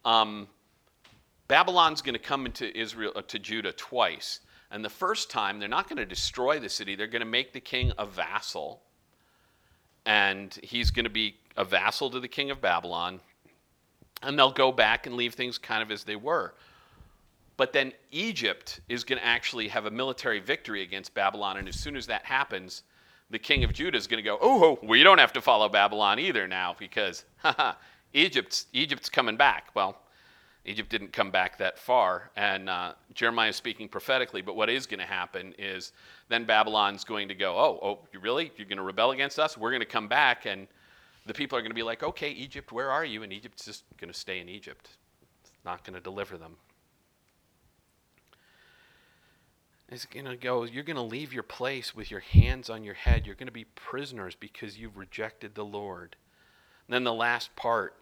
um, 0.03 0.47
Babylon's 1.47 2.01
going 2.01 2.13
to 2.13 2.19
come 2.19 2.45
into 2.45 2.75
Israel 2.75 3.11
uh, 3.15 3.21
to 3.27 3.39
Judah 3.39 3.71
twice. 3.71 4.39
And 4.71 4.83
the 4.83 4.89
first 4.89 5.29
time, 5.29 5.59
they're 5.59 5.69
not 5.69 5.87
going 5.87 5.97
to 5.97 6.05
destroy 6.05 6.59
the 6.59 6.69
city. 6.69 6.95
They're 6.95 7.07
going 7.07 7.21
to 7.21 7.25
make 7.25 7.53
the 7.53 7.59
king 7.59 7.93
a 7.99 8.05
vassal. 8.05 8.81
And 10.05 10.57
he's 10.63 10.89
going 10.89 11.05
to 11.05 11.11
be 11.11 11.35
a 11.55 11.63
vassal 11.63 12.09
to 12.09 12.19
the 12.19 12.27
king 12.27 12.49
of 12.49 12.59
Babylon. 12.59 13.19
And 14.23 14.37
they'll 14.39 14.51
go 14.51 14.71
back 14.71 15.05
and 15.05 15.15
leave 15.15 15.35
things 15.35 15.59
kind 15.59 15.83
of 15.83 15.91
as 15.91 16.03
they 16.03 16.15
were. 16.15 16.55
But 17.55 17.73
then 17.73 17.93
Egypt 18.11 18.81
is 18.89 19.03
going 19.03 19.19
to 19.19 19.25
actually 19.25 19.67
have 19.67 19.85
a 19.85 19.91
military 19.91 20.39
victory 20.39 20.81
against 20.81 21.13
Babylon. 21.13 21.57
And 21.57 21.67
as 21.67 21.79
soon 21.79 21.95
as 21.95 22.07
that 22.07 22.25
happens, 22.25 22.83
the 23.29 23.39
king 23.39 23.63
of 23.63 23.73
Judah 23.73 23.97
is 23.97 24.07
going 24.07 24.23
to 24.23 24.27
go, 24.27 24.37
oh, 24.41 24.79
we 24.81 25.03
don't 25.03 25.19
have 25.19 25.33
to 25.33 25.41
follow 25.41 25.69
Babylon 25.69 26.19
either 26.19 26.47
now 26.47 26.75
because 26.77 27.25
Egypt's, 28.13 28.67
Egypt's 28.73 29.09
coming 29.09 29.37
back. 29.37 29.67
Well, 29.75 29.97
Egypt 30.65 30.89
didn't 30.89 31.11
come 31.11 31.29
back 31.29 31.57
that 31.57 31.77
far. 31.77 32.31
And 32.35 32.69
uh, 32.69 32.93
Jeremiah 33.13 33.49
is 33.49 33.55
speaking 33.55 33.89
prophetically, 33.89 34.41
but 34.41 34.55
what 34.55 34.69
is 34.69 34.85
going 34.85 34.99
to 34.99 35.05
happen 35.05 35.53
is 35.59 35.91
then 36.29 36.45
Babylon's 36.45 37.03
going 37.03 37.27
to 37.27 37.35
go, 37.35 37.57
oh, 37.57 37.79
oh, 37.83 37.99
you 38.13 38.19
really? 38.19 38.51
You're 38.57 38.67
going 38.67 38.77
to 38.77 38.83
rebel 38.83 39.11
against 39.11 39.39
us? 39.39 39.57
We're 39.57 39.71
going 39.71 39.81
to 39.81 39.85
come 39.85 40.07
back. 40.07 40.45
And 40.45 40.67
the 41.25 41.33
people 41.33 41.57
are 41.57 41.61
going 41.61 41.71
to 41.71 41.75
be 41.75 41.83
like, 41.83 42.01
okay, 42.01 42.29
Egypt, 42.31 42.71
where 42.71 42.89
are 42.89 43.03
you? 43.03 43.23
And 43.23 43.33
Egypt's 43.33 43.65
just 43.65 43.83
going 43.97 44.11
to 44.11 44.17
stay 44.17 44.39
in 44.39 44.47
Egypt. 44.47 44.89
It's 45.43 45.51
not 45.65 45.83
going 45.83 45.95
to 45.95 46.01
deliver 46.01 46.37
them. 46.37 46.55
It's 49.93 50.05
going 50.07 50.25
to 50.25 50.35
go, 50.35 50.63
you're 50.63 50.83
going 50.83 50.95
to 50.95 51.03
leave 51.03 51.33
your 51.33 51.43
place 51.43 51.95
with 51.95 52.09
your 52.09 52.21
hands 52.21 52.67
on 52.67 52.83
your 52.83 52.95
head. 52.95 53.27
You're 53.27 53.35
going 53.35 53.47
to 53.47 53.53
be 53.53 53.65
prisoners 53.65 54.35
because 54.35 54.79
you've 54.79 54.97
rejected 54.97 55.53
the 55.53 55.63
Lord. 55.63 56.15
And 56.87 56.95
then 56.95 57.03
the 57.03 57.13
last 57.13 57.55
part 57.55 57.95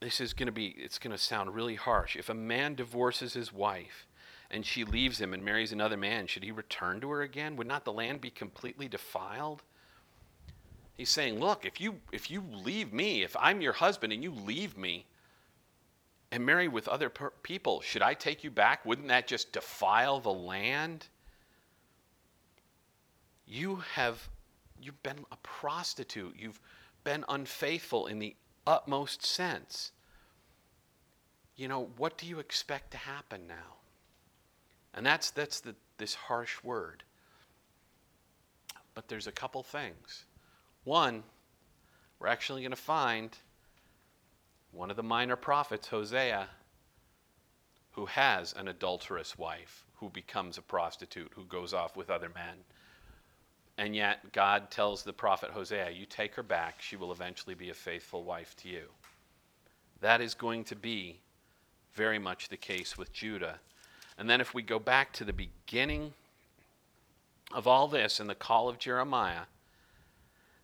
this 0.00 0.20
is 0.20 0.34
going 0.34 0.46
to 0.46 0.52
be, 0.52 0.66
it's 0.78 0.98
going 0.98 1.12
to 1.12 1.22
sound 1.22 1.54
really 1.54 1.76
harsh. 1.76 2.14
If 2.14 2.28
a 2.28 2.34
man 2.34 2.74
divorces 2.74 3.32
his 3.32 3.52
wife 3.52 4.06
and 4.50 4.64
she 4.64 4.84
leaves 4.84 5.18
him 5.18 5.32
and 5.32 5.42
marries 5.42 5.72
another 5.72 5.96
man, 5.96 6.26
should 6.26 6.44
he 6.44 6.52
return 6.52 7.00
to 7.00 7.10
her 7.10 7.22
again? 7.22 7.56
Would 7.56 7.66
not 7.66 7.84
the 7.84 7.92
land 7.92 8.20
be 8.20 8.30
completely 8.30 8.86
defiled? 8.86 9.62
He's 10.96 11.10
saying, 11.10 11.40
look, 11.40 11.64
if 11.64 11.80
you, 11.80 12.00
if 12.12 12.30
you 12.30 12.44
leave 12.52 12.92
me, 12.92 13.22
if 13.22 13.34
I'm 13.40 13.62
your 13.62 13.72
husband 13.72 14.12
and 14.12 14.22
you 14.22 14.30
leave 14.30 14.76
me 14.76 15.06
and 16.34 16.44
marry 16.44 16.68
with 16.68 16.88
other 16.88 17.08
per- 17.08 17.30
people, 17.42 17.80
should 17.80 18.02
I 18.02 18.14
take 18.14 18.44
you 18.44 18.50
back? 18.50 18.84
Wouldn't 18.84 19.08
that 19.08 19.26
just 19.26 19.52
defile 19.52 20.20
the 20.20 20.32
land? 20.32 21.06
You 23.46 23.76
have 23.94 24.28
you've 24.80 25.02
been 25.02 25.24
a 25.32 25.36
prostitute. 25.42 26.34
You've 26.38 26.60
been 27.04 27.24
unfaithful 27.28 28.06
in 28.06 28.18
the 28.18 28.34
utmost 28.66 29.24
sense 29.24 29.92
you 31.56 31.68
know, 31.68 31.88
what 31.96 32.18
do 32.18 32.26
you 32.26 32.38
expect 32.38 32.90
to 32.92 32.96
happen 32.96 33.46
now? 33.46 33.76
And 34.92 35.04
that's, 35.04 35.30
that's 35.30 35.60
the, 35.60 35.74
this 35.98 36.14
harsh 36.14 36.62
word. 36.62 37.04
But 38.94 39.08
there's 39.08 39.26
a 39.26 39.32
couple 39.32 39.62
things. 39.62 40.24
One, 40.84 41.22
we're 42.18 42.28
actually 42.28 42.62
going 42.62 42.70
to 42.70 42.76
find 42.76 43.36
one 44.74 44.90
of 44.90 44.96
the 44.96 45.02
minor 45.02 45.36
prophets, 45.36 45.88
Hosea, 45.88 46.48
who 47.92 48.06
has 48.06 48.52
an 48.54 48.68
adulterous 48.68 49.38
wife, 49.38 49.84
who 49.94 50.08
becomes 50.10 50.58
a 50.58 50.62
prostitute, 50.62 51.32
who 51.34 51.44
goes 51.44 51.72
off 51.72 51.96
with 51.96 52.10
other 52.10 52.30
men. 52.34 52.56
And 53.78 53.94
yet, 53.94 54.32
God 54.32 54.70
tells 54.70 55.02
the 55.02 55.12
prophet 55.12 55.50
Hosea, 55.50 55.90
You 55.90 56.06
take 56.06 56.34
her 56.34 56.42
back, 56.42 56.80
she 56.80 56.96
will 56.96 57.12
eventually 57.12 57.54
be 57.54 57.70
a 57.70 57.74
faithful 57.74 58.24
wife 58.24 58.56
to 58.58 58.68
you. 58.68 58.86
That 60.00 60.20
is 60.20 60.34
going 60.34 60.64
to 60.64 60.76
be 60.76 61.20
very 61.94 62.18
much 62.18 62.48
the 62.48 62.56
case 62.56 62.98
with 62.98 63.12
Judah. 63.12 63.60
And 64.18 64.28
then 64.28 64.40
if 64.40 64.54
we 64.54 64.62
go 64.62 64.78
back 64.78 65.12
to 65.14 65.24
the 65.24 65.32
beginning 65.32 66.12
of 67.52 67.66
all 67.66 67.88
this 67.88 68.20
and 68.20 68.28
the 68.28 68.34
call 68.34 68.68
of 68.68 68.78
Jeremiah, 68.78 69.44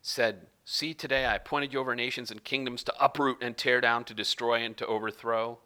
said, 0.03 0.47
See, 0.73 0.95
today 0.95 1.25
I 1.27 1.35
appointed 1.35 1.73
you 1.73 1.81
over 1.81 1.97
nations 1.97 2.31
and 2.31 2.45
kingdoms 2.45 2.85
to 2.85 2.95
uproot 3.05 3.39
and 3.43 3.57
tear 3.57 3.81
down, 3.81 4.05
to 4.05 4.15
destroy 4.15 4.63
and 4.63 4.77
to 4.77 4.87
overthrow, 4.87 5.59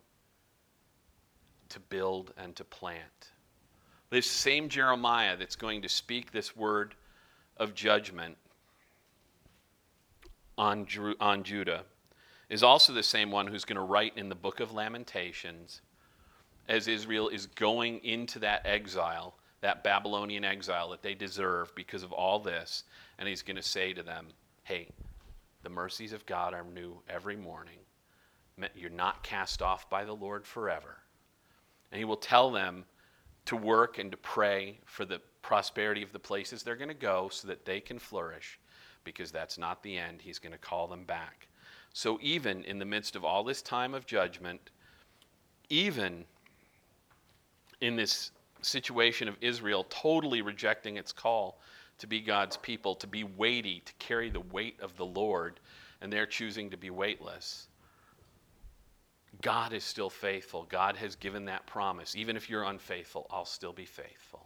to 1.69 1.79
build 1.79 2.33
and 2.39 2.57
to 2.57 2.65
plant. 2.65 3.33
This 4.09 4.31
same 4.31 4.71
Jeremiah 4.71 5.37
that's 5.37 5.57
going 5.57 5.83
to 5.83 5.91
speak 5.91 6.33
this 6.33 6.57
word 6.57 6.95
of 7.59 7.75
judgment 7.75 8.39
on, 10.57 10.87
on 11.21 11.43
Judah 11.43 11.83
is 12.49 12.63
also 12.63 12.95
the 12.95 13.03
same 13.03 13.31
one 13.31 13.47
who's 13.47 13.67
going 13.67 13.77
to 13.77 13.83
write 13.83 14.17
in 14.17 14.31
the 14.31 14.35
book 14.35 14.59
of 14.59 14.73
Lamentations 14.73 15.83
as 16.67 16.89
Israel 16.89 17.29
is 17.29 17.45
going 17.45 18.03
into 18.05 18.39
that 18.39 18.63
exile, 18.65 19.35
that 19.61 19.85
Babylonian 19.85 20.47
exile 20.47 20.89
that 20.89 21.03
they 21.03 21.15
deserve 21.15 21.75
because 21.75 22.03
of 22.03 22.13
all 22.13 22.39
this. 22.39 22.85
And 23.19 23.29
he's 23.29 23.43
going 23.43 23.57
to 23.57 23.63
say 23.63 23.93
to 23.93 24.03
them, 24.03 24.29
hey, 24.65 24.89
the 25.63 25.71
mercies 25.71 26.13
of 26.13 26.27
God 26.27 26.55
are 26.55 26.65
new 26.65 27.01
every 27.09 27.37
morning. 27.37 27.79
You're 28.75 28.91
not 28.91 29.23
cast 29.23 29.63
off 29.63 29.89
by 29.89 30.05
the 30.05 30.15
Lord 30.15 30.47
forever. 30.47 30.99
And 31.91 31.99
he 31.99 32.05
will 32.05 32.17
tell 32.17 32.51
them 32.51 32.85
to 33.47 33.57
work 33.57 33.99
and 33.99 34.11
to 34.11 34.17
pray 34.17 34.79
for 34.85 35.05
the 35.05 35.21
prosperity 35.43 36.03
of 36.03 36.13
the 36.13 36.19
places 36.19 36.63
they're 36.63 36.77
going 36.77 36.89
to 36.89 36.95
go 36.95 37.29
so 37.31 37.47
that 37.49 37.65
they 37.65 37.81
can 37.81 37.99
flourish 37.99 38.59
because 39.05 39.31
that's 39.31 39.59
not 39.59 39.83
the 39.83 39.97
end. 39.97 40.21
He's 40.23 40.39
going 40.39 40.53
to 40.53 40.59
call 40.59 40.87
them 40.87 41.05
back. 41.05 41.47
So, 41.93 42.19
even 42.21 42.65
in 42.65 42.79
the 42.79 42.85
midst 42.85 43.15
of 43.15 43.25
all 43.25 43.45
this 43.45 43.63
time 43.63 43.95
of 43.95 44.07
judgment, 44.07 44.71
even 45.69 46.25
in 47.81 47.97
this 47.97 48.33
situation 48.63 49.29
of 49.29 49.37
Israel 49.41 49.85
totally 49.91 50.43
rejecting 50.43 50.97
its 50.97 51.13
call 51.13 51.61
to 51.99 52.07
be 52.07 52.21
God's 52.21 52.57
people, 52.57 52.95
to 52.97 53.07
be 53.07 53.25
weighty, 53.25 53.81
to 53.81 53.93
carry 53.99 54.31
the 54.31 54.41
weight 54.41 54.81
of 54.81 54.97
the 54.97 55.07
Lord, 55.07 55.61
and 56.01 56.13
they're 56.13 56.27
choosing 56.27 56.71
to 56.71 56.77
be 56.77 56.91
weightless. 56.91 57.69
God 59.43 59.73
is 59.73 59.85
still 59.85 60.11
faithful. 60.11 60.67
God 60.69 60.97
has 60.97 61.17
given 61.17 61.45
that 61.47 61.67
promise. 61.67 62.15
Even 62.17 62.37
if 62.37 62.49
you're 62.49 62.65
unfaithful, 62.65 63.27
I'll 63.31 63.45
still 63.45 63.73
be 63.73 63.85
faithful. 63.85 64.45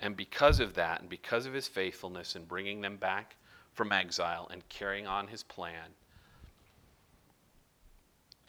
And 0.00 0.16
because 0.16 0.60
of 0.60 0.74
that, 0.74 1.00
and 1.00 1.08
because 1.08 1.46
of 1.46 1.52
his 1.52 1.68
faithfulness 1.68 2.36
in 2.36 2.44
bringing 2.44 2.80
them 2.80 2.96
back 2.96 3.36
from 3.72 3.92
exile 3.92 4.48
and 4.50 4.66
carrying 4.68 5.06
on 5.06 5.26
his 5.26 5.42
plan. 5.42 5.94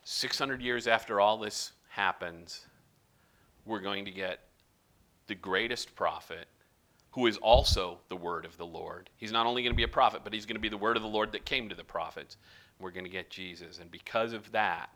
600 0.04 0.62
years 0.62 0.88
after 0.88 1.20
all 1.20 1.38
this 1.38 1.74
happens, 1.90 2.66
we're 3.66 3.80
going 3.80 4.06
to 4.06 4.12
get 4.12 4.40
the 5.28 5.36
greatest 5.36 5.96
prophet 5.96 6.48
who 7.12 7.28
is 7.28 7.38
also 7.38 8.00
the 8.10 8.16
word 8.16 8.46
of 8.46 8.58
the 8.58 8.66
Lord. 8.66 9.10
He's 9.18 9.32
not 9.32 9.46
only 9.46 9.64
going 9.64 9.74
to 9.74 9.78
be 9.78 9.84
a 9.84 9.88
prophet, 9.88 10.22
but 10.24 10.34
he's 10.34 10.46
going 10.46 10.56
to 10.56 10.62
be 10.62 10.70
the 10.70 10.78
word 10.78 10.96
of 10.96 11.04
the 11.04 11.10
Lord 11.10 11.32
that 11.34 11.46
came 11.46 11.70
to 11.70 11.76
the 11.76 11.84
prophets. 11.84 12.38
We're 12.80 12.92
going 12.92 13.06
to 13.06 13.10
get 13.10 13.30
Jesus. 13.30 13.80
And 13.80 13.92
because 13.92 14.34
of 14.34 14.52
that, 14.52 14.90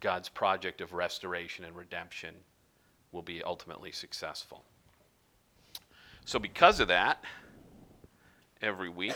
God's 0.00 0.28
project 0.28 0.80
of 0.80 0.92
restoration 0.92 1.64
and 1.64 1.74
redemption 1.74 2.34
will 3.12 3.22
be 3.22 3.42
ultimately 3.42 3.92
successful. 3.92 4.62
So, 6.26 6.38
because 6.38 6.80
of 6.80 6.88
that, 6.88 7.24
every 8.62 8.88
week. 8.88 9.14